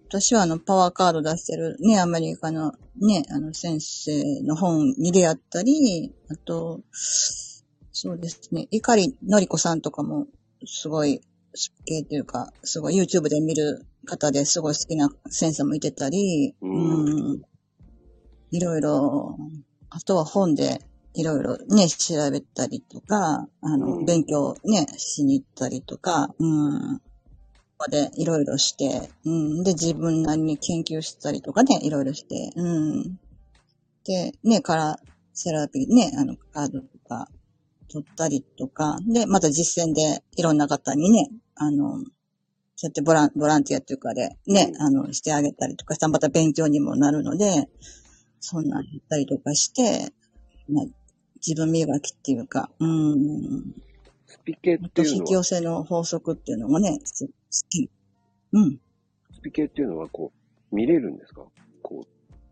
[0.09, 10.27] 私はあの、パワーカード出してるね、アメリカのね、あの、先生の本に出会ったり、あと、そうですね、碇のりこさんとかも、
[10.65, 11.20] すごい、
[11.55, 17.43] スピ系というか、すごい YouTube で見る方ですごい好きな先生もいてたり、うんうん。
[18.51, 19.36] いろいろ、
[19.90, 20.81] あとは本で、
[21.14, 26.98] いろいろね、調べたりとか、あの、うん勉強ね、しに行ったりとか、うん。
[26.98, 27.05] こ
[27.86, 29.64] こでいろいろして、うん。
[29.64, 33.18] で、自分なりに研究したりとかね、いろいろして、うん。
[34.05, 37.28] で、ね、カラーセラピーね、あの、カードとか
[37.90, 42.05] 取ったりとか、で、また実践でいろんな方にね、あの、
[42.81, 47.69] そうやってボラン、ボランティアっていうかで、ね、あの、してあげたりとかしたらまた勉強にもなるので、
[48.40, 50.15] そんなんやったりとかして、
[50.66, 50.85] まあ、
[51.47, 53.74] 自分磨きっていうか、うん。
[54.27, 57.32] スピ系っていうのは、引き寄せの法則っていうのもね、す好
[57.69, 57.90] き。
[58.52, 58.81] うん。
[59.35, 60.32] スピ系っていうのはこ
[60.73, 61.43] う、見れるんですか？
[61.43, 61.52] こ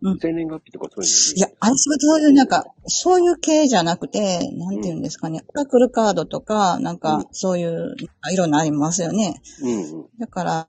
[0.02, 7.96] う、うん生年月日とかそういうのいや、あれそういうなんか、そういう系じゃなくて、なんていうんですかね、オラクルカードとか、なんうんか、そういう、
[8.32, 9.40] いろんなありますよね。
[9.62, 10.06] うんうん。
[10.18, 10.68] だから、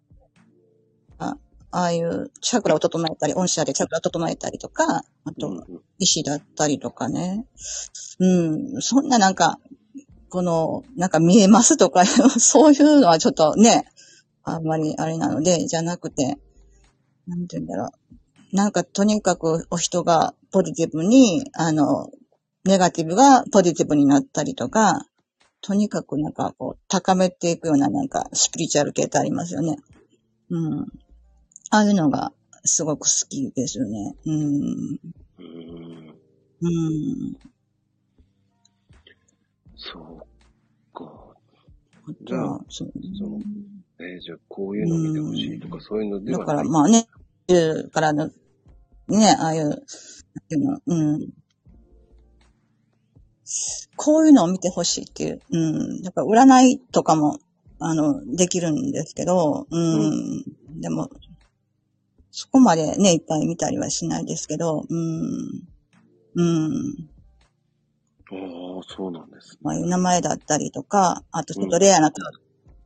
[1.19, 1.37] あ
[1.71, 7.45] ああいうチャクラを整えたり、音車でチャクラを整えたりとか、あうんと、うん石だったりとかね。
[8.19, 9.59] うん、そんななんか、
[10.29, 12.05] この、なんか見えますとか、
[12.39, 13.85] そういうのはちょっとね、
[14.43, 16.39] あんまりあれなので、じゃなくて、
[17.27, 17.89] なんて言うんだろう。
[18.51, 22.09] なんかとにかくお人がポジティブに、あの、
[22.65, 25.05] ネガティブがポジティブになったりとか、
[25.61, 29.77] とにかくなんかこう、高めていくようななんかスピリチュアル系ってありますよね。
[30.49, 30.81] うん。
[31.69, 32.31] ああいうのが
[32.63, 34.15] すごく好きですよね。
[34.25, 34.35] うん。
[34.35, 36.15] うーん。
[36.61, 37.37] うん。
[39.75, 41.03] そうか。
[42.07, 43.39] あとは、そうその
[43.99, 46.69] えーじゃあこういうの見てほしいとか、そういうのではだからない。
[46.69, 47.07] まあね、
[47.53, 48.29] いうからの、
[49.07, 49.77] ね、ああいう、なん
[50.47, 51.29] ていうん。
[53.95, 56.01] こういうのを見てほしいっていう、うん。
[56.03, 57.39] だから占いとかも、
[57.79, 60.43] あの、できるんですけど、うん。
[60.79, 61.09] でも、
[62.31, 65.67] そこまでね、いっぱい見たりはしないですけど、うん。
[66.35, 67.09] うん。
[68.31, 69.57] ああ、そうなんです。
[69.61, 72.11] まあいう名前だったりとか、あとちょっとレアな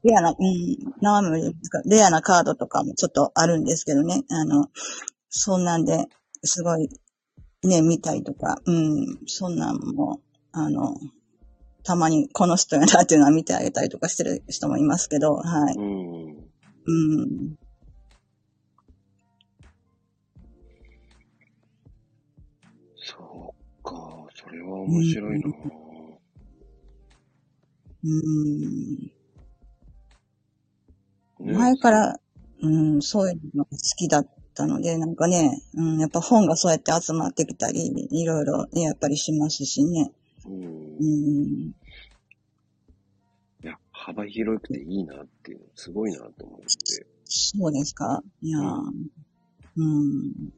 [0.04, 4.24] レアな、うん、名前もいいですかレアなカードとかもちょっとあるんですけどね。
[4.30, 4.68] あの、
[5.30, 6.08] そんなんで、
[6.44, 6.90] すごい、
[7.64, 10.20] ね、見たりとか、うん、そんなんも、
[10.52, 10.98] あの、
[11.84, 15.76] たまにこの人やなっていうのは見てあげたりとかしてる人もいますけど、はい。
[15.76, 16.44] うん。
[16.86, 17.56] うん。
[22.96, 24.28] そうか。
[24.36, 25.50] それは面白いな。
[28.06, 28.98] うん。
[28.98, 29.13] ね
[31.46, 32.20] 前から、
[32.62, 40.12] うん、そういうのが好きだったので、なんかね、うん、やっぱ本がそうやって集まってきたり、いろいろね、やっぱりしますしね。
[40.46, 40.54] うん。
[40.54, 41.76] うん、
[43.64, 46.68] いや、幅広くていいなっていうの、すごいなと思って。
[47.26, 48.22] そうですか？
[48.42, 48.64] いやー
[49.76, 50.54] うん、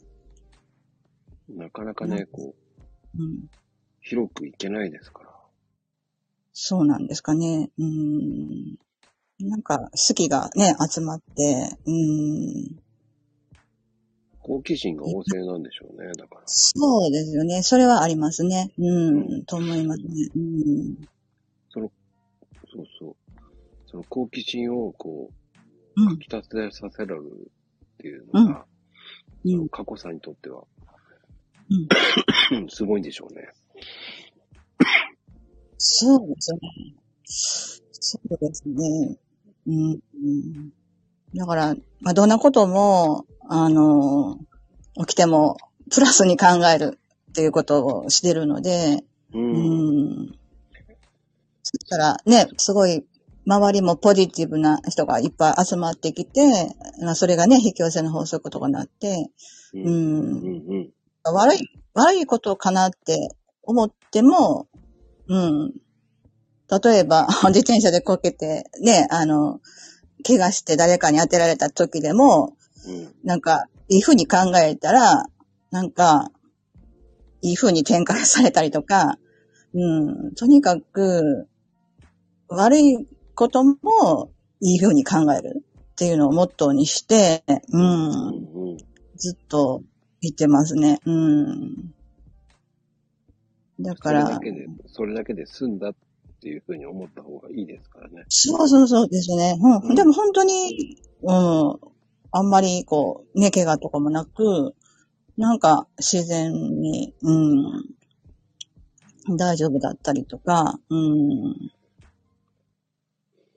[1.57, 2.53] なかなかね、こ
[3.17, 3.49] う、うん、
[4.01, 5.29] 広くいけないですから。
[6.51, 7.69] そうなんですかね。
[7.77, 8.77] うん、
[9.39, 12.79] なんか好きがね、集まって、うん、
[14.39, 16.41] 好奇心が旺盛なんでしょうね、だから。
[16.45, 17.63] そうですよね。
[17.63, 18.71] それはありますね。
[18.77, 20.07] うん、と思いますね。
[20.35, 20.95] うん、
[21.69, 21.91] その、
[22.71, 23.15] そうそう。
[23.87, 27.51] その好奇心をこう、うんかき立てさせられる
[27.93, 28.65] っていうのが、
[29.43, 30.63] うんその過去さんにとっては、
[32.51, 33.49] うん すごいんでしょうね。
[35.77, 36.59] そうですね。
[37.25, 39.17] そうですね。
[39.67, 39.91] うん。
[39.91, 40.73] うん
[41.35, 44.37] だから、まあ、どんなことも、あの、
[44.99, 45.57] 起きても、
[45.91, 46.97] プラスに考える
[47.31, 49.37] っていうことをしてるので、う。
[49.37, 50.35] うんん。
[51.61, 53.05] そしたら、ね、すごい、
[53.47, 56.73] 周りもポジティブな人がいっぱい集まってきて、
[57.03, 59.29] まあ、それがね、引き寄せの法則とかなって、
[59.73, 59.77] う。
[59.77, 60.63] うんん。
[60.67, 60.89] うん。
[61.25, 64.67] 悪い、悪いことかなって思っても、
[65.27, 65.73] うん。
[66.69, 69.61] 例えば、 自転車でこけて、ね、あの、
[70.25, 72.55] 怪我して誰かに当てられた時でも、
[72.87, 73.13] うん。
[73.23, 75.25] なんか、いい風に考えたら、
[75.71, 76.31] なんか、
[77.41, 79.19] いい風に展開されたりとか、
[79.73, 81.47] うん、とにかく、
[82.47, 84.31] 悪いことも
[84.61, 88.77] いい風に考えるっていうのをモットーにして、う、うんん。
[89.17, 89.83] ずっと
[90.21, 90.99] 言ってますね。
[91.05, 91.93] うん。
[93.79, 95.95] だそから、れだけで、それだけで済んだっ
[96.45, 98.23] ていうふうに思った方がいいですからね。
[98.29, 99.57] そうそうそうですね。
[99.59, 99.87] う。
[99.87, 101.79] うんんでも本当に、うん、
[102.29, 104.75] あんまりこう、ね、怪我とかもなく、
[105.37, 107.33] なんか自然に、う
[109.33, 111.41] ん、大丈夫だったりとか、うん、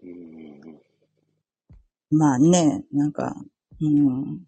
[0.02, 0.80] うん。
[2.10, 3.36] まあね、なんか、
[3.82, 4.46] うん、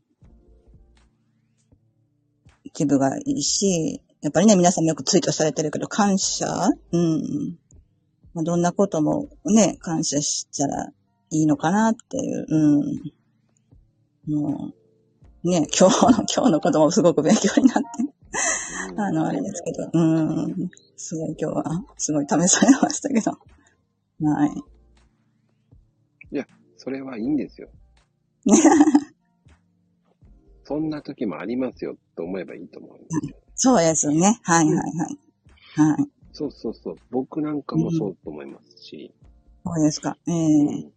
[2.73, 6.47] 気分がいいし、やっぱりね、皆さんもよくツイートされてるけど、感謝
[6.93, 7.59] うん。
[8.35, 10.86] まあ、どんなこともね、感謝したら
[11.31, 12.78] いいのかなっていう、う
[14.31, 14.32] ん。
[14.32, 14.73] も
[15.44, 17.89] う、ね、 今日の、今日のこともすごく勉強になって、
[18.97, 20.70] あの、あれですけど、うん。
[20.97, 23.32] すごい今日は、すごい試されましたけど。
[24.23, 24.70] はい。
[26.82, 27.69] それはいいんですよ。
[30.65, 33.36] そんな時もありますよと思えばいいと思うんですよ。
[33.55, 34.40] そうですよね。
[34.44, 35.19] はいはいはい。
[35.77, 36.09] はい。
[36.41, 36.97] そうそうそう。
[37.11, 39.12] 僕なんかもそうと思いますし。
[39.67, 40.17] そうですか。
[40.27, 40.91] ええ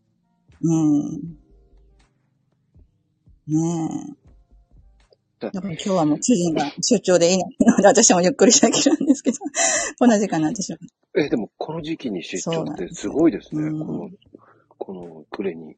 [0.62, 1.38] うん
[3.46, 4.24] ねえ。
[5.40, 9.40] だだから今日はもう主人が出張でいないので、私もゆっくりできるんですけど、
[10.00, 11.22] こんな時間になってしまう。
[11.22, 13.64] え、でもこの時期に出張ってすごいですね。
[13.64, 14.10] うんこの、
[14.78, 15.76] この暮れに。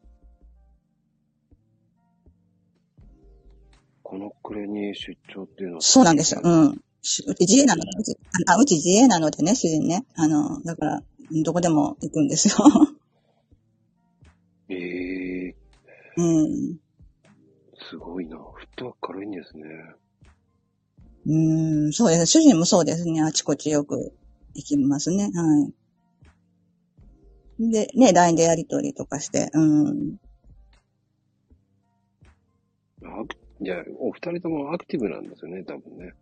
[4.04, 5.82] この暮れに出張っていうのは。
[5.82, 6.42] そうなんですよ。
[6.44, 6.82] うん。
[7.06, 8.18] しうち自営なので、うち
[8.48, 10.06] あうち自営なのでね、主人ね。
[10.16, 11.04] あの、だから、
[11.44, 12.56] どこでも行くんですよ。
[14.70, 15.56] ええ
[16.18, 16.80] うん。
[17.90, 18.38] すごいな。
[18.38, 19.64] フットワーク軽いんですね。
[21.28, 22.26] うん、そうです。
[22.26, 23.22] 主人もそうですね。
[23.22, 24.14] あちこちよく
[24.56, 25.26] 行きますね。
[25.26, 25.32] は
[27.60, 27.72] い。
[27.72, 30.18] で、ね、LINE でやりとりとかして、うん。
[33.04, 36.14] アクじゃあ、お二人ともアクティブなんですよね、多分ね。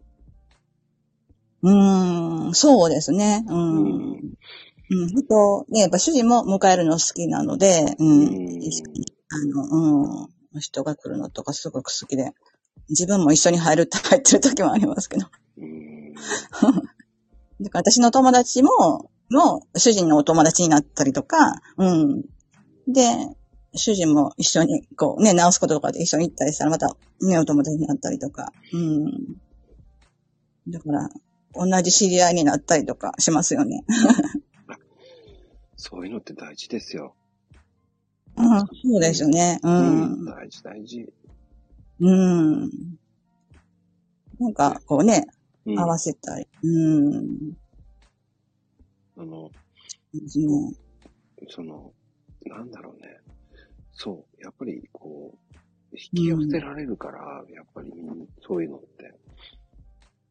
[1.64, 3.44] うーん、そうですね。
[3.48, 3.54] う。
[3.54, 4.14] うん
[4.92, 5.08] うん。
[5.08, 8.22] 人、ね、やっぱ主人も迎えるの好きなので、うん。
[8.24, 8.60] うん
[9.30, 10.60] あの、うん。
[10.60, 12.34] 人が来るのとかすごく好きで、
[12.90, 15.26] 自分も一緒に入るって入ってる時もありますけど。
[15.58, 16.14] うん。
[17.62, 22.22] だから私の友達も、もう主人のお友達になったりとか、うん。
[22.88, 23.02] で、
[23.74, 29.12] 主人も一緒に、こうね、直すこととかで一緒に行ったりしたら、またね、お友達になったりとか、うん。
[30.68, 31.10] だから、
[31.54, 33.84] 同じ知り合いになったりとかしますよね。
[35.76, 37.16] そういうのって大事ですよ。
[38.36, 39.60] うん、そうですよね。
[39.62, 40.26] うん。
[40.26, 41.14] 大事大事。
[42.00, 42.70] うん。
[44.40, 45.28] なんか、こうね、
[45.66, 45.80] うん。
[45.80, 46.48] 合わせたり。
[46.64, 47.58] うん。
[49.18, 49.52] あの、
[50.14, 50.76] ね。
[51.50, 51.92] その、
[52.46, 53.20] なんだろうね。
[53.94, 54.42] そう。
[54.42, 55.56] やっぱり、こう、
[55.94, 59.14] 引き寄せられるから、やっぱり、うんそういうのって。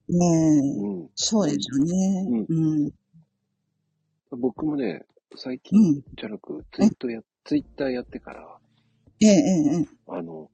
[0.08, 0.60] ねえ。
[0.60, 1.08] うん。
[1.14, 2.26] そうですよね。
[2.48, 2.90] うん。
[4.30, 5.02] 僕もね、
[5.36, 6.02] 最近うん。
[6.16, 8.58] じゃなく、ツイートや、ツイッターやってから、
[9.20, 9.86] ええ、ええ、ええ。
[10.08, 10.50] あの、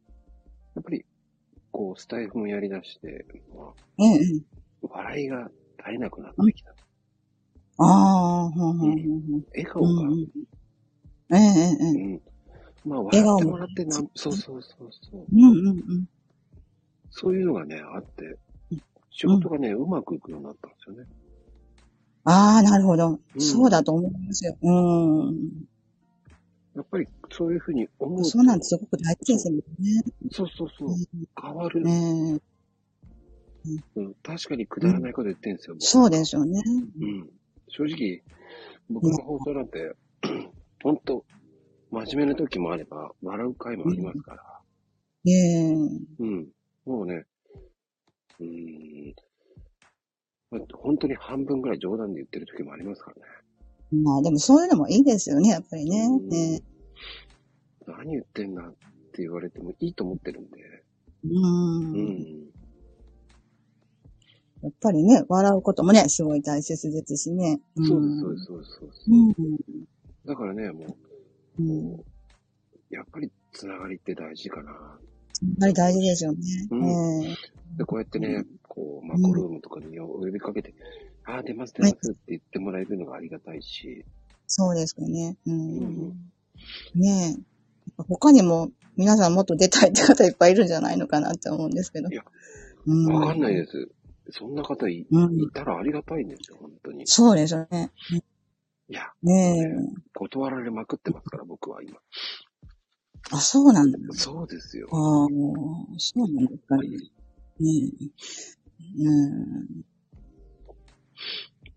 [1.97, 4.43] スタイフもやり出して、まうんうん。
[4.85, 5.49] あ、笑いが
[5.79, 6.71] 絶えなくなってきた。
[7.79, 9.43] ああ、ほんほんほんほん。
[9.53, 10.29] 笑顔が、うんうん。
[11.31, 11.91] ええええええ。
[11.91, 12.21] うん。
[12.85, 15.27] まあ、笑ってもらってなん、そうそうそうそう。
[15.33, 16.07] うんうんうん。
[17.11, 18.39] そういうのがね、あって、
[19.19, 21.05] 仕事がね、うまくいくようになったんですよね。
[22.23, 23.09] ああ、なるほど。
[23.09, 24.57] うんそうだと思いますよ。
[24.63, 24.71] う
[25.33, 25.67] ん。
[26.77, 28.25] やっぱりそういうふうに思うと。
[28.29, 29.63] そうなんてすごく大事ですよね。
[30.31, 30.91] そうそうそう。
[31.43, 32.39] 変わる、ね
[33.97, 34.15] うん。
[34.23, 35.75] 確かにくだらないこと言ってんですよ。
[35.75, 36.63] 僕そうですよね。
[37.01, 37.29] うん。
[37.67, 38.23] 正直、
[38.89, 39.97] 僕の放送なんて、
[40.81, 41.25] ほんと、
[41.91, 44.61] 真面目な時もあれば、笑う回もありますから。
[45.27, 45.73] ええ
[46.21, 46.49] うん。
[46.87, 47.25] もうね、
[48.41, 49.15] うーん。
[50.51, 54.03] まあ本当に半分ぐらい冗談で言ってる時もありますからね。
[54.03, 56.07] まあでもそういうのもいいですよね、やっぱりね。
[56.07, 56.63] うんね
[57.87, 58.73] 何言ってんだっ
[59.13, 60.59] て言われてもいいと思ってるんで。
[61.25, 61.93] うん。
[61.93, 62.49] うん。
[64.63, 67.61] やっぱりね、笑うこともね、すごい大切ですしね。
[67.77, 68.73] そうそうです、そうです。
[68.81, 69.35] そうですうん。
[70.27, 70.97] だからね、も
[71.59, 71.91] う、うん。
[71.93, 72.05] やっ
[72.91, 74.99] やっぱりつながりって大事かな。
[75.61, 76.39] ぱり大事ですよね。
[76.71, 76.85] うん
[77.25, 80.75] ええで、こうやってね、こう、マコルームとかにお呼びかけて、
[81.25, 84.05] ああ、出ます、出ますって言ってもらえるのがありがたいし、
[84.49, 85.37] そうですよね。
[85.47, 85.79] うん。
[85.79, 86.33] うん
[86.95, 88.03] ねえ。
[88.09, 92.09] 他にも皆さんもっと出たいって方いっぱいいるんじゃないのかなって思うんですけど。
[92.09, 92.25] いや
[92.87, 93.07] うん。
[93.15, 93.89] わかんないです。
[94.31, 95.07] そんな方い,、
[95.55, 97.07] たらありがたいんですよ、本当に。
[97.07, 97.93] そうですよね。
[98.89, 99.65] いや、ねえ。
[100.15, 101.99] 断られまくってますから、僕は今。
[103.31, 103.99] あ、そうなんだ。
[104.13, 104.89] そうですよ。
[104.93, 105.29] ああ、
[105.99, 106.89] そうなんですかね。
[106.89, 109.03] ねえ。
[109.03, 109.85] うん。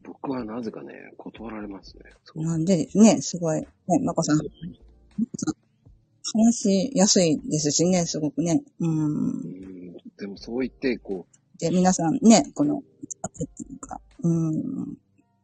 [0.04, 2.04] 僕はなぜかね、断られますね。
[2.24, 3.62] そうなんでですね、すごい。
[3.62, 3.68] ね、
[4.04, 4.38] まこさん。
[4.38, 4.50] まこ
[5.38, 5.62] さん
[6.34, 8.62] 話しやすいですしね、すごくね。
[8.80, 8.88] う。
[8.88, 11.28] うんん、でもそう言って、こ
[11.60, 12.82] で、皆さんね、この、っ
[13.32, 14.98] ていうか、うん。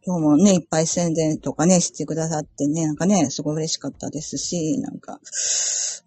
[0.08, 5.20] 今日もね、いっぱい宣伝とかね、してくださってね、なんかね、すごい嬉しかったですし、なんか、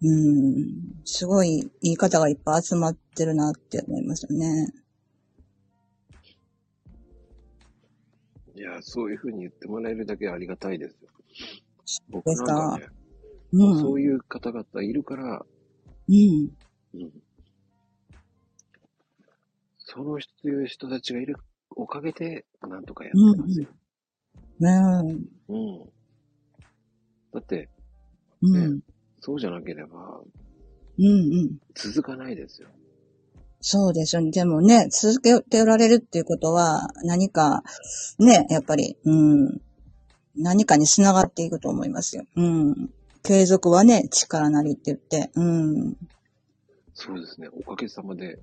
[0.01, 4.73] うん、すごいいい方がいっぱい集まってるなって思いましたね。
[8.55, 11.11] う、いや、そういうふうに言ってもらえるだけありがたいですよ。
[12.09, 12.87] 僕なんかね、
[13.53, 13.79] うん。
[13.81, 15.45] そういう方々いるから、
[16.09, 16.49] うん。
[16.95, 17.11] うん、
[19.77, 21.35] その人いう人たちがいる
[21.69, 23.67] おかげで、なんとかやってますよ。
[24.61, 25.17] ね
[25.49, 25.79] うん。
[27.33, 27.69] だって、え。
[28.41, 28.79] うん。
[29.19, 30.21] そうじゃなければ、
[30.97, 31.09] うんう
[31.45, 31.57] ん。
[31.73, 32.69] 続かないですよ。
[33.61, 34.31] そうでしょ。
[34.31, 37.63] でもね、続けておられるっていうことは、何か、
[38.19, 39.61] ね、やっぱり、うん。
[40.35, 42.25] 何かに繋がっていくと思いますよ。
[42.35, 42.89] うん。
[43.23, 45.95] 継続はね、力なりって言って、うん。
[46.93, 47.49] そうですね。
[47.51, 48.39] おかげさまで、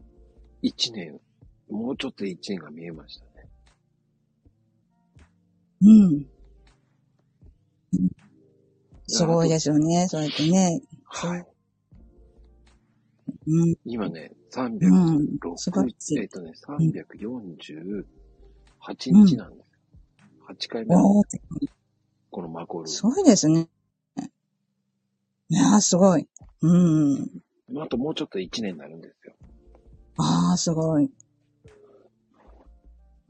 [0.62, 1.20] 一年、
[1.69, 3.27] もうちょっとで一年が見えました
[5.80, 6.26] ね。
[7.92, 8.10] うん。
[9.06, 10.82] すごいですよね、そうやってね。
[11.05, 11.46] はい。
[13.46, 13.76] うん。
[13.84, 14.38] 今ね、うん
[15.38, 18.05] 306、素晴らしいえっとね、348
[19.12, 19.68] 日なんです。
[20.48, 20.94] 8回目
[22.30, 23.68] このマコルすごいですね。
[25.50, 26.26] いやー、すごい。
[26.60, 27.42] うん。
[27.80, 29.34] あともうちょっと1年になるんですよ。
[30.18, 31.10] ああ、すごい。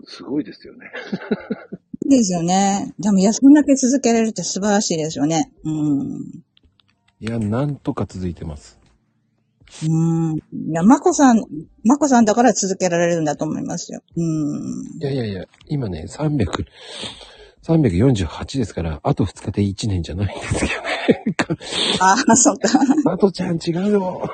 [0.05, 0.93] すごいですよね。
[2.09, 2.95] ですよね。
[2.99, 5.53] でも、いや、そんだけ続けられるって素晴らしいですよね。
[5.65, 6.43] うん。
[7.21, 8.79] いや、なんとか続いてます。
[9.87, 10.37] うん。
[10.37, 10.41] い
[10.73, 11.45] や、まこさん、
[11.85, 14.01] まこさんだから続けられるんだと思いますよ。
[14.17, 15.01] うん。
[15.01, 16.47] いやいやいや、今ね、300、
[17.63, 21.37] 348ですから、あと2日で1年じゃないんですよね。
[22.01, 22.69] ああ、そっか。
[23.13, 24.31] あとちゃん違うよ。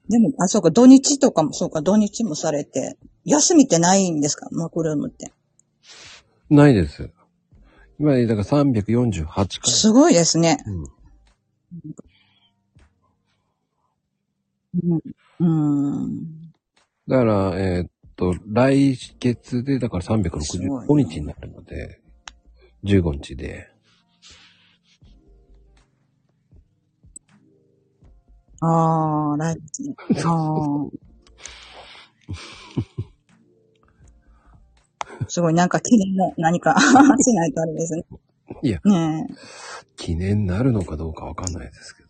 [0.09, 4.47] でも、あ、そうか、土日とかも、そうか、土日もされて、休みってないんですか？
[4.51, 5.31] マクルームって。
[6.49, 7.11] ないです。
[7.99, 9.47] 今ね、だから348回。
[9.71, 10.57] すごいですね。
[10.65, 10.83] うん。
[14.81, 15.01] うん。
[15.39, 16.51] うん。
[17.07, 22.01] だから、えーっと、来月で、だからすごい365な日になるので、
[22.83, 23.67] 15日で。
[28.61, 29.95] ああ、来月ね。
[30.25, 30.89] ああ。
[35.27, 36.83] すごい、なんか記念の何か し
[37.35, 38.03] ないとあれですね。
[38.63, 39.33] いや、ねえ。
[39.95, 42.09] 記念になるのかどうかわかんないですけど。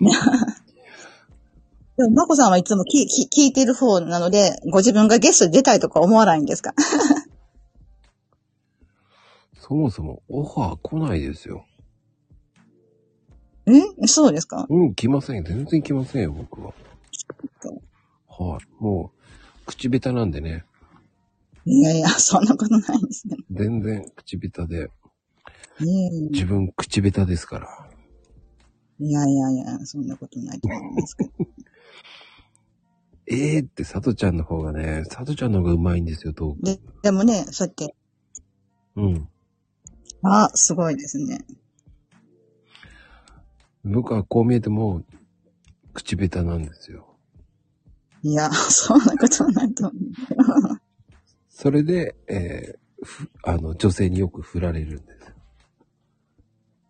[1.98, 6.74] でも、まこさんはいつも聞聞聞いてる方なので、ご自分がゲストで出たいとか思わないんですか？
[9.58, 11.66] そもそもオファー来ないですよ。
[13.66, 14.66] えそうですか？
[14.68, 15.44] うん、来ません。
[15.44, 16.72] 全然来ませんよ、僕は。
[18.28, 18.82] はい。
[18.82, 19.12] も
[19.62, 20.64] う、口下手なんでね。
[21.64, 23.36] いやいや、そんなことないですね。
[23.50, 24.90] 全然口下手で。
[25.80, 27.90] い自分口下手ですから。
[29.00, 31.30] やいやいや、そんなことないと思いますけど。
[33.26, 36.62] え えー、って、さとちゃんの方がね、さとちゃんの方がうまいんですよ、トーク。
[36.62, 37.94] で、でもね、そうやって、
[38.94, 39.28] うん。
[40.22, 41.44] あ、すごいですね。
[43.86, 45.02] 僕はこう見えても、
[45.94, 47.16] 口下手なんですよ。
[48.22, 50.02] いや、そんなことはないと思う。
[51.48, 55.34] それで、えーふあの、女性によく振られるんです。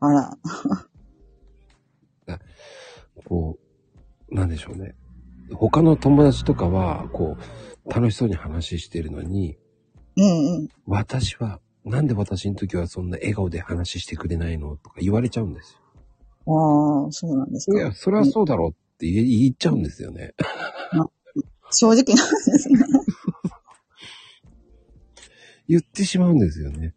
[0.01, 0.39] あら。
[3.25, 3.59] こ
[4.31, 4.95] う、なんでしょうね。
[5.53, 7.37] 他の友達とかは、こ
[7.87, 9.59] う、楽しそうに話してるのに、
[10.17, 10.69] うんうん。
[10.87, 15.79] 私は、なんで私の時はそんな笑顔で話してくれないのとか言われちゃうんです
[16.49, 17.77] ああ、そうなんですよ。
[17.77, 17.83] か。
[17.83, 20.35] いや、それはそうだろうって言い言っちゃうんですよね。
[21.71, 22.79] 正直なんですね。
[25.69, 26.95] 言ってしまうんですよね。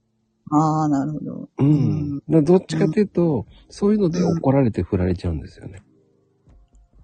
[0.51, 1.49] ああ、なるほど。
[1.57, 2.21] うん。
[2.43, 5.81] どっちかというと、そういうので怒られて振られちゃうんですよね。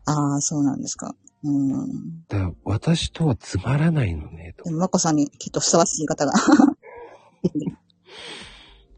[0.05, 1.15] ああ、そうなんですか。
[1.43, 2.23] うん。
[2.27, 4.63] だから、私とはつまらないのね、と。
[4.65, 6.33] でも、まこさんにきっとふさわしい方が。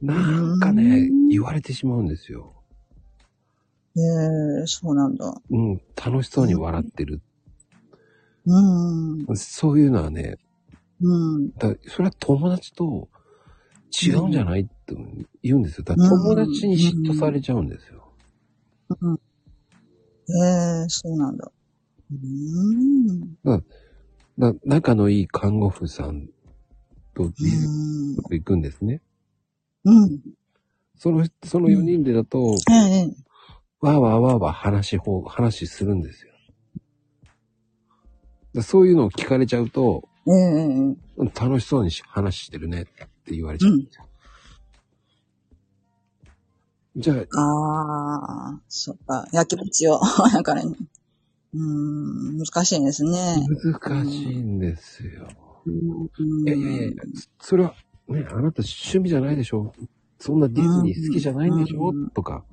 [0.01, 2.56] なんかね、言われてしまうんですよ。
[3.97, 5.33] ええそうなんだ。
[5.49, 7.21] うん、楽しそうに笑ってる。
[8.45, 9.35] うん。
[9.35, 10.37] そういうのはね、
[11.01, 11.51] うん。
[11.51, 13.09] だそれは友達と
[13.91, 14.95] 違うんじゃないって
[15.41, 15.83] 言うんですよ。
[15.83, 18.13] だから友達に嫉妬されちゃうんですよ。
[19.01, 19.19] うん。
[20.29, 21.51] ええそうなんだ。
[23.45, 23.65] うん。
[24.37, 26.27] だ仲のいい看護婦さん
[27.15, 27.31] とうん。
[28.29, 29.01] 行くんですね。
[29.83, 30.19] うん。
[30.97, 33.26] その、その4人でだと、ええ
[33.81, 36.31] わーわーわーわー話し方、話するんですよ。
[38.55, 40.95] だそういうのを聞かれちゃうと、ええ
[41.39, 44.05] 楽しそうに話してるねって言われちゃうんですよ。
[46.97, 49.27] じゃあ、ああ、そっか。
[49.31, 49.99] 焼き餅を。
[50.33, 50.75] だからね。
[51.53, 51.63] う
[52.33, 53.37] ん、難しいですね。
[53.63, 55.27] 難しいんですよ。
[55.65, 57.03] うんいやいやいや、
[57.39, 57.75] それは、
[58.07, 59.73] ね、あなた趣味じゃないでしょ
[60.17, 61.93] そんなディズニー好きじゃないんでしょ？
[62.13, 62.43] とか、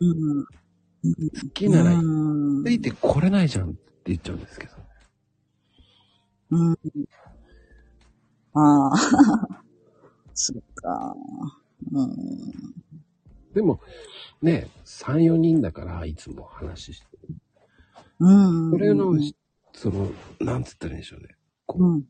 [0.00, 0.44] うん。
[0.44, 0.48] 好
[1.52, 4.72] きならうんついてこれないじゃんって言っちゃうんですけど。
[6.50, 6.78] うん。
[8.54, 8.96] ああ、
[10.34, 11.16] そっか。
[11.92, 12.74] うん。
[13.52, 13.80] でも、
[14.42, 17.34] ね、3、4人だから、いつも話してる。
[18.20, 18.70] うん。
[18.70, 19.14] それの、
[19.72, 20.10] その、
[20.40, 21.28] なんつったらいいんでしょうね。
[21.66, 22.04] こううん。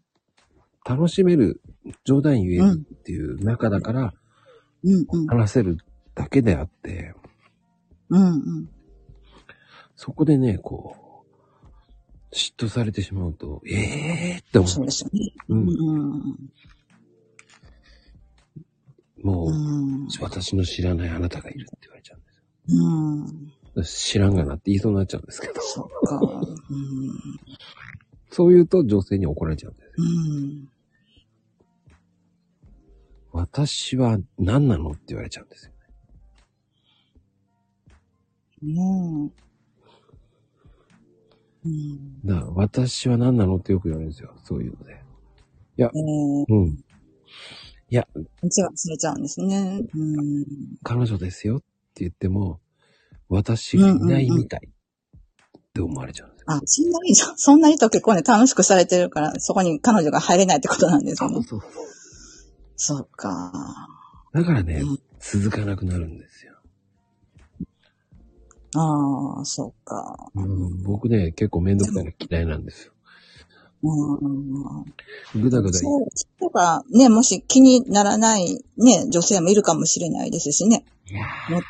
[0.85, 1.61] 楽しめる、
[2.05, 4.15] 冗談言えるっていう中だから、
[4.85, 5.06] うん。
[5.11, 5.27] うん。
[5.27, 5.78] 話せる
[6.15, 7.15] だけであって、
[8.10, 8.22] うん。
[8.22, 8.68] うん。
[9.97, 14.70] そこでね、こう、嫉妬されてしまうと、ええーって思う。
[14.70, 15.32] そうですよね。
[15.48, 15.68] うん。
[15.68, 16.51] うん。
[19.22, 20.09] もう、うん。
[20.20, 22.85] 私の知らないあなたがいるって言われちゃうんですよ。
[23.76, 23.85] うん。
[23.85, 26.20] 知らんがなって言いそうになっちゃうんですけど、そっか。
[26.20, 27.18] うん。
[28.31, 29.93] そう言うと女性に怒られちゃうんです。
[29.98, 30.68] うん。
[33.32, 35.72] 私は何なのって言われちゃうんですよ。
[38.64, 39.32] うん。
[41.64, 42.26] うん。
[42.26, 44.34] だから私は何なのってよく言われるんですよ。
[44.44, 45.02] そういうので。
[45.78, 46.84] えー、うん。
[47.90, 48.04] 違う、
[48.42, 49.82] 忘れちゃうんですね。
[49.94, 50.44] うん。
[50.82, 51.66] 彼女ですよって
[51.96, 52.60] 言っても、
[53.28, 54.70] 私がいないみたいっ
[55.72, 56.46] て思われちゃうんですよ。
[56.48, 61.42] あ、そんなに、そ そんなにと結構ね、楽しくされてるから、そこに彼女が入れないってことなんですよね。
[61.42, 61.60] そう。
[62.76, 63.52] そうか。
[64.32, 66.53] だからねうん、続かなくなるんですよ。
[68.74, 70.30] ああ、そうか。
[70.34, 72.92] うん、僕ね、結構めんどくさいの嫌いなんですよ。
[73.82, 75.42] うん。
[75.42, 76.06] ぐだぐだ言そう、
[76.40, 80.84] とか、ね、もし気にならない、ね、女性もいるかもしれないですしね。
[81.51, 81.62] もっ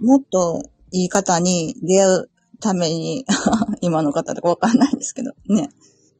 [0.00, 2.30] と、もっといい方に出会う
[2.60, 3.24] ために、
[3.80, 5.70] 今の方とかわかんないですけど、ね。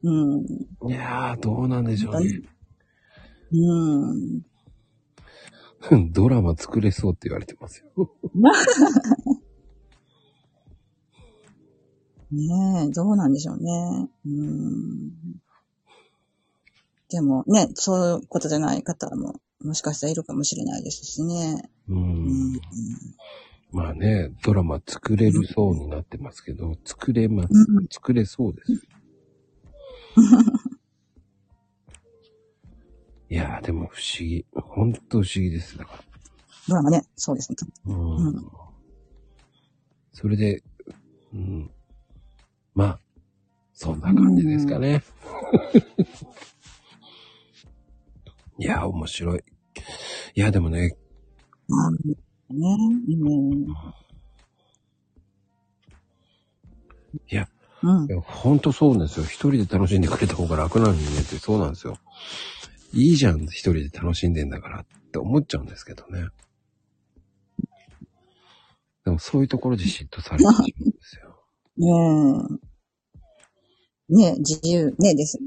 [0.03, 0.39] うん。
[0.81, 2.41] ーいやー、どうなんでしょうね。
[3.51, 4.41] うん。
[6.11, 7.85] ドラマ作れそうって言われてますよ。
[12.31, 14.09] ねえ、どうなんでしょうね。
[14.25, 15.11] うん。
[17.09, 21.69] でもね、そういうことじゃない方も、もしかしたらいるかもしれないですしね。
[21.87, 21.93] う。
[21.93, 22.59] うんん。
[23.71, 27.49] まあね、ドラマ作れるそうになってますけど、作れます。
[27.51, 28.73] うん作れそうです。
[33.31, 34.45] いやー、でも不思議。
[34.53, 35.77] ほんと不思議です。
[35.77, 36.03] だから。
[36.67, 37.57] ドラマね、そうですね。
[37.85, 38.51] うんうん
[40.11, 40.61] それで、
[41.33, 41.71] うん。
[42.79, 42.99] まあ、
[43.73, 45.03] そんな感じですかね。
[48.57, 49.43] いや、面白い。
[50.33, 50.95] いや、でもね、
[51.67, 51.97] まあ、ね、
[52.49, 52.57] うん。
[57.27, 57.49] いや、
[57.83, 58.09] うんい。
[58.11, 59.25] やほんとそうなんですよ。
[59.25, 61.97] 一人で楽しんでくれた方が楽なのにねってそうなんですよ。
[62.93, 66.29] いいじゃん、一人で楽しんでんだからって思っちゃうんですけどね。
[69.03, 70.53] でもそういうところで嫉妬されてしまう
[70.87, 71.43] んですよ。
[71.75, 71.89] ね
[72.63, 72.68] え。
[74.09, 75.39] ねえ、自由、ねえです。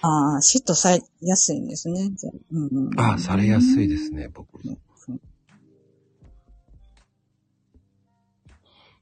[0.00, 2.10] ああ、嫉妬されやすいんですね。
[2.52, 4.60] うんうん、ああ、されやすいですね、僕。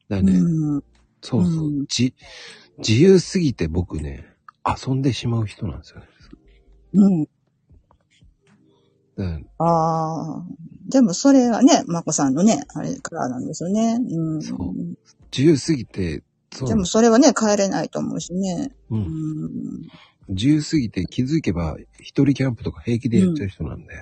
[0.09, 0.85] だからね、うん。
[1.21, 2.15] そうそう、うんじ、
[2.79, 4.25] 自由すぎて僕ね、
[4.65, 6.07] 遊んでしまう人なんですよね。
[6.95, 7.25] うん。
[9.17, 10.45] だからああ。
[10.89, 13.99] でもそれはね、まこさんのね、あれからなんですよね。
[14.01, 14.43] うん。
[14.43, 14.59] そう
[15.33, 16.23] 自由すぎて、
[16.65, 18.73] でもそれはね、変えれないと思うしね。
[18.91, 19.89] う、うんん。
[20.29, 23.95] 自由すぎて気づけば一人キャンプとか平気でやっちゃう人なんで。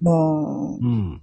[0.00, 1.22] もう、うん。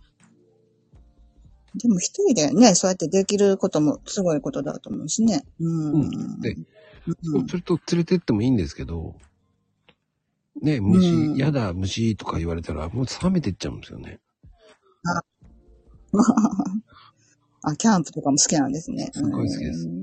[1.76, 5.44] でも一人でね、そうやってできることもすごいことだと思うしね。
[5.60, 5.94] うん。
[5.94, 9.16] うんでうんそれと連れてってもいいんですけど、
[10.62, 14.20] ね、虫、うんやだ、虫とか言われたら、もう冷めてっちゃうんですよね。
[17.64, 19.10] あ、 キャンプとかも好きなんですね。
[19.14, 19.88] すごい好きです。
[19.88, 19.99] うん。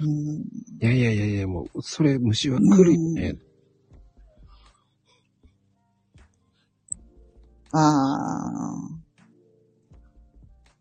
[0.00, 0.44] いうん
[0.80, 3.36] やいやいやいや、もう、それ、虫は来るよね。
[7.72, 8.98] ああ。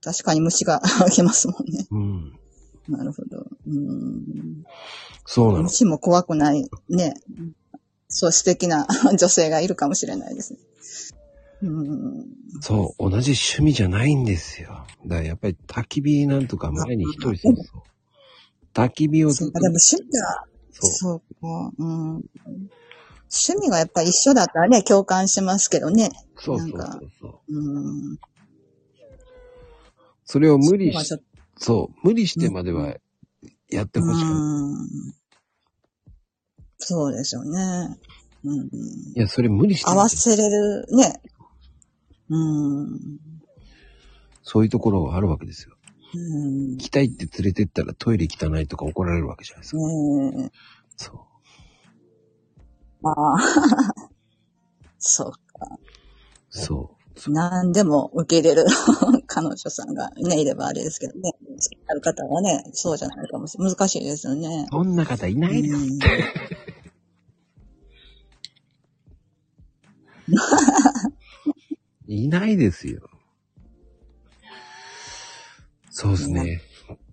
[0.02, 0.82] 確かに虫が
[1.12, 1.86] 来ますもんね。
[1.92, 2.34] うん。
[2.88, 3.46] なるほど。
[3.68, 4.64] うん。
[5.26, 5.64] そうなの。
[5.64, 7.14] 虫も怖くない、ね。
[8.08, 8.88] そう素敵な
[9.20, 10.60] 女性がいるかもしれないですね。
[11.64, 12.26] うん。
[12.62, 14.86] そう、同じ趣味じゃないんですよ。
[15.06, 17.82] だからやっぱり焚き火なんとか前に一人そうそう。
[18.78, 21.20] 焚き火をずっとでも趣味が、そう。
[21.20, 21.26] か、
[21.80, 22.24] うん。
[23.30, 26.12] 趣味がやっぱり一緒だったらね、共感しますけどね。
[26.36, 27.60] そうそうそうそう。
[27.60, 28.18] うん。
[30.26, 31.22] それを無理しまあちょっ、
[31.58, 32.96] そう、無理してまでは
[33.70, 34.34] やってとほしくない。
[34.34, 34.36] う
[34.84, 34.90] ん。
[36.78, 37.98] そうですよね。
[38.44, 38.68] うん。
[38.68, 38.70] い
[39.16, 41.20] や、それ無理して合わせれる、ね。
[42.30, 43.00] うん。
[44.44, 45.77] そういうところがあるわけですよ。
[46.14, 46.72] うん。
[46.72, 49.78] 行きたいって連れてったらトイレ汚いとか怒られるわけじゃないですか。
[49.78, 50.52] ね
[50.96, 51.28] そ
[53.04, 53.38] ああ。
[55.00, 55.68] そうか。
[55.74, 55.80] う。
[56.50, 56.98] そう。
[57.32, 58.66] 何でも受け入れる
[59.26, 61.32] 彼女さんがね、いればあれですけどね。
[61.32, 63.74] 好きになる方はね、そうじゃないかもしれない。
[63.74, 64.68] 難しいですよね。
[64.72, 65.76] そんな方いないです。
[65.76, 66.00] うん
[72.08, 73.10] いないですよ。
[76.00, 76.62] そうですね。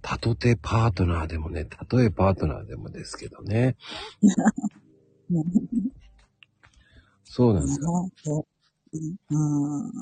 [0.02, 3.78] たとてパートナーでもね、たとえパートナーでもですけどね。
[7.24, 8.11] そうなんですよ。
[9.31, 9.93] うん。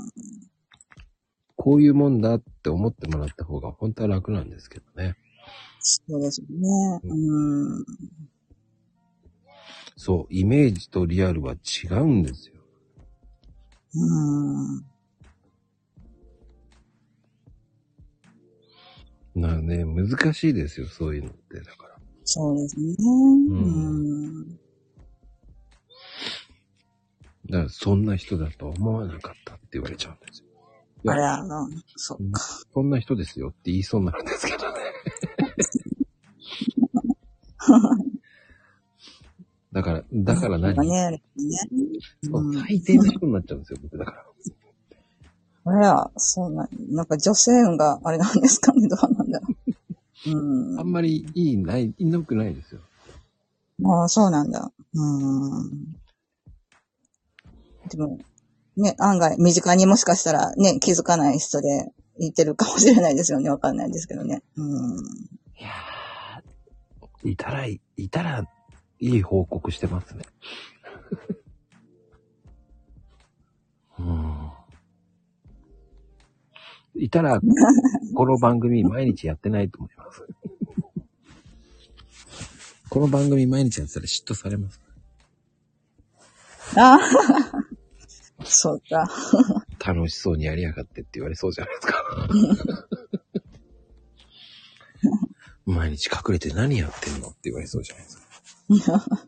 [1.54, 5.14] こういうもんだって思ってもらった方が本当は楽なんですけどね。
[5.78, 7.00] そうですよね。
[7.04, 7.84] うん。
[9.96, 12.56] そう、イメージとリアルは違うんですよ。
[13.94, 14.91] うん。
[19.34, 21.60] なあね、難しいですよ、そういうのって。
[21.60, 21.96] だから。
[22.24, 22.92] そうですね。
[22.92, 24.46] んうん。
[27.50, 30.48] だから、そんな人だと思わなかったって言われちゃうんですよ。
[31.04, 32.40] いやあれは、うんそっか。
[32.72, 34.78] そんな人ですよって言いそうになるんですけどね。
[39.72, 41.22] だから、だから何、ね、ね。
[42.66, 44.31] 最低な人になっちゃうんですよ、僕だから。
[45.64, 49.46] あれは、そうなん、なんか女性運があれなんですかね、どうなんだろ
[50.26, 50.30] う。
[50.30, 50.82] うんあ。
[50.82, 52.80] んまりいい、ない、いなくないですよ。
[53.84, 54.72] ああ、そうなんだ。
[54.94, 55.92] うん。
[57.88, 58.18] でも、
[58.76, 63.50] ね、案外、身近にもしかしたらね、気づかない人で言ってるかもしれないですよね。
[63.50, 64.42] わかんないですけどね。
[64.56, 64.98] うん。
[65.58, 67.80] いやー、いたら、い
[68.10, 68.44] たら、
[69.00, 70.24] いい報告してますね。
[73.98, 74.31] うん。
[76.94, 77.40] いたら、
[78.14, 80.26] この番組毎日やってないと思います。
[82.88, 84.80] この番組毎日やってたら嫉妬されます。
[86.76, 87.00] ああ、
[88.44, 89.08] そうか。
[89.78, 92.28] 楽しそうにやりやがってって言われそうじゃないですか。
[95.64, 99.26] 毎日隠れて何やってんのって言われそうじゃないですか。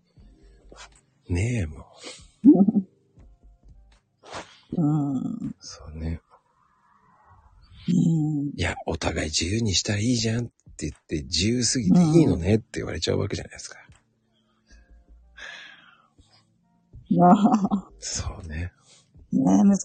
[1.28, 1.86] ねえ、も
[4.77, 4.82] う。
[4.82, 5.55] うん。
[5.61, 6.20] そうね。
[7.89, 8.48] うん。
[8.48, 13.78] いや、お互い自由にしたらいいじゃんって言って、自由すぎていいのねって言われちゃうわけじゃないですか。
[17.98, 18.73] そうね。
[19.32, 19.85] ね難し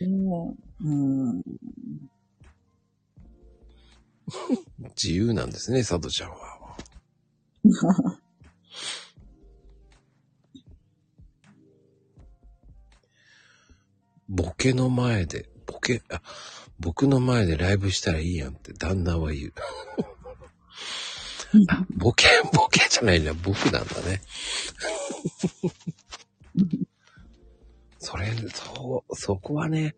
[0.00, 0.06] い。
[0.08, 1.42] ねうん。
[4.96, 6.36] 自由なんですね、佐藤ちゃんは。
[14.28, 16.20] ボケの前で、ボケ、あ、
[16.78, 19.52] 僕の前でライブしたらいいやんって旦那は言う。
[21.68, 24.20] あボケ、ボケじゃないな、僕なんだね。
[27.98, 29.96] それ、そう、そこはね、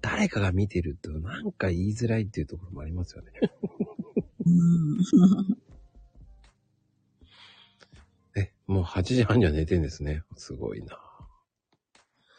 [0.00, 3.32] 誰かが見てるとなんか言いづらいっていうところもありますよね。
[4.44, 4.98] うん。
[8.36, 10.22] え、もう8時半には寝てんですね。
[10.36, 11.00] すごいな。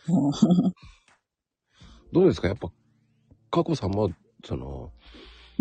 [2.13, 2.47] どうですか？
[2.47, 2.71] やっぱ、
[3.51, 4.11] 佳子さんも、
[4.45, 4.91] その、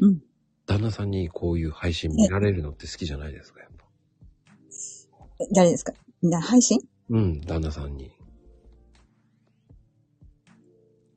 [0.01, 0.23] うん。
[0.67, 3.85] 旦那さんにこういう配信見られるのって好きじゃないですかやっぱ。
[5.55, 5.93] 誰ですか？
[6.23, 6.81] な配信？
[7.09, 8.13] うん、旦那さんに。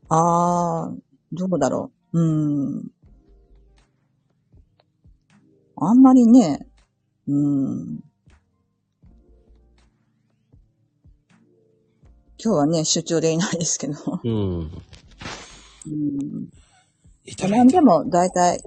[0.08, 0.94] ああ、
[1.34, 2.20] どうだろう。
[2.20, 2.92] うん。
[5.76, 6.66] あんまりね、
[7.28, 8.04] うん。
[12.44, 13.94] 今日はね、出張でいないですけど。
[14.24, 14.72] うん。
[15.88, 16.50] うん。
[17.26, 17.82] いただいて何で。
[17.82, 18.62] も大体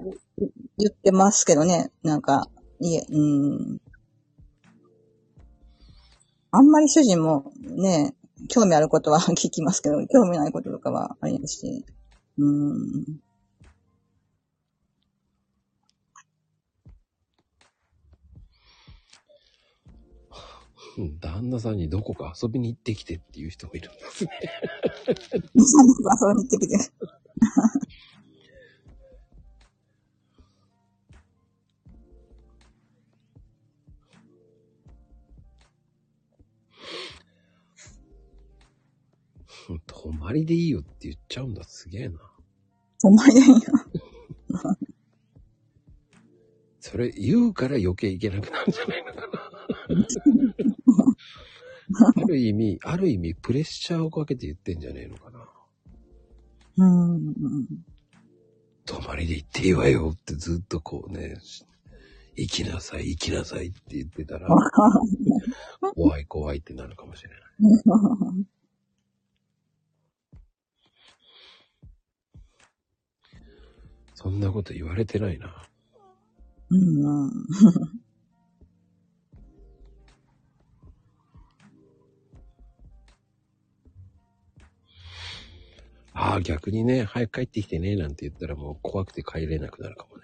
[0.77, 1.91] 言ってますけどね。
[2.03, 2.47] なんか、
[2.79, 3.81] いえ、うん。
[6.51, 8.13] あんまり主人もね、
[8.47, 11.85] 興味あることは 聞きますけど、興味ないこととかはありますし。
[12.37, 13.21] うん。
[20.97, 24.31] うん旦那さんにどこか遊びに行ってきてっていう人もいるんですね。
[25.53, 26.77] 遊びに行ってきて。
[40.05, 41.63] 泊まりでいいよって言っちゃうんだ。
[41.63, 42.19] すげえな。
[43.03, 43.55] お前でいいよ。
[46.79, 51.17] それ言うから余計いけなくなるんじゃないのかな。
[52.21, 55.49] ある意味、ある意味プレッシャーをかけて言ってんじゃねえのかな。
[56.77, 57.33] うん。
[58.85, 61.37] 泊まりで行っていいわよってずっとこうね、
[62.35, 64.47] 行きなさい、行きなさいって言ってたら、
[65.95, 68.45] 怖い怖いってなるかもしれない。
[74.15, 75.53] そんなこと言われてないな。
[76.71, 77.29] うん。
[86.13, 90.23] ああ、逆にね、早く帰ってきてね、なんて言ったらもう怖くて帰れなくなるかもね。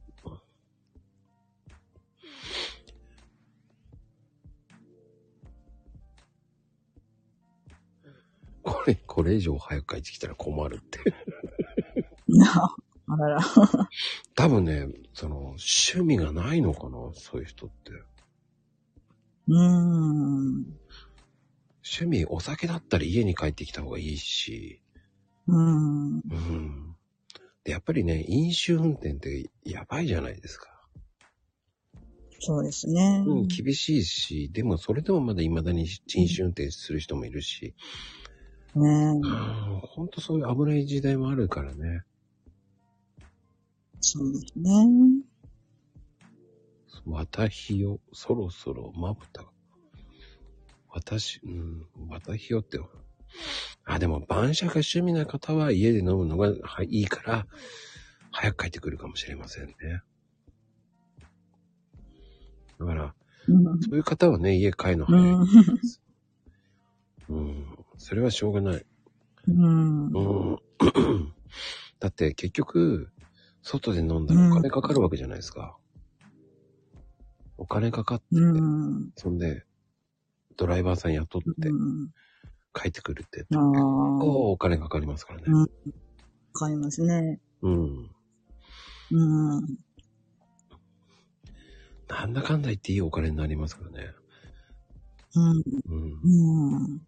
[8.65, 10.99] これ、これ以上早く帰ってきたら困るって。
[13.07, 13.41] あらら。
[14.33, 17.91] 多分ね、その、趣味がないのかな、そういう人って。
[19.47, 20.65] うん。
[21.83, 24.81] 趣味、お酒だったら家に帰ってきた方がいいし、
[25.47, 26.15] うん。
[26.15, 26.95] うん。
[27.63, 30.75] で、やっぱりね、飲酒運転ってやばいじゃないですか。
[32.39, 33.23] そうですね。
[33.25, 37.75] うん、厳しいし、でもそれでもまだ未だに飲酒運転する人もいるし、
[38.75, 42.01] ねうん、ほんとそういう危ない時代もあるからね。
[44.01, 44.71] そうですね。
[47.05, 49.49] 私よ、そろそろまぶたが。
[50.89, 52.79] 私、うん、私よって。
[53.83, 57.47] あ、でも晩酌が趣味な方は家で飲むのがはいいいから、
[58.31, 59.75] 早く帰ってくるかもしれませんね。
[62.79, 63.15] だから、
[63.47, 63.81] うん。
[63.81, 65.35] そういう方はね、家帰るのう早い。
[65.35, 65.47] ん。
[67.29, 67.74] うん。
[67.97, 68.85] それはしょうがない。
[69.47, 70.07] うん。
[70.07, 70.59] うん。
[71.99, 73.11] だって結局、
[73.61, 75.77] 外で飲んだらお金かかるわけじゃないですか。
[77.57, 79.11] お金かかってて、うん。
[79.15, 79.65] そんで、
[80.57, 82.09] ドライバーさん雇ってうん。
[82.73, 83.61] 帰ってくるって、ああ。
[83.61, 85.45] こうお金かかりますからね。
[85.47, 85.67] うん
[86.57, 87.39] 買いますね。
[87.61, 88.09] うん。
[89.11, 89.77] うん。
[92.07, 94.11] なんだかんだ言っていいお金になりますからね。
[95.35, 95.63] うん。
[95.85, 96.19] うん。
[96.23, 97.01] うん。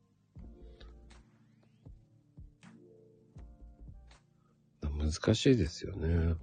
[4.97, 6.35] 難しいですよね。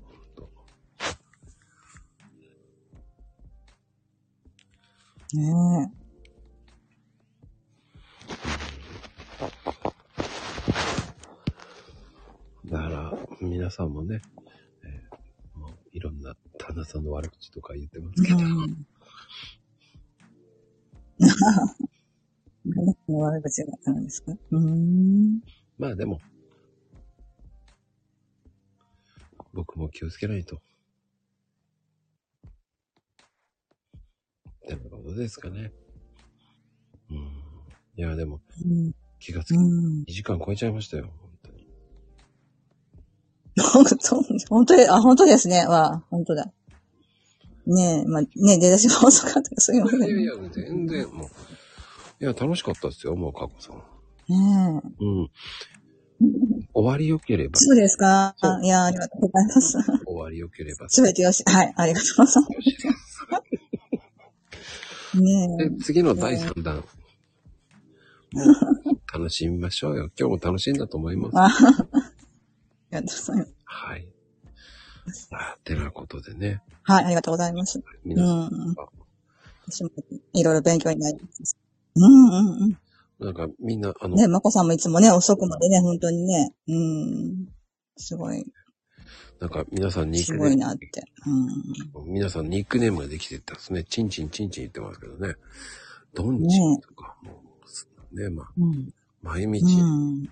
[5.34, 5.90] ね
[12.66, 12.68] え。
[12.70, 14.22] だから、皆さんもね、
[14.84, 18.38] えー、もういろんな旦那さんの悪口とか言ってますけど。
[18.38, 18.86] 旦さん
[23.12, 24.32] の悪口があんですか？
[24.50, 25.40] うん。
[25.78, 26.20] まあでも、
[29.54, 30.56] 僕も気をつけないと。
[30.56, 30.60] っ
[34.66, 35.72] てなことですかね。
[37.10, 37.16] うん。
[37.96, 38.92] いや、でも、うん。
[39.20, 40.04] 気がつき、うん。
[40.08, 41.68] 2時間超えちゃいましたよ、本当に。
[43.62, 45.66] 本当、本当で、あ、本当ですね。
[45.66, 46.52] わあ、本当だ。
[47.66, 50.00] ねえ、まあ、ねえ、出だしが遅かったらすいません。
[50.00, 51.28] いやいや、全然もう、
[52.20, 53.76] いや、楽しかったですよ、もう、過去さん。
[54.28, 55.04] ねえ。
[55.04, 55.30] うん。
[56.72, 58.34] 終わり良ければ、そうですか？
[58.62, 59.78] いや、ありがとうございます。
[60.06, 62.54] 終わり良ければ、すべてよし、はい、ありがとうございます。
[65.12, 65.18] す。
[65.20, 65.68] ねえ。
[65.70, 66.84] で、次の第3弾。
[69.12, 70.10] 楽しみましょうよ。
[70.18, 71.38] 今日も楽しんだと思います。
[71.38, 71.56] ああり
[72.90, 73.54] がとうございます。
[73.64, 74.08] はい。
[75.32, 77.78] あてなことでね、はい、ありがとうございます。
[77.78, 78.74] う皆さん、ん。
[79.66, 79.90] 私も
[80.32, 81.56] いろいろ勉強になります。
[81.94, 82.78] うんうんうん。
[83.20, 87.48] なんかみんな、あの、ね、まこさんもいつもね、遅くまでね、本当にね、うん。
[87.96, 88.44] すごい、
[89.40, 90.88] なんか皆さんニッすクネーごいなって。
[91.26, 92.06] うん。
[92.06, 93.84] ム、皆さんニックネームができてったんですね。
[93.84, 95.34] チンチンチンチン言ってますけどね。
[96.14, 97.42] ドンチンとか、も
[98.12, 98.94] う、ね、まあ、うん。
[99.22, 100.28] まゆみうちん、ん。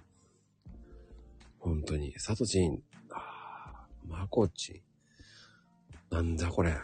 [1.59, 6.75] 本当に、さとちん、あーまこちん、なんだこれ、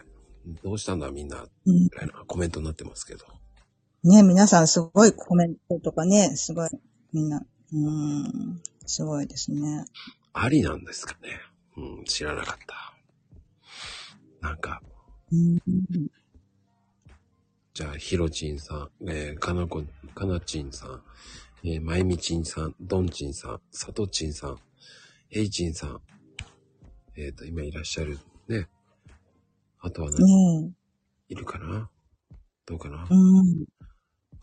[0.62, 3.24] どうしたんだみんな、うんぐらいなコメントになってますけど。
[4.04, 6.70] ね、皆さんすごいコメントとかね、すごい、
[7.12, 9.84] みんな、うん、すごいですね。
[10.32, 11.40] ありなんですかね。
[11.76, 12.94] うん、知らなかった。
[14.40, 14.82] なんか、
[15.32, 15.58] うん。
[17.74, 19.82] じゃあ、ひろちんさん、えー、かなこ、
[20.14, 21.02] かなちんさん、
[21.64, 24.58] えー、まゆみちんさん、どんちんさん、さとちんさん、
[25.30, 26.00] えいちんさん、
[27.16, 28.18] えっ、と、今いらっしゃる
[28.48, 28.68] ね。
[29.80, 30.72] あとは何、ね
[31.28, 31.90] いるかな？
[32.64, 33.66] どうかな、うん。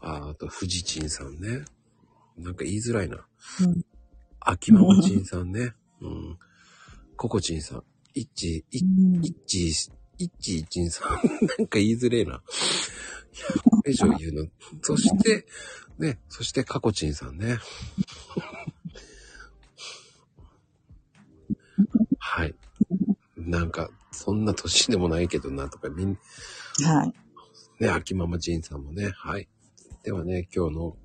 [0.05, 1.65] ああと、ふじちんさんね。
[2.37, 3.17] なんか言いづらいな。
[3.61, 3.85] うん
[4.47, 5.73] あきまもちんさんね。
[6.01, 6.37] うん。
[7.17, 7.83] ここちんさん。
[8.13, 8.81] いっち、いっ
[9.47, 9.69] ち、
[10.19, 11.09] いっちいちんさん。
[11.57, 12.31] なんか言いづれえな。
[12.31, 12.41] いや、
[13.63, 14.47] これ以上言うの。
[14.83, 15.47] そして、
[15.97, 17.57] ね、そしてかこちんさんね。
[22.19, 22.53] はい。
[23.35, 26.19] なんか、そんな年でもないけどなとか、みん
[26.83, 27.13] はい。
[27.79, 29.47] ね、秋ママちんさんもね、はい。
[30.05, 30.97] ではね、今日の、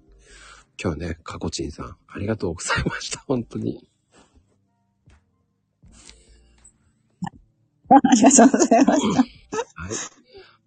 [0.78, 3.20] 今日ね、かこちんさん、ありがとうございました。
[3.26, 3.88] 本当に。
[7.88, 9.22] ありがとうございました。
[9.22, 9.92] はい。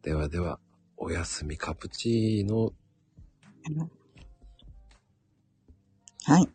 [0.02, 0.60] ではでは、
[0.98, 2.74] おやすみカプチーノ。
[6.24, 6.50] はい。